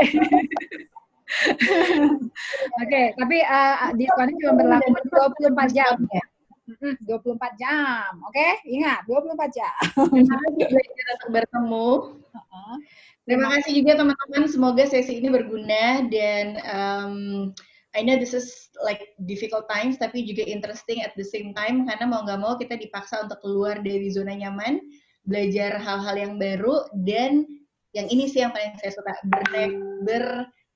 okay. 2.84 3.14
Tapi 3.16 3.38
uh, 3.46 3.94
diskonnya 3.96 4.36
cuma 4.42 4.54
berlaku 4.58 4.90
24 5.46 5.78
jam 5.78 5.96
ya. 6.10 6.26
24 7.06 7.58
jam, 7.58 8.10
oke? 8.22 8.34
Okay? 8.34 8.62
Ingat, 8.70 9.02
24 9.10 9.58
jam. 9.58 9.74
Terima 10.14 10.36
kasih 10.38 10.66
untuk 11.18 11.30
bertemu. 11.34 11.90
Terima 13.26 13.48
kasih 13.58 13.72
juga 13.82 13.92
teman-teman. 13.98 14.44
Semoga 14.50 14.84
sesi 14.86 15.18
ini 15.18 15.30
berguna 15.34 16.06
dan 16.10 16.46
um, 16.70 17.16
I 17.98 18.06
know 18.06 18.22
this 18.22 18.38
is 18.38 18.70
like 18.86 19.18
difficult 19.26 19.66
times, 19.66 19.98
tapi 19.98 20.22
juga 20.26 20.46
interesting 20.46 21.02
at 21.02 21.18
the 21.18 21.26
same 21.26 21.58
time 21.58 21.90
karena 21.90 22.06
mau 22.06 22.22
nggak 22.22 22.42
mau 22.42 22.54
kita 22.58 22.78
dipaksa 22.78 23.26
untuk 23.26 23.42
keluar 23.42 23.82
dari 23.82 24.14
zona 24.14 24.38
nyaman, 24.38 24.78
belajar 25.26 25.82
hal-hal 25.82 26.16
yang 26.18 26.34
baru 26.38 26.86
dan 27.06 27.50
yang 27.98 28.06
ini 28.14 28.30
sih 28.30 28.46
yang 28.46 28.54
paling 28.54 28.78
saya 28.78 28.94
suka 28.94 29.14
ber, 29.26 29.42
ber 30.06 30.26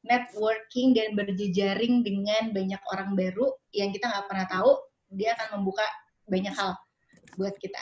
networking 0.04 0.92
dan 0.92 1.16
berjejaring 1.16 2.04
dengan 2.04 2.52
banyak 2.52 2.82
orang 2.92 3.16
baru 3.16 3.56
yang 3.72 3.90
kita 3.96 4.12
nggak 4.12 4.28
pernah 4.28 4.48
tahu, 4.52 4.72
dia 5.16 5.36
akan 5.40 5.60
membuka 5.60 5.84
banyak 6.28 6.54
hal 6.54 6.76
buat 7.40 7.56
kita. 7.58 7.82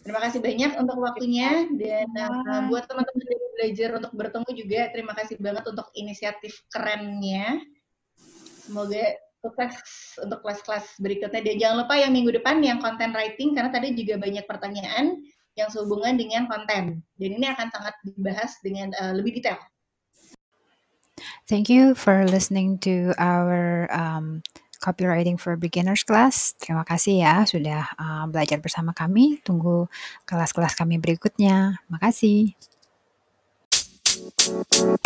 Terima 0.00 0.20
kasih 0.24 0.40
banyak 0.40 0.80
untuk 0.80 0.96
waktunya 0.96 1.68
dan 1.76 2.08
uh, 2.16 2.64
buat 2.72 2.88
teman-teman 2.88 3.20
yang 3.20 3.52
belajar 3.52 3.88
untuk 4.00 4.12
bertemu 4.16 4.50
juga 4.56 4.80
terima 4.96 5.12
kasih 5.12 5.36
banget 5.36 5.64
untuk 5.68 5.86
inisiatif 5.92 6.56
kerennya. 6.72 7.60
Semoga 8.64 9.04
sukses 9.44 10.16
untuk 10.24 10.40
kelas-kelas 10.40 10.96
berikutnya 11.04 11.44
dan 11.44 11.56
jangan 11.60 11.76
lupa 11.84 11.94
yang 12.00 12.12
minggu 12.16 12.32
depan 12.32 12.64
yang 12.64 12.80
content 12.80 13.12
writing 13.12 13.52
karena 13.52 13.68
tadi 13.68 13.92
juga 13.92 14.16
banyak 14.16 14.44
pertanyaan 14.48 15.20
yang 15.56 15.68
sehubungan 15.68 16.16
dengan 16.16 16.48
konten 16.48 17.04
dan 17.04 17.30
ini 17.36 17.46
akan 17.52 17.68
sangat 17.68 17.94
dibahas 18.04 18.56
dengan 18.64 18.88
uh, 18.96 19.12
lebih 19.12 19.36
detail. 19.36 19.60
Thank 21.48 21.68
you 21.68 21.94
for 21.94 22.26
listening 22.26 22.78
to 22.84 23.14
our 23.18 23.88
um, 23.92 24.42
copywriting 24.80 25.38
for 25.38 25.56
beginners 25.56 26.02
class. 26.02 26.56
Terima 26.56 26.82
kasih 26.88 27.22
ya 27.22 27.44
sudah 27.44 27.92
uh, 28.00 28.24
belajar 28.26 28.58
bersama 28.58 28.96
kami. 28.96 29.38
Tunggu 29.44 29.86
kelas-kelas 30.24 30.74
kami 30.74 30.96
berikutnya. 30.96 31.80
Makasih. 31.92 32.56
You 34.10 35.00